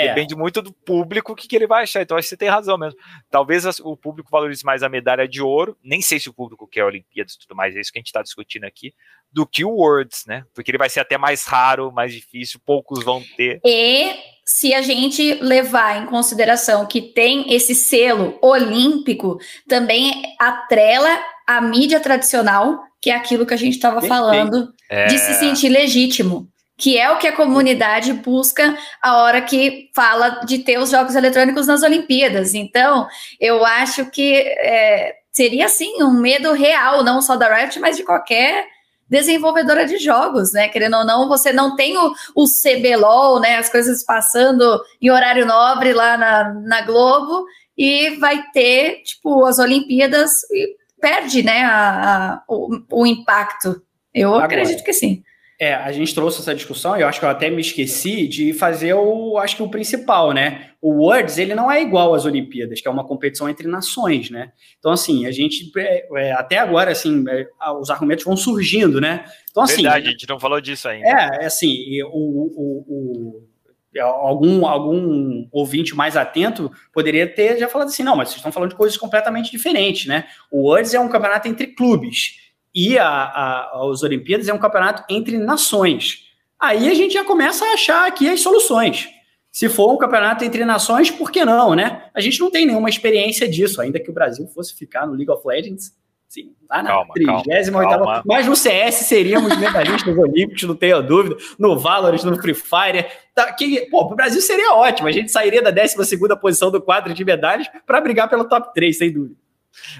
É. 0.00 0.08
Depende 0.08 0.34
muito 0.34 0.62
do 0.62 0.72
público 0.72 1.32
o 1.32 1.36
que, 1.36 1.48
que 1.48 1.56
ele 1.56 1.66
vai 1.66 1.82
achar. 1.82 2.02
Então, 2.02 2.16
acho 2.16 2.26
que 2.26 2.30
você 2.30 2.36
tem 2.36 2.48
razão 2.48 2.76
mesmo. 2.78 2.98
Talvez 3.30 3.64
o 3.80 3.96
público 3.96 4.30
valorize 4.30 4.64
mais 4.64 4.82
a 4.82 4.88
medalha 4.88 5.28
de 5.28 5.42
ouro. 5.42 5.76
Nem 5.82 6.00
sei 6.00 6.18
se 6.18 6.28
o 6.28 6.34
público 6.34 6.66
quer 6.66 6.84
Olimpíadas 6.84 7.34
e 7.34 7.38
tudo 7.38 7.54
mais, 7.54 7.76
é 7.76 7.80
isso 7.80 7.92
que 7.92 7.98
a 7.98 8.00
gente 8.00 8.08
está 8.08 8.22
discutindo 8.22 8.64
aqui, 8.64 8.94
do 9.32 9.46
que 9.46 9.64
o 9.64 9.70
Worlds, 9.70 10.24
né? 10.26 10.44
Porque 10.54 10.70
ele 10.70 10.78
vai 10.78 10.88
ser 10.88 11.00
até 11.00 11.16
mais 11.16 11.44
raro, 11.44 11.92
mais 11.92 12.12
difícil, 12.12 12.60
poucos 12.64 13.04
vão 13.04 13.22
ter. 13.36 13.60
E 13.64 14.14
se 14.44 14.74
a 14.74 14.82
gente 14.82 15.34
levar 15.34 16.02
em 16.02 16.06
consideração 16.06 16.86
que 16.86 17.00
tem 17.00 17.52
esse 17.54 17.74
selo 17.74 18.38
olímpico, 18.42 19.38
também 19.68 20.22
atrela 20.38 21.20
a 21.46 21.60
mídia 21.60 22.00
tradicional, 22.00 22.80
que 23.00 23.10
é 23.10 23.14
aquilo 23.14 23.46
que 23.46 23.54
a 23.54 23.56
gente 23.56 23.74
estava 23.74 24.02
falando, 24.02 24.72
é... 24.88 25.06
de 25.06 25.18
se 25.18 25.34
sentir 25.34 25.68
legítimo 25.68 26.48
que 26.80 26.98
é 26.98 27.10
o 27.10 27.18
que 27.18 27.28
a 27.28 27.36
comunidade 27.36 28.12
busca 28.14 28.76
a 29.02 29.18
hora 29.18 29.42
que 29.42 29.90
fala 29.94 30.40
de 30.46 30.60
ter 30.60 30.78
os 30.78 30.90
jogos 30.90 31.14
eletrônicos 31.14 31.66
nas 31.66 31.82
Olimpíadas. 31.82 32.54
Então, 32.54 33.06
eu 33.38 33.64
acho 33.64 34.06
que 34.06 34.34
é, 34.34 35.14
seria, 35.30 35.68
sim, 35.68 36.02
um 36.02 36.18
medo 36.18 36.52
real, 36.52 37.04
não 37.04 37.20
só 37.20 37.36
da 37.36 37.54
Riot, 37.54 37.78
mas 37.78 37.96
de 37.96 38.02
qualquer 38.02 38.66
desenvolvedora 39.06 39.84
de 39.84 39.98
jogos, 39.98 40.52
né? 40.52 40.68
Querendo 40.68 40.96
ou 40.96 41.04
não, 41.04 41.28
você 41.28 41.52
não 41.52 41.76
tem 41.76 41.98
o, 41.98 42.14
o 42.34 42.44
CBLOL, 42.46 43.40
né? 43.40 43.58
As 43.58 43.68
coisas 43.68 44.02
passando 44.02 44.80
em 45.02 45.10
horário 45.10 45.44
nobre 45.44 45.92
lá 45.92 46.16
na, 46.16 46.54
na 46.54 46.80
Globo, 46.82 47.44
e 47.76 48.10
vai 48.16 48.42
ter, 48.52 49.02
tipo, 49.02 49.44
as 49.44 49.58
Olimpíadas 49.58 50.42
e 50.50 50.76
perde, 51.00 51.42
né, 51.42 51.62
a, 51.62 52.34
a 52.34 52.42
o, 52.46 52.82
o 52.90 53.06
impacto. 53.06 53.82
Eu 54.12 54.30
Agora. 54.30 54.44
acredito 54.44 54.84
que 54.84 54.92
sim. 54.92 55.22
É, 55.60 55.74
a 55.74 55.92
gente 55.92 56.14
trouxe 56.14 56.40
essa 56.40 56.54
discussão 56.54 56.96
e 56.96 57.02
eu 57.02 57.06
acho 57.06 57.20
que 57.20 57.26
eu 57.26 57.28
até 57.28 57.50
me 57.50 57.60
esqueci 57.60 58.26
de 58.26 58.54
fazer 58.54 58.94
o, 58.94 59.36
acho 59.36 59.56
que 59.56 59.62
o 59.62 59.68
principal, 59.68 60.32
né? 60.32 60.70
O 60.80 61.04
Worlds, 61.04 61.36
ele 61.36 61.54
não 61.54 61.70
é 61.70 61.82
igual 61.82 62.14
às 62.14 62.24
Olimpíadas, 62.24 62.80
que 62.80 62.88
é 62.88 62.90
uma 62.90 63.06
competição 63.06 63.46
entre 63.46 63.68
nações, 63.68 64.30
né? 64.30 64.52
Então, 64.78 64.90
assim, 64.90 65.26
a 65.26 65.30
gente, 65.30 65.70
é, 65.76 66.06
é 66.16 66.32
até 66.32 66.56
agora, 66.56 66.90
assim, 66.90 67.22
é, 67.28 67.46
os 67.78 67.90
argumentos 67.90 68.24
vão 68.24 68.38
surgindo, 68.38 69.02
né? 69.02 69.22
Então, 69.50 69.62
assim... 69.62 69.82
Verdade, 69.82 70.08
a 70.08 70.10
gente 70.12 70.26
não 70.26 70.40
falou 70.40 70.62
disso 70.62 70.88
ainda. 70.88 71.06
É, 71.06 71.42
é 71.42 71.44
assim, 71.44 72.02
o, 72.04 72.08
o, 72.08 72.84
o 72.88 73.50
algum, 73.98 74.64
algum 74.66 75.46
ouvinte 75.52 75.94
mais 75.94 76.16
atento 76.16 76.72
poderia 76.90 77.26
ter 77.26 77.58
já 77.58 77.68
falado 77.68 77.88
assim, 77.88 78.02
não, 78.02 78.16
mas 78.16 78.28
vocês 78.28 78.38
estão 78.38 78.52
falando 78.52 78.70
de 78.70 78.76
coisas 78.76 78.96
completamente 78.96 79.50
diferentes, 79.50 80.06
né? 80.06 80.24
O 80.50 80.68
Worlds 80.68 80.94
é 80.94 81.00
um 81.00 81.08
campeonato 81.08 81.48
entre 81.48 81.66
clubes 81.66 82.49
e 82.74 82.98
a, 82.98 83.06
a, 83.06 83.90
as 83.90 84.02
Olimpíadas 84.02 84.48
é 84.48 84.54
um 84.54 84.58
campeonato 84.58 85.04
entre 85.08 85.38
nações. 85.38 86.30
Aí 86.58 86.88
a 86.88 86.94
gente 86.94 87.14
já 87.14 87.24
começa 87.24 87.64
a 87.64 87.72
achar 87.72 88.06
aqui 88.06 88.28
as 88.28 88.40
soluções. 88.40 89.08
Se 89.50 89.68
for 89.68 89.92
um 89.92 89.98
campeonato 89.98 90.44
entre 90.44 90.64
nações, 90.64 91.10
por 91.10 91.30
que 91.30 91.44
não, 91.44 91.74
né? 91.74 92.04
A 92.14 92.20
gente 92.20 92.38
não 92.38 92.50
tem 92.50 92.64
nenhuma 92.64 92.88
experiência 92.88 93.48
disso, 93.48 93.80
ainda 93.80 93.98
que 93.98 94.10
o 94.10 94.14
Brasil 94.14 94.46
fosse 94.46 94.76
ficar 94.76 95.06
no 95.06 95.14
League 95.14 95.30
of 95.30 95.42
Legends. 95.44 95.98
Sim, 96.28 96.54
lá 96.70 96.80
na 96.80 97.04
38 97.06 98.22
Mas 98.24 98.46
no 98.46 98.54
CS 98.54 98.94
seríamos 99.06 99.58
medalhistas 99.58 100.14
olímpicos, 100.16 100.62
não 100.62 100.76
tenho 100.76 101.02
dúvida. 101.02 101.36
No 101.58 101.76
Valorant, 101.76 102.22
no 102.22 102.40
Free 102.40 102.54
Fire. 102.54 103.06
Tá, 103.34 103.52
que, 103.52 103.88
pô, 103.90 104.02
o 104.02 104.14
Brasil 104.14 104.40
seria 104.40 104.74
ótimo. 104.74 105.08
A 105.08 105.12
gente 105.12 105.32
sairia 105.32 105.60
da 105.60 105.72
12 105.72 105.96
posição 106.40 106.70
do 106.70 106.80
quadro 106.80 107.12
de 107.12 107.24
medalhas 107.24 107.66
para 107.84 108.00
brigar 108.00 108.30
pelo 108.30 108.44
top 108.44 108.72
3, 108.72 108.96
sem 108.96 109.12
dúvida. 109.12 109.34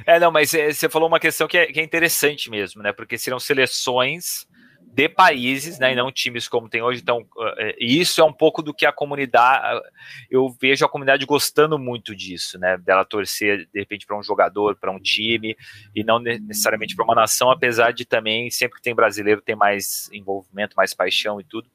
É, 0.06 0.18
não, 0.18 0.30
mas 0.30 0.52
é, 0.54 0.72
você 0.72 0.88
falou 0.88 1.08
uma 1.08 1.20
questão 1.20 1.46
que 1.46 1.56
é, 1.56 1.66
que 1.66 1.80
é, 1.80 1.82
interessante 1.82 2.50
mesmo, 2.50 2.82
né? 2.82 2.92
Porque 2.92 3.16
serão 3.16 3.38
seleções 3.38 4.46
de 4.92 5.08
países, 5.08 5.78
né? 5.78 5.92
E 5.92 5.96
não 5.96 6.10
times 6.10 6.48
como 6.48 6.68
tem 6.68 6.82
hoje. 6.82 7.00
Então, 7.00 7.20
uh, 7.20 7.74
isso 7.78 8.20
é 8.20 8.24
um 8.24 8.32
pouco 8.32 8.62
do 8.62 8.74
que 8.74 8.84
a 8.84 8.92
comunidade. 8.92 9.78
Uh, 9.78 9.82
eu 10.30 10.56
vejo 10.60 10.84
a 10.84 10.88
comunidade 10.88 11.24
gostando 11.24 11.78
muito 11.78 12.14
disso, 12.14 12.58
né? 12.58 12.76
Dela 12.76 13.04
torcer, 13.04 13.68
de 13.72 13.78
repente, 13.78 14.06
para 14.06 14.18
um 14.18 14.22
jogador, 14.22 14.76
para 14.76 14.90
um 14.90 14.98
time, 14.98 15.56
e 15.94 16.02
não 16.02 16.18
necessariamente 16.18 16.96
para 16.96 17.04
uma 17.04 17.14
nação, 17.14 17.50
apesar 17.50 17.92
de 17.92 18.04
também, 18.04 18.50
sempre 18.50 18.76
que 18.76 18.82
tem 18.82 18.94
brasileiro, 18.94 19.40
tem 19.40 19.54
mais 19.54 20.10
envolvimento, 20.12 20.74
mais 20.76 20.92
paixão 20.92 21.40
e 21.40 21.44
tudo. 21.44 21.70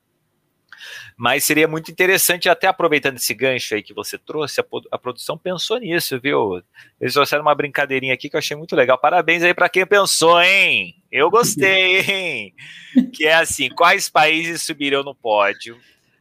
Mas 1.17 1.43
seria 1.43 1.67
muito 1.67 1.91
interessante, 1.91 2.49
até 2.49 2.67
aproveitando 2.67 3.17
esse 3.17 3.33
gancho 3.33 3.75
aí 3.75 3.83
que 3.83 3.93
você 3.93 4.17
trouxe, 4.17 4.59
a, 4.59 4.65
a 4.91 4.97
produção 4.97 5.37
pensou 5.37 5.77
nisso, 5.79 6.19
viu? 6.19 6.61
Eles 6.99 7.13
trouxeram 7.13 7.43
uma 7.43 7.55
brincadeirinha 7.55 8.13
aqui 8.13 8.29
que 8.29 8.35
eu 8.35 8.39
achei 8.39 8.55
muito 8.55 8.75
legal. 8.75 8.97
Parabéns 8.97 9.43
aí 9.43 9.53
para 9.53 9.69
quem 9.69 9.85
pensou, 9.85 10.41
hein? 10.41 10.95
Eu 11.11 11.29
gostei, 11.29 11.99
hein? 12.01 12.55
que 13.13 13.25
é 13.25 13.35
assim: 13.35 13.69
quais 13.69 14.09
países 14.09 14.63
subiriam 14.63 15.03
no 15.03 15.15
pódio 15.15 15.79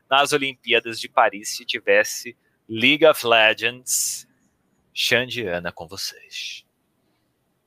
nas 0.08 0.32
Olimpíadas 0.32 1.00
de 1.00 1.08
Paris 1.08 1.56
se 1.56 1.64
tivesse 1.64 2.36
League 2.68 3.04
of 3.04 3.26
Legends 3.26 4.28
Xandiana 4.92 5.72
com 5.72 5.86
vocês? 5.86 6.63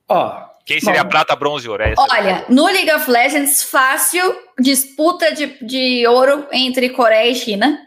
Ó, 0.08 0.48
quem 0.68 0.80
seria 0.80 1.02
Bom, 1.02 1.08
prata, 1.08 1.34
bronze 1.34 1.66
e 1.66 1.70
ouro? 1.70 1.82
É 1.82 1.94
olha, 1.96 2.44
no 2.48 2.66
League 2.66 2.92
of 2.92 3.10
Legends, 3.10 3.62
fácil 3.62 4.22
disputa 4.60 5.32
de, 5.32 5.56
de 5.62 6.06
ouro 6.06 6.46
entre 6.52 6.90
Coreia 6.90 7.30
e 7.30 7.34
China. 7.34 7.78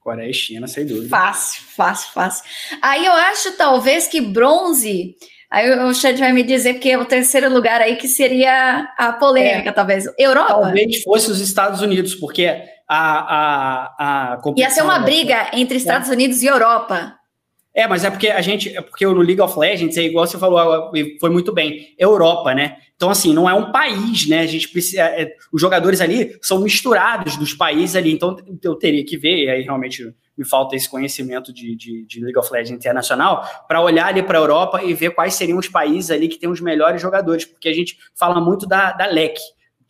Coreia 0.00 0.30
e 0.30 0.34
China, 0.34 0.66
sem 0.66 0.86
dúvida. 0.86 1.08
Fácil, 1.08 1.62
fácil, 1.76 2.12
fácil. 2.12 2.44
Aí 2.80 3.04
eu 3.04 3.12
acho 3.12 3.52
talvez 3.58 4.08
que 4.08 4.22
bronze. 4.22 5.14
Aí 5.50 5.70
o 5.70 5.92
Chad 5.92 6.18
vai 6.18 6.32
me 6.32 6.42
dizer 6.42 6.74
que 6.74 6.90
é 6.90 6.96
o 6.96 7.04
terceiro 7.04 7.52
lugar 7.52 7.82
aí 7.82 7.96
que 7.96 8.08
seria 8.08 8.88
a 8.96 9.12
polêmica, 9.12 9.68
é, 9.68 9.72
talvez. 9.72 10.06
Europa? 10.18 10.48
Talvez 10.48 11.02
fosse 11.02 11.30
os 11.30 11.40
Estados 11.40 11.82
Unidos, 11.82 12.14
porque 12.14 12.62
a, 12.88 13.84
a, 13.98 14.34
a 14.34 14.52
Ia 14.56 14.70
ser 14.70 14.82
uma 14.82 15.00
briga 15.00 15.50
entre 15.52 15.76
Estados 15.76 16.08
é. 16.08 16.12
Unidos 16.12 16.42
e 16.42 16.46
Europa. 16.46 17.19
É, 17.74 17.86
mas 17.86 18.04
é 18.04 18.10
porque 18.10 18.28
a 18.28 18.40
gente, 18.40 18.76
é 18.76 18.80
porque 18.80 19.06
no 19.06 19.20
League 19.20 19.40
of 19.40 19.56
Legends 19.58 19.96
é 19.96 20.02
igual 20.02 20.26
você 20.26 20.36
falou, 20.36 20.90
foi 21.20 21.30
muito 21.30 21.52
bem, 21.52 21.94
Europa, 21.96 22.52
né? 22.52 22.78
Então, 22.96 23.08
assim, 23.08 23.32
não 23.32 23.48
é 23.48 23.54
um 23.54 23.70
país, 23.70 24.28
né? 24.28 24.40
A 24.40 24.46
gente 24.46 24.68
precisa. 24.68 25.02
É, 25.02 25.32
os 25.52 25.60
jogadores 25.60 26.00
ali 26.00 26.36
são 26.42 26.60
misturados 26.60 27.36
dos 27.36 27.54
países 27.54 27.94
ali, 27.94 28.12
então 28.12 28.36
eu 28.62 28.74
teria 28.74 29.04
que 29.04 29.16
ver, 29.16 29.44
e 29.44 29.48
aí 29.48 29.62
realmente 29.62 30.12
me 30.36 30.44
falta 30.44 30.74
esse 30.74 30.88
conhecimento 30.88 31.52
de, 31.52 31.76
de, 31.76 32.04
de 32.06 32.20
League 32.20 32.38
of 32.38 32.52
Legends 32.52 32.72
internacional, 32.72 33.46
para 33.68 33.80
olhar 33.80 34.06
ali 34.06 34.22
para 34.22 34.38
a 34.38 34.42
Europa 34.42 34.82
e 34.82 34.92
ver 34.92 35.14
quais 35.14 35.34
seriam 35.34 35.58
os 35.58 35.68
países 35.68 36.10
ali 36.10 36.28
que 36.28 36.38
têm 36.38 36.50
os 36.50 36.60
melhores 36.60 37.00
jogadores, 37.00 37.44
porque 37.44 37.68
a 37.68 37.74
gente 37.74 37.96
fala 38.18 38.40
muito 38.40 38.66
da, 38.66 38.92
da 38.92 39.06
LEC, 39.06 39.38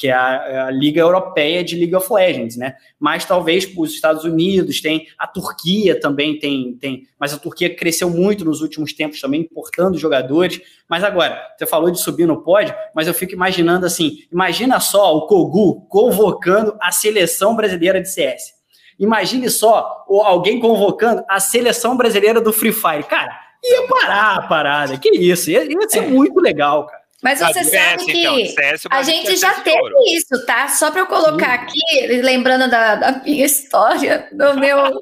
que 0.01 0.09
é 0.09 0.15
a, 0.15 0.45
é 0.49 0.59
a, 0.61 0.71
Liga 0.71 0.99
Europeia 0.99 1.63
de 1.63 1.77
League 1.77 1.95
of 1.95 2.11
Legends, 2.11 2.57
né? 2.57 2.75
Mas 2.99 3.27
talvez 3.27 3.71
os 3.77 3.93
Estados 3.93 4.25
Unidos 4.25 4.81
tem, 4.81 5.07
a 5.19 5.27
Turquia 5.27 6.01
também 6.01 6.39
tem, 6.39 6.73
tem, 6.81 7.07
mas 7.19 7.35
a 7.35 7.39
Turquia 7.39 7.77
cresceu 7.77 8.09
muito 8.09 8.43
nos 8.43 8.63
últimos 8.63 8.95
tempos 8.95 9.21
também, 9.21 9.43
importando 9.43 9.99
jogadores. 9.99 10.59
Mas 10.89 11.05
agora, 11.05 11.39
você 11.55 11.67
falou 11.67 11.91
de 11.91 12.01
subir 12.01 12.25
no 12.25 12.43
pódio, 12.43 12.75
mas 12.95 13.09
eu 13.09 13.13
fico 13.13 13.35
imaginando 13.35 13.85
assim, 13.85 14.21
imagina 14.33 14.81
só 14.81 15.15
o 15.15 15.27
Kogu 15.27 15.83
convocando 15.83 16.75
a 16.81 16.91
seleção 16.91 17.55
brasileira 17.55 18.01
de 18.01 18.09
CS. 18.09 18.55
Imagine 18.99 19.51
só 19.51 20.07
alguém 20.09 20.59
convocando 20.59 21.23
a 21.29 21.39
seleção 21.39 21.95
brasileira 21.95 22.41
do 22.41 22.55
Free 22.55 22.73
Fire. 22.73 23.05
Cara, 23.05 23.39
ia 23.63 23.87
parar 23.87 24.37
a 24.37 24.43
parada. 24.49 24.97
Que 24.97 25.11
isso, 25.11 25.51
ia, 25.51 25.63
ia 25.71 25.89
ser 25.91 26.05
é. 26.05 26.07
muito 26.07 26.41
legal, 26.41 26.87
cara. 26.87 27.00
Mas 27.23 27.39
você 27.41 27.65
sabe 27.65 28.05
que 28.07 28.27
então, 28.27 28.91
a 28.91 29.03
gente 29.03 29.37
já 29.37 29.55
teve 29.61 29.79
isso, 30.15 30.47
tá? 30.47 30.69
Só 30.69 30.91
para 30.91 31.03
eu 31.03 31.07
colocar 31.07 31.53
aqui, 31.53 32.07
lembrando 32.23 32.71
da, 32.71 32.95
da 32.95 33.13
minha 33.23 33.45
história, 33.45 34.29
do 34.33 34.59
meu, 34.59 34.99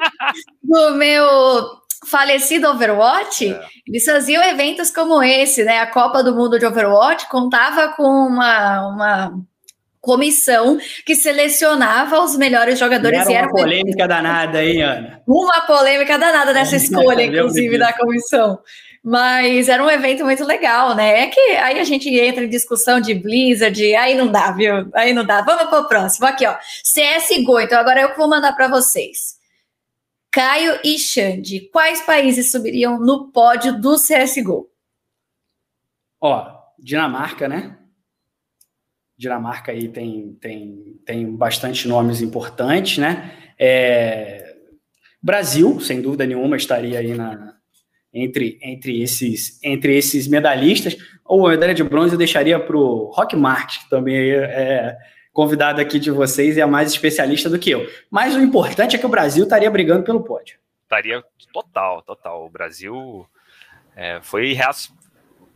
do 0.62 0.94
meu 0.94 1.78
falecido 2.06 2.68
Overwatch, 2.68 3.52
é. 3.52 3.60
eles 3.86 4.04
faziam 4.04 4.42
eventos 4.42 4.90
como 4.90 5.22
esse, 5.22 5.64
né? 5.64 5.78
A 5.78 5.86
Copa 5.86 6.22
do 6.22 6.34
Mundo 6.34 6.58
de 6.58 6.66
Overwatch 6.66 7.28
contava 7.28 7.88
com 7.88 8.02
uma, 8.02 8.88
uma 8.88 9.38
comissão 10.00 10.78
que 11.04 11.14
selecionava 11.14 12.20
os 12.22 12.36
melhores 12.36 12.78
jogadores. 12.78 13.28
E 13.28 13.32
era 13.32 13.46
uma 13.46 13.52
polêmica 13.52 14.08
danada, 14.08 14.64
hein, 14.64 14.82
Ana? 14.82 15.22
Uma 15.26 15.60
polêmica 15.62 16.18
danada 16.18 16.52
nessa 16.52 16.76
escolha, 16.76 17.22
inclusive, 17.22 17.78
da 17.78 17.92
comissão. 17.92 18.58
Mas 19.02 19.68
era 19.68 19.82
um 19.82 19.90
evento 19.90 20.24
muito 20.24 20.44
legal, 20.44 20.94
né? 20.94 21.20
É 21.22 21.26
que 21.28 21.40
aí 21.40 21.78
a 21.78 21.84
gente 21.84 22.08
entra 22.08 22.44
em 22.44 22.48
discussão 22.48 23.00
de 23.00 23.14
Blizzard, 23.14 23.94
aí 23.94 24.16
não 24.16 24.26
dá, 24.30 24.50
viu? 24.50 24.90
Aí 24.94 25.12
não 25.12 25.24
dá. 25.24 25.40
Vamos 25.42 25.64
para 25.64 25.80
o 25.80 25.88
próximo. 25.88 26.26
Aqui, 26.26 26.46
ó. 26.46 26.56
CSGO. 26.82 27.60
Então 27.60 27.78
agora 27.78 28.00
eu 28.00 28.16
vou 28.16 28.28
mandar 28.28 28.52
para 28.52 28.68
vocês. 28.68 29.38
Caio 30.30 30.78
e 30.84 30.98
Xande, 30.98 31.68
quais 31.72 32.02
países 32.02 32.50
subiriam 32.50 32.98
no 32.98 33.32
pódio 33.32 33.80
do 33.80 33.96
CSGO? 33.96 34.68
Ó, 36.20 36.58
Dinamarca, 36.78 37.48
né? 37.48 37.78
Dinamarca 39.16 39.72
aí 39.72 39.88
tem, 39.88 40.36
tem, 40.40 41.00
tem 41.04 41.34
bastante 41.34 41.88
nomes 41.88 42.20
importantes, 42.20 42.98
né? 42.98 43.52
É, 43.58 44.56
Brasil, 45.20 45.80
sem 45.80 46.00
dúvida 46.00 46.24
nenhuma, 46.26 46.56
estaria 46.56 46.98
aí 46.98 47.14
na, 47.14 47.57
entre, 48.12 48.58
entre, 48.62 49.02
esses, 49.02 49.62
entre 49.62 49.96
esses 49.96 50.26
medalhistas. 50.26 50.96
Ou 51.24 51.46
a 51.46 51.50
medalha 51.50 51.74
de 51.74 51.84
bronze 51.84 52.12
eu 52.14 52.18
deixaria 52.18 52.58
para 52.58 52.76
o 52.76 53.10
Rock 53.12 53.36
Marques, 53.36 53.78
que 53.78 53.90
também 53.90 54.16
é, 54.16 54.36
é 54.36 54.98
convidado 55.32 55.80
aqui 55.80 55.98
de 55.98 56.10
vocês 56.10 56.56
e 56.56 56.60
é 56.60 56.66
mais 56.66 56.90
especialista 56.90 57.48
do 57.48 57.58
que 57.58 57.70
eu. 57.70 57.88
Mas 58.10 58.34
o 58.34 58.40
importante 58.40 58.96
é 58.96 58.98
que 58.98 59.06
o 59.06 59.10
Brasil 59.10 59.44
estaria 59.44 59.70
brigando 59.70 60.04
pelo 60.04 60.24
pódio. 60.24 60.58
Estaria 60.82 61.22
total, 61.52 62.02
total. 62.02 62.46
O 62.46 62.50
Brasil 62.50 63.26
é, 63.94 64.20
foi 64.22 64.56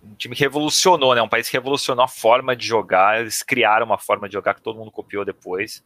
um 0.05 0.15
time 0.15 0.37
que 0.37 0.43
revolucionou, 0.43 1.15
né? 1.15 1.23
Um 1.23 1.29
país 1.29 1.49
que 1.49 1.57
revolucionou 1.57 2.05
a 2.05 2.09
forma 2.09 2.55
de 2.55 2.67
jogar. 2.67 3.21
Eles 3.21 3.43
criaram 3.43 3.87
uma 3.87 3.99
forma 3.99 4.29
de 4.29 4.35
jogar 4.35 4.55
que 4.55 4.63
todo 4.63 4.79
mundo 4.79 4.91
copiou 4.91 5.25
depois 5.25 5.83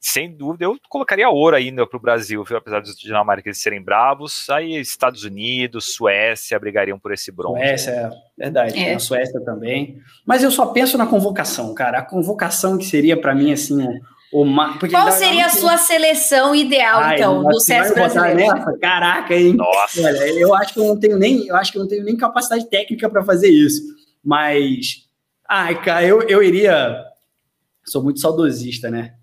sem 0.00 0.30
dúvida, 0.30 0.64
eu 0.64 0.76
colocaria 0.88 1.28
ouro 1.28 1.56
ainda 1.56 1.86
para 1.86 1.96
o 1.96 2.00
Brasil, 2.00 2.44
viu? 2.44 2.56
apesar 2.56 2.80
dos 2.80 2.96
dinamarqueses 2.96 3.60
serem 3.60 3.82
bravos. 3.82 4.48
Aí 4.50 4.76
Estados 4.78 5.24
Unidos, 5.24 5.94
Suécia 5.94 6.58
brigariam 6.58 6.98
por 6.98 7.12
esse 7.12 7.32
bronze. 7.32 7.58
Suécia, 7.58 7.90
é 7.90 8.44
verdade. 8.44 8.78
É. 8.78 8.94
A 8.94 8.98
Suécia 8.98 9.40
também. 9.40 9.98
Mas 10.24 10.42
eu 10.42 10.50
só 10.50 10.66
penso 10.66 10.96
na 10.96 11.06
convocação, 11.06 11.74
cara. 11.74 11.98
A 11.98 12.02
convocação 12.02 12.78
que 12.78 12.84
seria 12.84 13.20
para 13.20 13.34
mim 13.34 13.52
assim. 13.52 13.86
Uma, 14.30 14.78
Qual 14.78 15.10
seria 15.10 15.46
a 15.46 15.48
sua 15.48 15.78
seleção 15.78 16.54
ideal, 16.54 17.00
Ai, 17.00 17.16
então, 17.16 17.42
do 17.42 17.58
César 17.60 17.94
brasileiro? 17.94 18.36
Nessa? 18.36 18.78
Caraca, 18.78 19.34
hein? 19.34 19.54
Nossa. 19.54 20.02
Olha, 20.02 20.38
eu 20.38 20.54
acho 20.54 20.74
que 20.74 20.80
eu 20.80 20.84
não 20.84 21.00
tenho 21.00 21.16
nem, 21.16 21.46
eu 21.46 21.56
acho 21.56 21.72
que 21.72 21.78
eu 21.78 21.82
não 21.82 21.88
tenho 21.88 22.04
nem 22.04 22.14
capacidade 22.14 22.68
técnica 22.68 23.08
para 23.08 23.24
fazer 23.24 23.48
isso. 23.48 23.82
Mas, 24.22 25.08
ai, 25.48 25.80
cara, 25.80 26.04
eu, 26.04 26.20
eu 26.22 26.42
iria. 26.42 27.02
Sou 27.86 28.02
muito 28.02 28.20
saudosista, 28.20 28.90
né? 28.90 29.14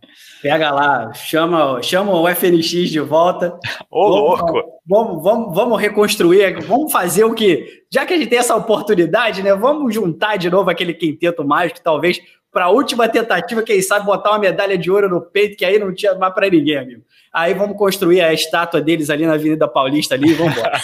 Pega 0.46 0.70
lá, 0.70 1.12
chama, 1.12 1.82
chama 1.82 2.14
o 2.14 2.30
FNX 2.30 2.92
de 2.92 3.00
volta. 3.00 3.60
Ô, 3.90 4.12
vamos, 4.12 4.42
louco! 4.42 4.64
Vamos, 4.86 5.24
vamos, 5.24 5.56
vamos 5.56 5.82
reconstruir, 5.82 6.64
vamos 6.68 6.92
fazer 6.92 7.24
o 7.24 7.34
que. 7.34 7.66
Já 7.92 8.06
que 8.06 8.14
a 8.14 8.18
gente 8.18 8.30
tem 8.30 8.38
essa 8.38 8.56
oportunidade, 8.56 9.42
né? 9.42 9.56
Vamos 9.56 9.92
juntar 9.92 10.38
de 10.38 10.48
novo 10.48 10.70
aquele 10.70 10.94
quinteto 10.94 11.44
mágico, 11.44 11.82
talvez 11.84 12.20
para 12.56 12.66
a 12.68 12.70
última 12.70 13.10
tentativa, 13.10 13.62
quem 13.62 13.82
sabe 13.82 14.06
botar 14.06 14.30
uma 14.30 14.40
medalha 14.40 14.78
de 14.78 14.90
ouro 14.90 15.10
no 15.10 15.20
peito, 15.20 15.58
que 15.58 15.66
aí 15.66 15.78
não 15.78 15.94
tinha 15.94 16.16
mais 16.16 16.34
para 16.34 16.50
ninguém, 16.50 16.78
amigo. 16.78 17.04
Aí 17.34 17.54
vamos 17.54 17.78
construir 17.78 18.22
a 18.22 18.32
estátua 18.32 18.80
deles 18.80 19.10
ali 19.10 19.26
na 19.28 19.34
Avenida 19.34 19.68
Paulista 19.68 20.16
ali 20.16 20.30
e 20.30 20.34
vamos 20.36 20.54
embora. 20.56 20.80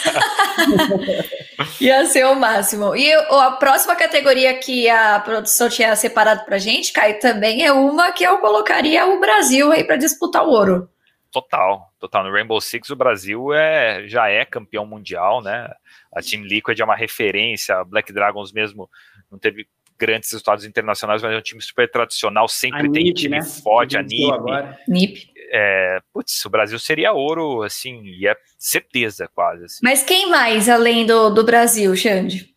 Ia 1.80 2.04
ser 2.04 2.26
o 2.26 2.34
máximo. 2.34 2.94
E 2.94 3.10
a 3.10 3.52
próxima 3.52 3.96
categoria 3.96 4.52
que 4.58 4.86
a 4.86 5.18
produção 5.20 5.70
tinha 5.70 5.96
separado 5.96 6.44
pra 6.44 6.58
gente, 6.58 6.92
Caio, 6.92 7.18
também 7.18 7.64
é 7.64 7.72
uma 7.72 8.12
que 8.12 8.22
eu 8.22 8.36
colocaria 8.36 9.06
o 9.06 9.18
Brasil 9.18 9.72
aí 9.72 9.82
para 9.82 9.96
disputar 9.96 10.46
o 10.46 10.50
ouro. 10.50 10.90
Total, 11.30 11.90
total. 11.98 12.24
No 12.24 12.32
Rainbow 12.32 12.60
Six 12.60 12.90
o 12.90 12.96
Brasil 12.96 13.54
é, 13.54 14.06
já 14.06 14.28
é 14.28 14.44
campeão 14.44 14.84
mundial, 14.84 15.40
né? 15.40 15.70
A 16.14 16.20
Team 16.20 16.42
Liquid 16.42 16.78
é 16.78 16.84
uma 16.84 16.96
referência, 16.96 17.76
a 17.76 17.84
Black 17.84 18.12
Dragons 18.12 18.52
mesmo 18.52 18.90
não 19.30 19.38
teve 19.38 19.66
grandes 20.02 20.32
resultados 20.32 20.64
internacionais, 20.64 21.22
mas 21.22 21.32
é 21.32 21.38
um 21.38 21.42
time 21.42 21.62
super 21.62 21.88
tradicional, 21.88 22.48
sempre 22.48 22.88
a 22.88 22.90
tem 22.90 23.04
NIP, 23.04 23.14
time 23.14 23.38
né? 23.38 23.42
forte, 23.44 23.96
a 23.96 24.02
NIP. 24.02 24.72
NIP 24.88 25.32
é, 25.54 26.00
putz, 26.12 26.44
o 26.46 26.50
Brasil 26.50 26.78
seria 26.78 27.12
ouro, 27.12 27.62
assim, 27.62 28.02
e 28.04 28.26
é 28.26 28.34
certeza 28.58 29.28
quase. 29.34 29.66
Assim. 29.66 29.80
Mas 29.82 30.02
quem 30.02 30.30
mais 30.30 30.66
além 30.66 31.04
do, 31.04 31.28
do 31.28 31.44
Brasil, 31.44 31.94
Xande? 31.94 32.52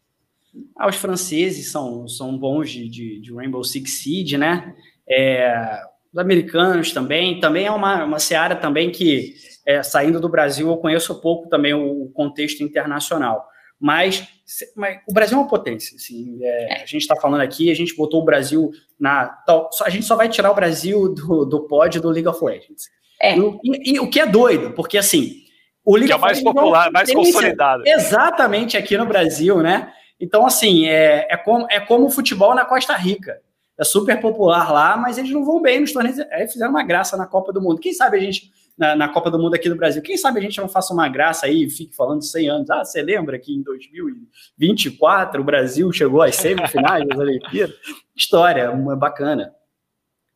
Ah, 0.78 0.88
os 0.88 0.96
franceses 0.96 1.70
são, 1.70 2.08
são 2.08 2.38
bons 2.38 2.72
de, 2.72 2.90
de, 2.90 3.20
de 3.20 3.34
Rainbow 3.34 3.64
Six 3.64 4.00
Siege, 4.02 4.38
né? 4.38 4.74
É, 5.08 5.82
os 6.14 6.18
americanos 6.18 6.94
também, 6.94 7.40
também 7.42 7.66
é 7.66 7.72
uma, 7.72 8.06
uma 8.06 8.20
seara 8.20 8.56
também 8.56 8.90
que, 8.90 9.36
é, 9.68 9.84
saindo 9.84 10.22
do 10.22 10.30
Brasil, 10.30 10.70
eu 10.70 10.78
conheço 10.78 11.20
pouco 11.20 11.50
também 11.50 11.74
o 11.74 12.10
contexto 12.14 12.64
internacional. 12.64 13.46
Mas, 13.86 14.28
mas, 14.76 14.98
o 15.08 15.14
Brasil 15.14 15.38
é 15.38 15.42
uma 15.42 15.48
potência. 15.48 15.96
Assim, 15.96 16.44
é, 16.44 16.82
a 16.82 16.86
gente 16.88 17.04
está 17.04 17.16
falando 17.16 17.42
aqui, 17.42 17.70
a 17.70 17.76
gente 17.76 17.96
botou 17.96 18.20
o 18.20 18.26
Brasil 18.26 18.72
na. 19.00 19.38
a 19.84 19.90
gente 19.92 20.08
só 20.08 20.16
vai 20.16 20.28
tirar 20.28 20.50
o 20.50 20.56
Brasil 20.56 21.14
do, 21.14 21.46
do 21.46 21.68
pódio 21.68 22.02
do 22.02 22.10
League 22.10 22.28
of 22.28 22.44
Legends. 22.44 22.90
É. 23.22 23.38
E, 23.38 23.94
e, 23.94 24.00
o 24.00 24.10
que 24.10 24.20
é 24.20 24.26
doido, 24.26 24.72
porque 24.72 24.98
assim. 24.98 25.44
O 25.86 25.94
League 25.98 26.08
que 26.08 26.14
é 26.14 26.18
mais 26.18 26.42
popular, 26.42 26.92
mais 26.92 27.14
consolidado. 27.14 27.84
Exatamente 27.86 28.76
aqui 28.76 28.98
no 28.98 29.06
Brasil, 29.06 29.62
né? 29.62 29.94
Então, 30.20 30.48
assim, 30.48 30.88
é, 30.88 31.28
é, 31.30 31.38
como, 31.38 31.68
é 31.70 31.80
como 31.80 32.08
o 32.08 32.10
futebol 32.10 32.56
na 32.56 32.66
Costa 32.66 32.96
Rica. 32.96 33.40
É 33.78 33.84
super 33.84 34.20
popular 34.20 34.74
lá, 34.74 34.98
mas 34.98 35.20
eles 35.20 35.30
não 35.30 35.46
vão 35.46 35.62
bem 35.62 35.82
nos 35.82 35.94
torneios. 35.94 36.20
Aí 36.32 36.48
fizeram 36.48 36.72
uma 36.72 36.84
graça 36.84 37.16
na 37.16 37.28
Copa 37.28 37.54
do 37.54 37.62
Mundo. 37.62 37.80
Quem 37.80 37.94
sabe 37.94 38.18
a 38.18 38.20
gente 38.20 38.50
na, 38.78 38.96
na, 38.96 39.10
Copa 39.10 39.32
do 39.32 39.40
Mundo 39.40 39.56
aqui 39.56 39.70
do 39.70 39.76
Brasil. 39.76 40.02
Quem 40.02 40.18
sabe 40.18 40.40
a 40.40 40.42
gente 40.42 40.60
não 40.60 40.68
faça 40.68 40.94
uma 40.94 41.08
graça 41.08 41.46
aí 41.46 41.64
e 41.64 41.70
fique 41.70 41.96
falando 41.96 42.24
100 42.24 42.50
anos. 42.50 42.70
Ah, 42.70 42.84
você 42.84 43.02
lembra 43.02 43.40
que 43.40 43.54
em 43.54 43.62
2024 43.62 45.42
o 45.42 45.44
Brasil 45.44 45.92
chegou 45.92 46.22
às 46.22 46.36
semifinais 46.36 47.08
das 47.08 47.18
Olimpíadas? 47.18 47.76
História, 48.16 48.72
uma 48.72 48.96
bacana. 48.96 49.54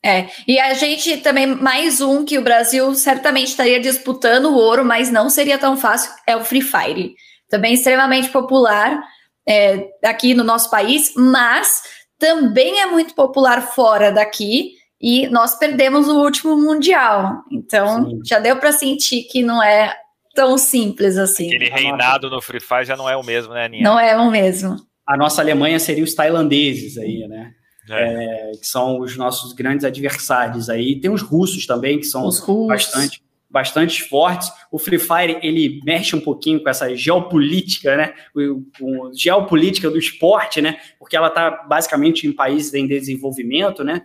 É, 0.03 0.29
e 0.47 0.57
a 0.57 0.73
gente 0.73 1.17
também, 1.17 1.45
mais 1.45 1.99
um 1.99 2.23
que 2.23 2.37
o 2.37 2.41
Brasil 2.41 2.95
certamente 2.95 3.47
estaria 3.47 3.79
disputando 3.81 4.45
o 4.45 4.55
ouro, 4.55 4.85
mas 4.85 5.11
não 5.11 5.29
seria 5.29 5.57
tão 5.57 5.75
fácil, 5.75 6.11
é 6.25 6.37
o 6.37 6.45
Free 6.45 6.61
Fire. 6.61 7.15
Também 7.49 7.73
extremamente 7.73 8.29
popular 8.29 9.03
é, 9.47 9.89
aqui 10.05 10.33
no 10.33 10.43
nosso 10.43 10.69
país, 10.69 11.13
mas 11.17 11.83
também 12.17 12.79
é 12.79 12.85
muito 12.85 13.13
popular 13.13 13.61
fora 13.61 14.11
daqui 14.11 14.78
e 15.01 15.27
nós 15.29 15.57
perdemos 15.57 16.07
o 16.07 16.21
último 16.21 16.57
mundial. 16.57 17.43
Então, 17.51 18.09
Sim. 18.09 18.19
já 18.25 18.39
deu 18.39 18.57
para 18.57 18.71
sentir 18.71 19.23
que 19.23 19.41
não 19.41 19.63
é 19.63 19.95
tão 20.35 20.57
simples 20.57 21.17
assim. 21.17 21.47
Aquele 21.47 21.69
reinado 21.69 22.29
no 22.29 22.41
Free 22.41 22.59
Fire 22.59 22.85
já 22.85 22.97
não 22.97 23.09
é 23.09 23.15
o 23.15 23.23
mesmo, 23.23 23.53
né, 23.53 23.65
Aninha? 23.65 23.83
Não 23.83 23.99
é 23.99 24.17
o 24.17 24.29
mesmo. 24.29 24.77
A 25.05 25.17
nossa 25.17 25.41
Alemanha 25.41 25.79
seria 25.79 26.03
os 26.03 26.13
tailandeses 26.13 26.97
aí, 26.97 27.27
né? 27.27 27.53
É. 27.89 28.49
É, 28.49 28.51
que 28.51 28.67
são 28.67 28.99
os 28.99 29.17
nossos 29.17 29.53
grandes 29.53 29.83
adversários 29.83 30.69
aí. 30.69 30.99
Tem 30.99 31.09
os 31.09 31.23
russos 31.23 31.65
também, 31.65 31.97
que 31.97 32.05
são 32.05 32.29
bastante, 32.67 33.23
bastante 33.49 34.03
fortes. 34.03 34.51
O 34.71 34.77
Free 34.77 34.99
Fire, 34.99 35.39
ele 35.41 35.81
mexe 35.83 36.15
um 36.15 36.21
pouquinho 36.21 36.61
com 36.61 36.69
essa 36.69 36.95
geopolítica, 36.95 37.97
né? 37.97 38.13
O, 38.35 38.61
o 38.79 39.13
geopolítica 39.13 39.89
do 39.89 39.97
esporte, 39.97 40.61
né? 40.61 40.77
Porque 40.99 41.17
ela 41.17 41.29
está 41.29 41.49
basicamente 41.49 42.27
em 42.27 42.31
países 42.31 42.73
em 42.75 42.85
desenvolvimento, 42.85 43.83
né? 43.83 44.03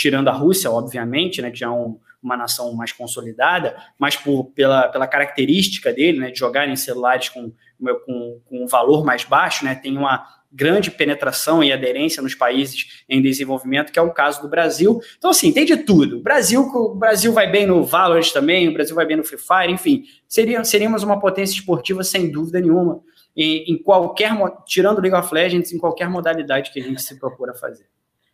Tirando 0.00 0.28
a 0.28 0.32
Rússia, 0.32 0.70
obviamente, 0.70 1.42
né, 1.42 1.50
que 1.50 1.58
já 1.58 1.66
é 1.66 1.70
um, 1.70 1.98
uma 2.22 2.34
nação 2.34 2.72
mais 2.72 2.90
consolidada, 2.90 3.76
mas 3.98 4.16
por, 4.16 4.44
pela, 4.44 4.88
pela 4.88 5.06
característica 5.06 5.92
dele, 5.92 6.18
né, 6.18 6.30
de 6.30 6.38
jogar 6.38 6.66
em 6.66 6.74
celulares 6.74 7.28
com, 7.28 7.52
com, 7.78 8.40
com 8.46 8.64
um 8.64 8.66
valor 8.66 9.04
mais 9.04 9.24
baixo, 9.24 9.62
né, 9.62 9.74
tem 9.74 9.98
uma 9.98 10.26
grande 10.50 10.90
penetração 10.90 11.62
e 11.62 11.70
aderência 11.70 12.22
nos 12.22 12.34
países 12.34 13.04
em 13.06 13.20
desenvolvimento, 13.20 13.92
que 13.92 13.98
é 13.98 14.02
o 14.02 14.10
caso 14.10 14.40
do 14.40 14.48
Brasil. 14.48 15.02
Então, 15.18 15.30
assim, 15.30 15.52
tem 15.52 15.66
de 15.66 15.76
tudo. 15.76 16.16
O 16.16 16.22
Brasil, 16.22 16.62
o 16.62 16.94
Brasil 16.94 17.30
vai 17.34 17.50
bem 17.50 17.66
no 17.66 17.84
Valorant 17.84 18.32
também, 18.32 18.68
o 18.68 18.72
Brasil 18.72 18.96
vai 18.96 19.04
bem 19.04 19.18
no 19.18 19.22
Free 19.22 19.38
Fire, 19.38 19.70
enfim, 19.70 20.04
seria, 20.26 20.64
seríamos 20.64 21.02
uma 21.02 21.20
potência 21.20 21.54
esportiva 21.54 22.02
sem 22.02 22.32
dúvida 22.32 22.58
nenhuma, 22.58 23.02
em, 23.36 23.70
em 23.70 23.76
qualquer, 23.76 24.32
tirando 24.66 25.02
League 25.02 25.14
of 25.14 25.32
Legends, 25.32 25.74
em 25.74 25.78
qualquer 25.78 26.08
modalidade 26.08 26.72
que 26.72 26.80
a 26.80 26.82
gente 26.82 27.02
se 27.02 27.20
procura 27.20 27.52
fazer. 27.52 27.84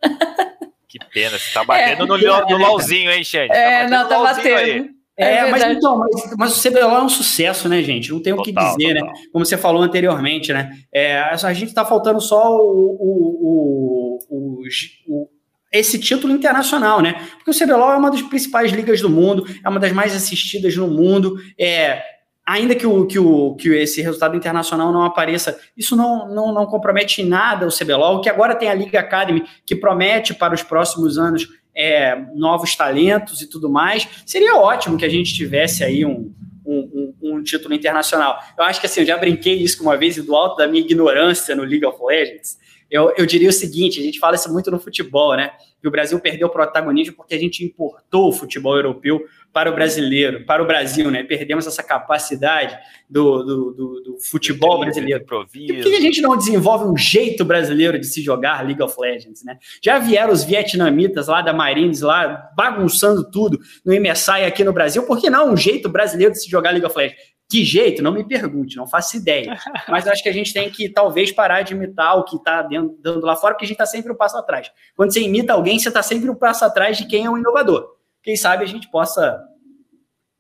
Que 0.89 0.99
pena, 1.13 1.39
você 1.39 1.53
tá 1.53 1.65
batendo 1.65 2.05
é, 2.05 2.07
no, 2.07 2.49
no 2.49 2.57
LOLzinho, 2.57 3.11
hein, 3.11 3.25
Xande? 3.25 3.53
É, 3.53 3.85
tá 3.85 3.91
não, 3.91 4.09
tá 4.09 4.23
batendo. 4.23 4.97
É, 5.19 5.37
é 5.37 5.51
mas 5.51 5.63
então, 5.65 5.99
mas, 5.99 6.37
mas, 6.37 6.57
o 6.59 6.69
CBLOL 6.69 6.99
é 6.99 7.03
um 7.03 7.09
sucesso, 7.09 7.69
né, 7.69 7.83
gente? 7.83 8.13
Não 8.13 8.21
tem 8.21 8.35
o 8.35 8.43
que 8.43 8.53
dizer, 8.53 8.95
né? 8.95 9.01
total. 9.01 9.15
né? 9.15 9.23
Como 9.33 9.45
você 9.45 9.57
falou 9.57 9.83
anteriormente, 9.83 10.53
né? 10.53 10.71
É, 10.93 11.21
a 11.21 11.53
gente 11.55 11.73
tá 11.73 11.85
faltando 11.87 12.21
só 12.21 12.55
o, 12.55 12.99
o, 13.01 14.19
o, 14.29 14.63
o, 15.09 15.31
esse 15.73 15.99
título 15.99 16.35
internacional, 16.35 17.01
né? 17.01 17.15
Porque 17.37 17.51
o 17.51 17.59
CBLOL 17.59 17.93
é 17.93 17.97
uma 17.97 18.11
das 18.11 18.23
principais 18.23 18.71
ligas 18.71 19.01
do 19.01 19.09
mundo, 19.09 19.47
é 19.65 19.69
uma 19.69 19.81
das 19.81 19.93
mais 19.93 20.15
assistidas 20.15 20.77
no 20.77 20.87
mundo, 20.87 21.37
é, 21.59 22.03
ainda 22.47 22.77
que, 22.77 22.87
o, 22.87 23.05
que, 23.07 23.19
o, 23.19 23.55
que 23.57 23.69
esse 23.71 24.01
resultado 24.01 24.37
internacional 24.37 24.93
não 24.93 25.03
apareça, 25.03 25.59
isso 25.77 25.97
não, 25.97 26.29
não, 26.29 26.55
não 26.55 26.67
compromete 26.67 27.21
em 27.21 27.27
nada 27.27 27.67
o 27.67 27.77
CBLOL, 27.77 28.21
que 28.21 28.31
agora 28.31 28.55
tem 28.55 28.69
a 28.69 28.75
Liga 28.75 29.01
Academy, 29.01 29.45
que 29.67 29.75
promete 29.75 30.33
para 30.33 30.55
os 30.55 30.63
próximos 30.63 31.19
anos 31.19 31.49
é, 31.75 32.17
novos 32.35 32.77
talentos 32.77 33.43
e 33.43 33.51
tudo 33.51 33.69
mais. 33.69 34.09
Seria 34.25 34.57
ótimo 34.57 34.97
que 34.97 35.05
a 35.05 35.09
gente 35.09 35.35
tivesse 35.35 35.83
aí 35.83 36.07
um, 36.07 36.33
um, 36.65 37.15
um, 37.21 37.35
um, 37.35 37.43
título 37.43 37.75
internacional. 37.75 38.39
Eu 38.57 38.65
acho 38.65 38.81
que 38.81 38.87
assim, 38.87 39.01
eu 39.01 39.07
já 39.07 39.19
brinquei 39.19 39.55
isso 39.55 39.83
uma 39.83 39.97
vez 39.97 40.17
e 40.17 40.23
do 40.23 40.35
alto 40.35 40.57
da 40.57 40.69
minha 40.69 40.83
ignorância 40.83 41.55
no 41.55 41.65
League 41.65 41.85
of 41.85 41.99
Legends, 42.03 42.59
Eu, 42.91 43.13
eu 43.17 43.27
diria 43.27 43.49
o 43.49 43.53
seguinte: 43.53 44.01
a 44.01 44.03
gente 44.03 44.19
fala 44.19 44.37
isso 44.37 44.53
muito 44.53 44.71
no 44.71 44.79
futebol, 44.79 45.37
né? 45.37 45.53
Que 45.81 45.89
o 45.89 45.91
Brasil 45.91 46.19
perdeu 46.21 46.49
o 46.49 46.51
protagonismo 46.51 47.15
porque 47.17 47.35
a 47.35 47.39
gente 47.39 47.65
importou 47.65 48.29
o 48.29 48.33
futebol 48.33 48.77
europeu 48.77 49.25
para 49.53 49.71
o 49.71 49.75
brasileiro, 49.75 50.45
para 50.45 50.63
o 50.63 50.67
Brasil, 50.67 51.11
né? 51.11 51.23
Perdemos 51.23 51.67
essa 51.67 51.83
capacidade 51.83 52.77
do, 53.09 53.43
do, 53.43 53.73
do, 53.73 54.01
do 54.03 54.19
futebol 54.21 54.81
brasileiro. 54.81 55.25
E 55.55 55.83
por 55.83 55.91
que 55.91 55.97
a 55.97 56.01
gente 56.01 56.21
não 56.21 56.37
desenvolve 56.37 56.85
um 56.85 56.97
jeito 56.97 57.45
brasileiro 57.45 57.99
de 57.99 58.07
se 58.07 58.23
jogar 58.23 58.65
League 58.65 58.83
of 58.83 58.95
Legends, 59.01 59.43
né? 59.45 59.59
Já 59.83 59.99
vieram 59.99 60.33
os 60.33 60.45
vietnamitas 60.45 61.29
lá 61.29 61.43
da 61.43 61.53
Marines, 61.53 62.01
lá 62.01 62.51
bagunçando 62.57 63.29
tudo 63.31 63.59
no 63.85 63.95
MSI 63.99 64.45
aqui 64.47 64.63
no 64.63 64.73
Brasil, 64.73 65.03
por 65.05 65.21
que 65.21 65.31
não 65.31 65.53
um 65.53 65.57
jeito 65.57 65.89
brasileiro 65.89 66.33
de 66.33 66.43
se 66.43 66.51
jogar 66.51 66.71
League 66.71 66.87
of 66.87 66.97
Legends? 66.97 67.36
Que 67.49 67.65
jeito? 67.65 68.03
Não 68.03 68.13
me 68.13 68.27
pergunte, 68.27 68.77
não 68.77 68.87
faço 68.87 69.17
ideia. 69.17 69.57
Mas 69.89 70.07
acho 70.07 70.23
que 70.23 70.29
a 70.29 70.33
gente 70.33 70.53
tem 70.53 70.71
que 70.71 70.89
talvez 70.89 71.31
parar 71.31 71.63
de 71.63 71.75
imitar 71.75 72.19
o 72.19 72.25
que 72.25 72.37
está 72.37 72.63
dando 72.63 73.25
lá 73.25 73.37
fora, 73.37 73.55
porque 73.55 73.65
a 73.65 73.69
gente 73.69 73.77
está 73.77 73.87
sempre 73.87 74.13
um 74.13 74.17
passo 74.17 74.37
atrás. 74.37 74.71
Quando 74.97 75.13
você 75.13 75.21
imita 75.21 75.53
alguém, 75.53 75.79
você 75.79 75.89
está 75.89 76.03
sempre 76.03 76.29
um 76.29 76.35
passo 76.35 76.65
atrás 76.65 76.99
de 76.99 77.07
quem 77.07 77.25
é 77.25 77.31
um 77.31 77.39
inovador. 77.39 77.97
Quem 78.23 78.37
sabe 78.37 78.65
a 78.65 78.67
gente 78.67 78.91
possa 78.91 79.41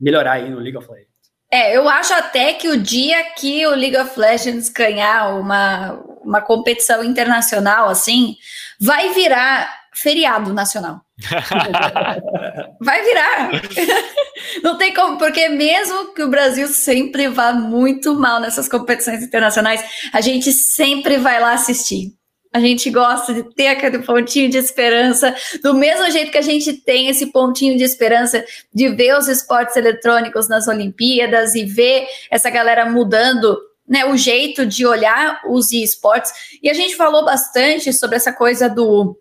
melhorar 0.01 0.33
aí 0.33 0.51
no 0.51 0.59
League 0.59 0.77
of 0.77 0.89
Legends. 0.91 1.17
É, 1.51 1.77
eu 1.77 1.89
acho 1.89 2.13
até 2.13 2.55
que 2.55 2.69
o 2.69 2.77
dia 2.77 3.23
que 3.35 3.65
o 3.67 3.71
League 3.71 3.97
of 3.97 4.19
Legends 4.19 4.69
ganhar 4.69 5.39
uma, 5.39 5.93
uma 6.23 6.41
competição 6.41 7.05
internacional 7.05 7.89
assim, 7.89 8.35
vai 8.81 9.15
virar 9.15 9.86
feriado 9.97 10.53
nacional. 10.53 11.01
vai 12.81 13.03
virar. 13.03 13.51
Não 14.63 14.77
tem 14.77 14.93
como, 14.93 15.17
porque 15.17 15.49
mesmo 15.49 16.13
que 16.13 16.23
o 16.23 16.29
Brasil 16.29 16.69
sempre 16.69 17.29
vá 17.29 17.53
muito 17.53 18.15
mal 18.15 18.39
nessas 18.41 18.69
competições 18.69 19.23
internacionais, 19.23 19.83
a 20.13 20.21
gente 20.21 20.53
sempre 20.53 21.17
vai 21.17 21.41
lá 21.41 21.53
assistir. 21.53 22.15
A 22.53 22.61
gente 22.61 22.89
gosta 22.91 23.35
de 23.35 23.43
ter 23.55 23.69
aquele 23.69 23.99
pontinho 23.99 24.51
de 24.51 24.57
esperança, 24.57 25.35
do 25.63 25.75
mesmo 25.75 26.11
jeito 26.11 26.31
que 26.31 26.39
a 26.39 26.43
gente 26.43 26.73
tem 26.73 27.09
esse 27.09 27.27
pontinho 27.27 27.77
de 27.77 27.85
esperança 27.85 28.45
de 28.73 28.89
ver 28.89 29.17
os 29.17 29.29
esportes 29.29 29.77
eletrônicos 29.77 30.49
nas 30.49 30.67
Olimpíadas 30.67 31.55
e 31.55 31.65
ver 31.65 32.07
essa 32.31 32.49
galera 32.49 32.89
mudando 32.91 33.59
né, 33.87 34.05
o 34.07 34.17
jeito 34.17 34.65
de 34.65 34.87
olhar 34.87 35.41
os 35.47 35.71
esportes. 35.71 36.33
E 36.63 36.71
a 36.71 36.75
gente 36.75 36.97
falou 36.97 37.25
bastante 37.25 37.93
sobre 37.93 38.17
essa 38.17 38.33
coisa 38.33 38.69
do 38.69 39.19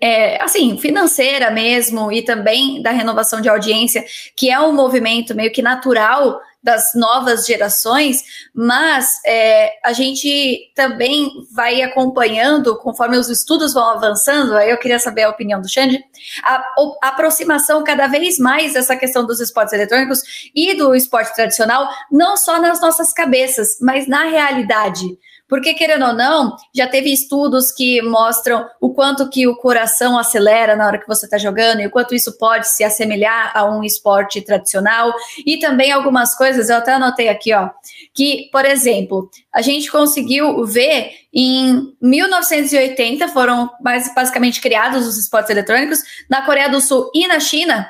é, 0.00 0.42
assim, 0.42 0.78
financeira 0.78 1.50
mesmo, 1.50 2.10
e 2.10 2.22
também 2.22 2.82
da 2.82 2.90
renovação 2.90 3.40
de 3.40 3.48
audiência, 3.48 4.04
que 4.34 4.50
é 4.50 4.58
um 4.58 4.72
movimento 4.72 5.34
meio 5.34 5.52
que 5.52 5.62
natural 5.62 6.40
das 6.62 6.92
novas 6.94 7.46
gerações, 7.46 8.22
mas 8.54 9.14
é, 9.24 9.72
a 9.82 9.92
gente 9.92 10.70
também 10.74 11.30
vai 11.54 11.80
acompanhando, 11.80 12.76
conforme 12.78 13.16
os 13.16 13.30
estudos 13.30 13.72
vão 13.72 13.88
avançando, 13.88 14.54
aí 14.54 14.70
eu 14.70 14.76
queria 14.76 14.98
saber 14.98 15.22
a 15.22 15.30
opinião 15.30 15.60
do 15.60 15.68
Xande, 15.68 16.04
a, 16.42 16.62
a 17.02 17.08
aproximação 17.08 17.82
cada 17.82 18.06
vez 18.08 18.38
mais 18.38 18.74
dessa 18.74 18.94
questão 18.94 19.24
dos 19.26 19.40
esportes 19.40 19.72
eletrônicos 19.72 20.50
e 20.54 20.74
do 20.74 20.94
esporte 20.94 21.34
tradicional, 21.34 21.88
não 22.10 22.36
só 22.36 22.60
nas 22.60 22.80
nossas 22.80 23.12
cabeças, 23.12 23.78
mas 23.80 24.06
na 24.06 24.24
realidade. 24.24 25.18
Porque, 25.50 25.74
querendo 25.74 26.06
ou 26.06 26.14
não, 26.14 26.56
já 26.72 26.86
teve 26.86 27.12
estudos 27.12 27.72
que 27.72 28.00
mostram 28.02 28.66
o 28.80 28.94
quanto 28.94 29.28
que 29.28 29.48
o 29.48 29.56
coração 29.56 30.16
acelera 30.16 30.76
na 30.76 30.86
hora 30.86 30.98
que 30.98 31.08
você 31.08 31.26
está 31.26 31.36
jogando 31.36 31.80
e 31.80 31.86
o 31.88 31.90
quanto 31.90 32.14
isso 32.14 32.38
pode 32.38 32.68
se 32.68 32.84
assemelhar 32.84 33.50
a 33.52 33.64
um 33.64 33.82
esporte 33.82 34.40
tradicional. 34.40 35.12
E 35.44 35.58
também 35.58 35.90
algumas 35.90 36.36
coisas, 36.36 36.70
eu 36.70 36.76
até 36.76 36.92
anotei 36.92 37.28
aqui, 37.28 37.52
ó, 37.52 37.68
que, 38.14 38.48
por 38.52 38.64
exemplo, 38.64 39.28
a 39.52 39.60
gente 39.60 39.90
conseguiu 39.90 40.64
ver 40.64 41.10
em 41.32 41.94
1980 42.00 43.26
foram 43.28 43.68
basicamente 44.14 44.60
criados 44.60 45.06
os 45.06 45.18
esportes 45.18 45.50
eletrônicos 45.50 46.00
na 46.28 46.42
Coreia 46.42 46.68
do 46.68 46.80
Sul 46.80 47.10
e 47.12 47.26
na 47.26 47.40
China 47.40 47.88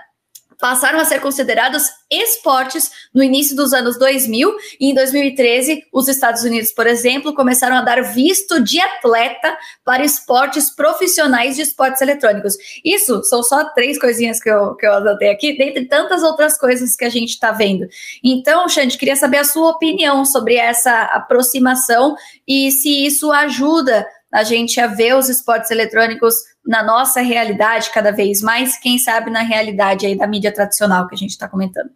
passaram 0.60 1.00
a 1.00 1.04
ser 1.04 1.20
considerados 1.20 1.84
esportes 2.10 2.90
no 3.14 3.22
início 3.22 3.56
dos 3.56 3.72
anos 3.72 3.98
2000 3.98 4.54
e 4.80 4.90
em 4.90 4.94
2013 4.94 5.84
os 5.92 6.08
Estados 6.08 6.42
Unidos, 6.42 6.72
por 6.72 6.86
exemplo, 6.86 7.34
começaram 7.34 7.76
a 7.76 7.82
dar 7.82 8.02
visto 8.02 8.62
de 8.62 8.80
atleta 8.80 9.56
para 9.84 10.04
esportes 10.04 10.70
profissionais 10.70 11.56
de 11.56 11.62
esportes 11.62 12.02
eletrônicos. 12.02 12.56
Isso 12.84 13.22
são 13.24 13.42
só 13.42 13.64
três 13.70 13.98
coisinhas 13.98 14.40
que 14.40 14.50
eu, 14.50 14.74
que 14.74 14.86
eu 14.86 14.92
anotei 14.92 15.30
aqui, 15.30 15.56
dentre 15.56 15.86
tantas 15.86 16.22
outras 16.22 16.58
coisas 16.58 16.94
que 16.94 17.04
a 17.04 17.10
gente 17.10 17.30
está 17.30 17.52
vendo. 17.52 17.88
Então, 18.22 18.68
Xande, 18.68 18.98
queria 18.98 19.16
saber 19.16 19.38
a 19.38 19.44
sua 19.44 19.70
opinião 19.70 20.24
sobre 20.24 20.56
essa 20.56 21.02
aproximação 21.04 22.14
e 22.46 22.70
se 22.70 23.06
isso 23.06 23.30
ajuda 23.32 24.06
a 24.32 24.44
gente 24.44 24.80
a 24.80 24.86
ver 24.86 25.16
os 25.16 25.28
esportes 25.28 25.70
eletrônicos 25.70 26.34
na 26.66 26.82
nossa 26.82 27.20
realidade 27.20 27.90
cada 27.90 28.10
vez 28.10 28.42
mais, 28.42 28.78
quem 28.78 28.98
sabe 28.98 29.30
na 29.30 29.40
realidade 29.40 30.06
aí 30.06 30.16
da 30.16 30.26
mídia 30.26 30.52
tradicional 30.52 31.08
que 31.08 31.14
a 31.14 31.18
gente 31.18 31.30
está 31.30 31.48
comentando. 31.48 31.90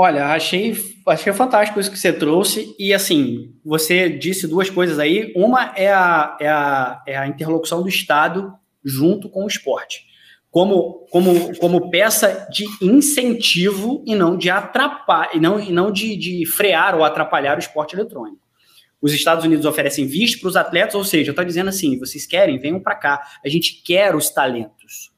Olha, 0.00 0.26
achei, 0.26 0.76
achei 1.08 1.32
fantástico 1.32 1.80
isso 1.80 1.90
que 1.90 1.98
você 1.98 2.12
trouxe. 2.12 2.72
E 2.78 2.94
assim, 2.94 3.52
você 3.64 4.08
disse 4.08 4.46
duas 4.46 4.70
coisas 4.70 4.96
aí. 5.00 5.32
Uma 5.34 5.72
é 5.74 5.92
a, 5.92 6.36
é 6.40 6.48
a, 6.48 7.02
é 7.04 7.18
a 7.18 7.26
interlocução 7.26 7.82
do 7.82 7.88
Estado 7.88 8.54
junto 8.84 9.28
com 9.28 9.44
o 9.44 9.48
esporte. 9.48 10.06
Como, 10.52 11.04
como, 11.10 11.58
como 11.58 11.90
peça 11.90 12.46
de 12.48 12.64
incentivo 12.80 14.04
e 14.06 14.14
não 14.14 14.36
de 14.36 14.48
atrapalhar, 14.48 15.34
e 15.34 15.40
não, 15.40 15.58
e 15.58 15.72
não 15.72 15.90
de, 15.90 16.16
de 16.16 16.46
frear 16.46 16.94
ou 16.94 17.02
atrapalhar 17.02 17.56
o 17.56 17.60
esporte 17.60 17.96
eletrônico. 17.96 18.47
Os 19.00 19.12
Estados 19.12 19.44
Unidos 19.44 19.64
oferecem 19.64 20.06
visto 20.06 20.40
para 20.40 20.48
os 20.48 20.56
atletas, 20.56 20.94
ou 20.94 21.04
seja, 21.04 21.30
está 21.30 21.44
dizendo 21.44 21.68
assim: 21.68 21.98
vocês 21.98 22.26
querem, 22.26 22.58
venham 22.58 22.80
para 22.80 22.96
cá. 22.96 23.26
A 23.44 23.48
gente 23.48 23.82
quer 23.82 24.14
os 24.14 24.30
talentos. 24.30 25.12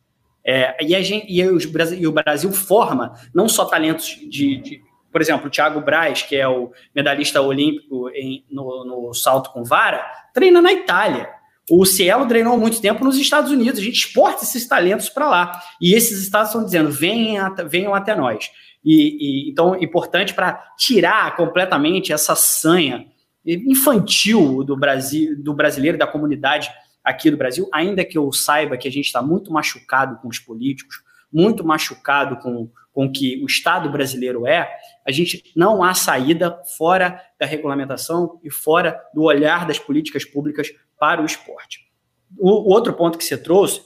É, 0.45 0.77
e, 0.85 1.03
gente, 1.03 1.27
e, 1.29 1.43
os, 1.45 1.65
e, 1.99 2.07
o 2.07 2.13
Brasil 2.13 2.51
forma 2.53 3.15
não 3.35 3.49
só 3.49 3.65
talentos 3.67 4.07
de, 4.07 4.57
de, 4.57 4.81
por 5.13 5.21
exemplo, 5.21 5.47
o 5.47 5.51
Thiago 5.51 5.81
Braz, 5.81 6.23
que 6.23 6.37
é 6.37 6.49
o 6.49 6.73
medalhista 6.95 7.41
olímpico 7.41 8.09
em, 8.11 8.45
no, 8.51 8.85
no, 8.85 9.15
salto 9.15 9.51
com 9.51 9.65
vara, 9.65 10.05
treina 10.33 10.61
na 10.61 10.73
Itália. 10.73 11.29
O 11.71 11.85
Cielo 11.85 12.27
treinou 12.27 12.59
muito 12.59 12.81
tempo 12.81 13.05
nos 13.05 13.17
Estados 13.17 13.51
Unidos. 13.51 13.81
A 13.81 13.85
gente 13.85 13.99
exporta 13.99 14.45
esses 14.45 14.67
talentos 14.67 15.09
para 15.09 15.29
lá. 15.29 15.61
E 15.81 15.95
esses 15.95 16.21
estados 16.23 16.49
estão 16.49 16.65
dizendo: 16.65 16.91
venham, 16.91 17.55
venham 17.69 17.95
até 17.95 18.15
nós. 18.15 18.51
E, 18.85 19.47
e 19.47 19.51
então, 19.51 19.77
importante 19.77 20.35
para 20.35 20.55
tirar 20.77 21.37
completamente 21.37 22.13
essa 22.13 22.35
sanha 22.35 23.07
infantil 23.45 24.63
do 24.65 24.77
Brasil, 24.77 25.41
do 25.43 25.55
brasileiro, 25.55 25.99
da 25.99 26.07
comunidade 26.07 26.71
aqui 27.03 27.31
do 27.31 27.37
Brasil, 27.37 27.69
ainda 27.73 28.05
que 28.05 28.19
eu 28.19 28.31
saiba 28.33 28.77
que 28.77 28.87
a 28.87 28.93
gente 28.93 29.07
está 29.07 29.23
muito 29.23 29.53
machucado 29.53 30.19
com 30.21 30.29
os 30.29 30.39
políticos, 30.39 31.03
muito 31.33 31.65
machucado 31.65 32.37
com, 32.37 32.71
com 32.93 33.11
que 33.11 33.43
o 33.43 33.47
Estado 33.47 33.91
brasileiro 33.91 34.47
é, 34.47 34.71
a 35.07 35.13
gente 35.13 35.43
não 35.57 35.83
há 35.83 35.95
saída 35.95 36.61
fora 36.77 37.21
da 37.39 37.47
regulamentação 37.47 38.39
e 38.45 38.51
fora 38.51 39.01
do 39.15 39.23
olhar 39.23 39.67
das 39.67 39.79
políticas 39.79 40.25
públicas 40.25 40.69
para 40.99 41.23
o 41.23 41.27
esporte. 41.27 41.89
O, 42.39 42.69
o 42.69 42.73
outro 42.73 42.93
ponto 42.93 43.17
que 43.17 43.25
você 43.25 43.39
trouxe, 43.39 43.81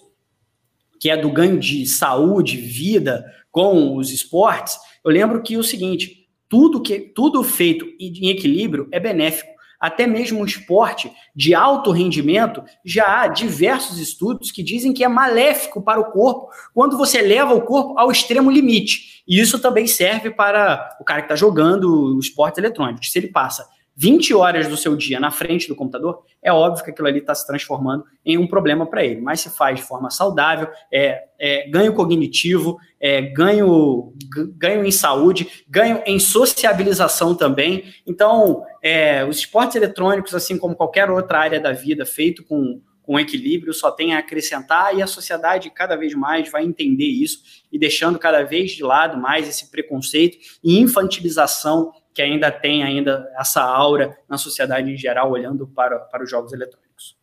que 0.98 1.10
é 1.10 1.16
do 1.16 1.30
ganho 1.30 1.58
de 1.58 1.86
saúde, 1.86 2.56
vida 2.56 3.24
com 3.50 3.96
os 3.96 4.10
esportes, 4.10 4.76
eu 5.04 5.10
lembro 5.10 5.42
que 5.42 5.56
o 5.56 5.62
seguinte, 5.62 6.23
tudo 6.48 6.80
que 6.80 7.00
tudo 7.00 7.42
feito 7.42 7.86
em 7.98 8.28
equilíbrio 8.28 8.88
é 8.92 9.00
benéfico. 9.00 9.54
Até 9.78 10.06
mesmo 10.06 10.40
o 10.40 10.46
esporte 10.46 11.12
de 11.36 11.54
alto 11.54 11.90
rendimento, 11.90 12.64
já 12.82 13.20
há 13.20 13.26
diversos 13.26 13.98
estudos 13.98 14.50
que 14.50 14.62
dizem 14.62 14.94
que 14.94 15.04
é 15.04 15.08
maléfico 15.08 15.82
para 15.82 16.00
o 16.00 16.10
corpo 16.10 16.48
quando 16.72 16.96
você 16.96 17.20
leva 17.20 17.52
o 17.52 17.60
corpo 17.60 17.98
ao 17.98 18.10
extremo 18.10 18.50
limite. 18.50 19.22
E 19.28 19.38
isso 19.38 19.58
também 19.58 19.86
serve 19.86 20.30
para 20.30 20.96
o 21.00 21.04
cara 21.04 21.20
que 21.20 21.26
está 21.26 21.36
jogando 21.36 22.16
o 22.16 22.18
esporte 22.18 22.58
eletrônico. 22.58 23.04
Se 23.04 23.18
ele 23.18 23.28
passa 23.28 23.68
20 23.96 24.34
horas 24.34 24.68
do 24.68 24.76
seu 24.76 24.96
dia 24.96 25.20
na 25.20 25.30
frente 25.30 25.68
do 25.68 25.76
computador, 25.76 26.24
é 26.42 26.52
óbvio 26.52 26.84
que 26.84 26.90
aquilo 26.90 27.06
ali 27.06 27.20
está 27.20 27.34
se 27.34 27.46
transformando 27.46 28.04
em 28.24 28.36
um 28.36 28.46
problema 28.46 28.86
para 28.86 29.04
ele. 29.04 29.20
Mas 29.20 29.40
se 29.40 29.50
faz 29.50 29.78
de 29.78 29.86
forma 29.86 30.10
saudável, 30.10 30.68
é, 30.92 31.24
é 31.38 31.68
ganho 31.68 31.94
cognitivo, 31.94 32.78
é, 33.00 33.22
ganho, 33.22 34.12
ganho 34.56 34.84
em 34.84 34.90
saúde, 34.90 35.64
ganho 35.68 36.02
em 36.06 36.18
sociabilização 36.18 37.34
também. 37.34 37.84
Então, 38.06 38.64
é, 38.82 39.24
os 39.24 39.38
esportes 39.38 39.76
eletrônicos, 39.76 40.34
assim 40.34 40.58
como 40.58 40.74
qualquer 40.74 41.08
outra 41.10 41.38
área 41.38 41.60
da 41.60 41.72
vida, 41.72 42.04
feito 42.04 42.44
com, 42.44 42.80
com 43.02 43.20
equilíbrio, 43.20 43.72
só 43.72 43.90
tem 43.90 44.14
a 44.14 44.18
acrescentar 44.18 44.96
e 44.96 45.02
a 45.02 45.06
sociedade 45.06 45.70
cada 45.70 45.94
vez 45.94 46.14
mais 46.14 46.50
vai 46.50 46.64
entender 46.64 47.06
isso 47.06 47.40
e 47.70 47.78
deixando 47.78 48.18
cada 48.18 48.42
vez 48.42 48.72
de 48.72 48.82
lado 48.82 49.20
mais 49.20 49.48
esse 49.48 49.70
preconceito 49.70 50.38
e 50.64 50.78
infantilização 50.80 51.92
que 52.14 52.22
ainda 52.22 52.50
tem 52.50 52.84
ainda 52.84 53.28
essa 53.36 53.62
aura 53.62 54.16
na 54.28 54.38
sociedade 54.38 54.90
em 54.90 54.96
geral, 54.96 55.30
olhando 55.30 55.66
para, 55.66 55.98
para 55.98 56.22
os 56.22 56.30
jogos 56.30 56.52
eletrônicos. 56.52 57.16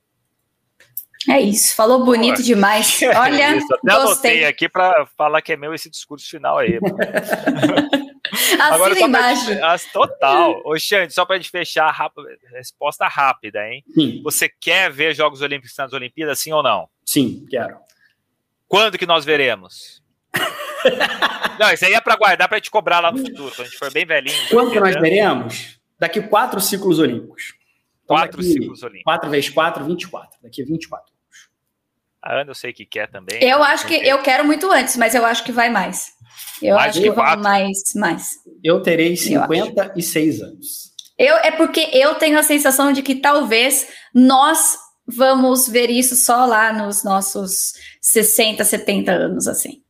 É 1.30 1.40
isso, 1.40 1.76
falou 1.76 2.04
bonito 2.04 2.38
Pô, 2.38 2.44
demais. 2.44 3.00
Olha, 3.16 3.56
isso, 3.56 3.74
até 3.74 3.94
gostei. 3.94 4.32
anotei 4.32 4.46
aqui 4.46 4.68
para 4.68 5.06
falar 5.18 5.42
que 5.42 5.54
é 5.54 5.58
meu 5.58 5.74
esse 5.74 5.90
discurso 5.90 6.30
final 6.30 6.58
aí. 6.58 6.80
Assina 8.60 9.00
embaixo. 9.00 9.46
Gente, 9.46 9.92
total. 9.92 10.62
Ô, 10.66 10.78
Xande, 10.78 11.14
só 11.14 11.26
pra 11.26 11.38
gente 11.38 11.50
fechar, 11.50 11.94
resposta 12.54 13.08
rápida, 13.08 13.68
hein? 13.68 13.84
Sim. 13.94 14.22
Você 14.24 14.50
quer 14.50 14.92
ver 14.92 15.16
Jogos 15.16 15.42
Olímpicos 15.42 15.76
nas 15.78 15.94
Olimpíadas, 15.94 16.40
sim 16.40 16.52
ou 16.52 16.64
não? 16.64 16.88
Sim, 17.06 17.46
quero. 17.50 17.78
Quando 18.68 18.98
que 18.98 19.06
nós 19.06 19.26
veremos? 19.26 20.02
não, 21.60 21.72
isso 21.72 21.86
aí 21.86 21.94
é 21.94 22.02
pra 22.02 22.16
guardar 22.16 22.48
pra 22.48 22.60
te 22.60 22.72
cobrar 22.72 23.00
lá 23.00 23.12
no 23.12 23.20
futuro, 23.20 23.52
quando 23.56 23.68
a 23.68 23.70
gente 23.70 23.78
for 23.78 23.92
bem 23.92 24.06
velhinho. 24.06 24.38
Quando 24.50 24.72
que 24.72 24.80
nós 24.80 24.96
veremos? 24.96 25.80
Daqui 26.00 26.22
quatro 26.22 26.60
ciclos 26.60 27.00
olímpicos. 27.00 27.54
Então, 28.04 28.18
quatro 28.18 28.44
ciclos 28.44 28.84
olímpicos. 28.84 29.04
4 29.04 29.30
vezes 29.30 29.50
4, 29.50 29.86
24. 29.86 30.40
Daqui 30.42 30.62
a 30.62 30.66
24 30.66 31.06
anos. 31.06 31.50
A 32.22 32.42
Ana 32.42 32.52
eu 32.52 32.56
sei 32.56 32.74
que 32.74 32.86
quer 32.86 33.10
também. 33.10 33.42
Eu 33.42 33.64
acho 33.64 33.88
que 33.88 33.96
eu 33.96 34.22
quero 34.22 34.46
muito 34.46 34.72
antes, 34.72 34.96
mas 34.98 35.16
eu 35.16 35.26
acho 35.26 35.44
que 35.44 35.52
vai 35.52 35.70
mais. 35.70 36.12
Eu 36.62 36.76
mais 36.76 36.92
acho 36.92 37.02
que 37.02 37.12
vai 37.12 37.36
mais, 37.38 37.78
mais. 37.96 38.30
Eu 38.64 38.82
terei 38.82 39.16
56 39.16 40.40
eu 40.40 40.48
anos. 40.48 40.92
Eu, 41.18 41.36
é 41.38 41.52
porque 41.52 41.90
eu 41.94 42.16
tenho 42.16 42.38
a 42.38 42.44
sensação 42.44 42.92
de 42.92 43.02
que 43.02 43.16
talvez 43.16 43.88
nós 44.14 44.78
vamos 45.08 45.68
ver 45.68 45.90
isso 45.90 46.16
só 46.16 46.46
lá 46.46 46.72
nos 46.74 47.04
nossos 47.04 47.74
60, 48.02 48.64
70 48.64 49.12
anos, 49.12 49.48
assim. 49.48 49.81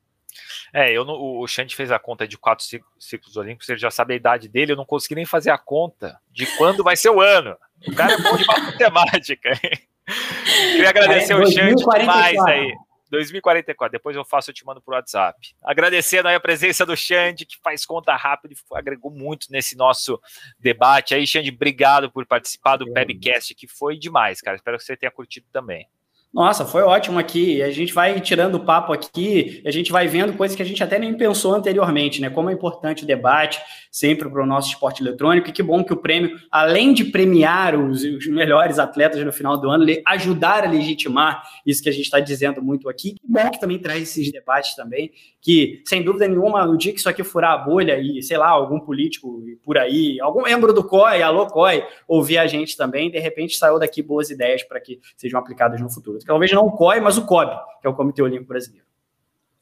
É, 0.73 0.91
eu 0.91 1.03
o 1.07 1.47
Xande 1.47 1.75
fez 1.75 1.91
a 1.91 1.99
conta 1.99 2.27
de 2.27 2.37
quatro 2.37 2.65
ciclos 2.97 3.35
olímpicos, 3.35 3.67
ele 3.69 3.79
já 3.79 3.91
sabe 3.91 4.13
a 4.13 4.17
idade 4.17 4.47
dele, 4.47 4.71
eu 4.71 4.77
não 4.77 4.85
consegui 4.85 5.15
nem 5.15 5.25
fazer 5.25 5.51
a 5.51 5.57
conta 5.57 6.19
de 6.31 6.45
quando 6.57 6.83
vai 6.83 6.95
ser 6.95 7.09
o 7.09 7.19
ano. 7.19 7.57
O 7.87 7.95
cara 7.95 8.13
é 8.13 8.17
bom 8.17 8.37
de 8.37 8.45
matemática. 8.45 9.51
Queria 10.73 10.89
agradecer 10.89 11.33
é, 11.33 11.35
o 11.35 11.45
Xande 11.45 11.83
demais 11.83 12.39
aí. 12.45 12.73
2044, 13.11 13.91
depois 13.91 14.15
eu 14.15 14.23
faço, 14.23 14.49
eu 14.49 14.53
te 14.53 14.65
mando 14.65 14.81
pro 14.81 14.95
WhatsApp. 14.95 15.53
Agradecendo 15.61 16.29
aí 16.29 16.35
a 16.35 16.39
presença 16.39 16.85
do 16.85 16.95
Xande, 16.95 17.45
que 17.45 17.59
faz 17.61 17.85
conta 17.85 18.15
rápido 18.15 18.53
e 18.53 18.57
agregou 18.73 19.11
muito 19.11 19.47
nesse 19.51 19.75
nosso 19.75 20.19
debate. 20.57 21.13
Aí, 21.13 21.27
Xande, 21.27 21.51
obrigado 21.51 22.09
por 22.09 22.25
participar 22.25 22.77
do 22.77 22.91
Pebcast, 22.93 23.53
que 23.53 23.67
foi 23.67 23.97
demais, 23.97 24.39
cara. 24.39 24.55
Espero 24.55 24.77
que 24.77 24.83
você 24.85 24.95
tenha 24.95 25.11
curtido 25.11 25.45
também. 25.51 25.87
Nossa, 26.33 26.65
foi 26.65 26.81
ótimo 26.81 27.19
aqui. 27.19 27.61
A 27.61 27.71
gente 27.71 27.93
vai 27.93 28.21
tirando 28.21 28.55
o 28.55 28.63
papo 28.63 28.93
aqui, 28.93 29.61
a 29.65 29.71
gente 29.71 29.91
vai 29.91 30.07
vendo 30.07 30.31
coisas 30.37 30.55
que 30.55 30.63
a 30.63 30.65
gente 30.65 30.81
até 30.81 30.97
nem 30.97 31.13
pensou 31.13 31.53
anteriormente, 31.53 32.21
né? 32.21 32.29
Como 32.29 32.49
é 32.49 32.53
importante 32.53 33.03
o 33.03 33.07
debate 33.07 33.61
sempre 33.91 34.29
para 34.29 34.41
o 34.41 34.45
nosso 34.45 34.69
esporte 34.69 35.03
eletrônico. 35.03 35.49
E 35.49 35.51
que 35.51 35.61
bom 35.61 35.83
que 35.83 35.91
o 35.91 35.97
prêmio, 35.97 36.39
além 36.49 36.93
de 36.93 37.03
premiar 37.03 37.75
os, 37.75 38.01
os 38.03 38.27
melhores 38.27 38.79
atletas 38.79 39.21
no 39.25 39.33
final 39.33 39.57
do 39.57 39.69
ano, 39.69 39.85
ajudar 40.07 40.63
a 40.63 40.69
legitimar 40.69 41.43
isso 41.65 41.83
que 41.83 41.89
a 41.89 41.91
gente 41.91 42.05
está 42.05 42.21
dizendo 42.21 42.61
muito 42.61 42.87
aqui. 42.87 43.15
Que 43.15 43.27
bom 43.27 43.49
que 43.49 43.59
também 43.59 43.77
traz 43.77 44.03
esses 44.03 44.31
debates 44.31 44.73
também, 44.73 45.11
que, 45.41 45.81
sem 45.85 46.03
dúvida 46.03 46.27
nenhuma, 46.27 46.65
no 46.65 46.77
dia 46.77 46.93
que 46.93 46.99
isso 46.99 47.09
aqui 47.09 47.23
furar 47.23 47.53
a 47.53 47.57
bolha 47.57 47.97
e, 47.99 48.21
sei 48.21 48.37
lá, 48.37 48.49
algum 48.49 48.79
político 48.79 49.43
por 49.63 49.77
aí, 49.77 50.19
algum 50.21 50.43
membro 50.43 50.71
do 50.71 50.83
COI, 50.83 51.23
alô 51.23 51.47
COI, 51.47 51.83
ouvir 52.07 52.37
a 52.37 52.45
gente 52.45 52.77
também, 52.77 53.09
de 53.09 53.19
repente 53.19 53.57
saiu 53.57 53.79
daqui 53.79 54.03
boas 54.03 54.29
ideias 54.29 54.63
para 54.63 54.79
que 54.79 54.99
sejam 55.17 55.39
aplicadas 55.39 55.81
no 55.81 55.89
futuro. 55.89 56.19
Talvez 56.19 56.51
não 56.51 56.67
o 56.67 56.71
COI, 56.71 56.99
mas 56.99 57.17
o 57.17 57.25
COB, 57.25 57.49
que 57.81 57.87
é 57.87 57.89
o 57.89 57.93
Comitê 57.95 58.21
Olímpico 58.21 58.49
Brasileiro. 58.49 58.85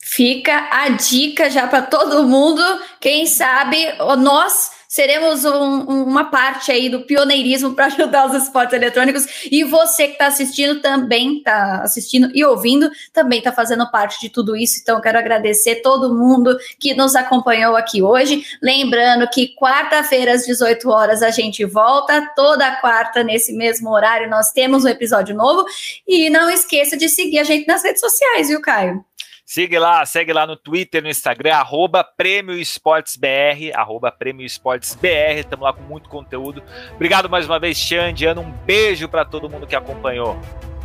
Fica 0.01 0.69
a 0.71 0.89
dica 0.89 1.49
já 1.49 1.67
para 1.67 1.81
todo 1.81 2.23
mundo. 2.23 2.61
Quem 2.99 3.25
sabe 3.25 3.77
nós 4.17 4.78
seremos 4.89 5.45
um, 5.45 5.81
uma 5.81 6.25
parte 6.25 6.71
aí 6.71 6.89
do 6.89 7.01
pioneirismo 7.01 7.75
para 7.75 7.85
ajudar 7.85 8.25
os 8.25 8.43
esportes 8.43 8.73
eletrônicos. 8.73 9.47
E 9.51 9.63
você 9.63 10.07
que 10.07 10.13
está 10.13 10.25
assistindo 10.25 10.81
também 10.81 11.37
está 11.37 11.83
assistindo 11.83 12.31
e 12.33 12.43
ouvindo, 12.43 12.89
também 13.13 13.37
está 13.37 13.51
fazendo 13.51 13.89
parte 13.91 14.19
de 14.19 14.29
tudo 14.29 14.57
isso. 14.57 14.79
Então, 14.81 14.99
quero 14.99 15.19
agradecer 15.19 15.75
todo 15.75 16.13
mundo 16.13 16.57
que 16.79 16.95
nos 16.95 17.15
acompanhou 17.15 17.75
aqui 17.75 18.01
hoje. 18.01 18.43
Lembrando 18.61 19.29
que 19.29 19.55
quarta-feira, 19.55 20.33
às 20.33 20.45
18 20.47 20.89
horas, 20.89 21.21
a 21.21 21.29
gente 21.29 21.63
volta. 21.63 22.27
Toda 22.35 22.75
quarta, 22.77 23.23
nesse 23.23 23.53
mesmo 23.53 23.91
horário, 23.91 24.27
nós 24.27 24.51
temos 24.51 24.85
um 24.85 24.89
episódio 24.89 25.35
novo. 25.35 25.65
E 26.07 26.31
não 26.31 26.49
esqueça 26.49 26.97
de 26.97 27.07
seguir 27.07 27.37
a 27.37 27.43
gente 27.43 27.67
nas 27.67 27.83
redes 27.83 28.01
sociais, 28.01 28.47
viu, 28.47 28.59
Caio? 28.59 29.08
Siga 29.49 29.79
lá, 29.79 30.05
segue 30.05 30.31
lá 30.31 30.45
no 30.45 30.55
Twitter, 30.55 31.01
no 31.01 31.09
Instagram, 31.09 31.55
arroba 31.55 32.03
Prêmio 32.03 32.55
Esportes 32.55 33.15
BR, 33.15 33.73
arroba 33.73 34.11
Prêmio 34.11 34.45
estamos 34.45 35.65
lá 35.65 35.73
com 35.73 35.81
muito 35.81 36.07
conteúdo. 36.07 36.61
Obrigado 36.93 37.27
mais 37.27 37.47
uma 37.47 37.59
vez, 37.59 37.75
Xande, 37.75 38.27
Ana, 38.27 38.41
um 38.41 38.51
beijo 38.51 39.09
para 39.09 39.25
todo 39.25 39.49
mundo 39.49 39.65
que 39.65 39.75
acompanhou. 39.75 40.39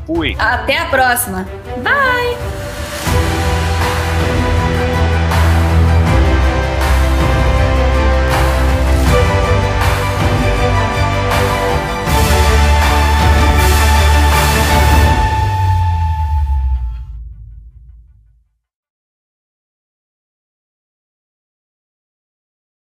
Fui. 0.07 0.35
Até 0.39 0.79
a 0.79 0.87
próxima. 0.87 1.47
Bye! 1.83 2.84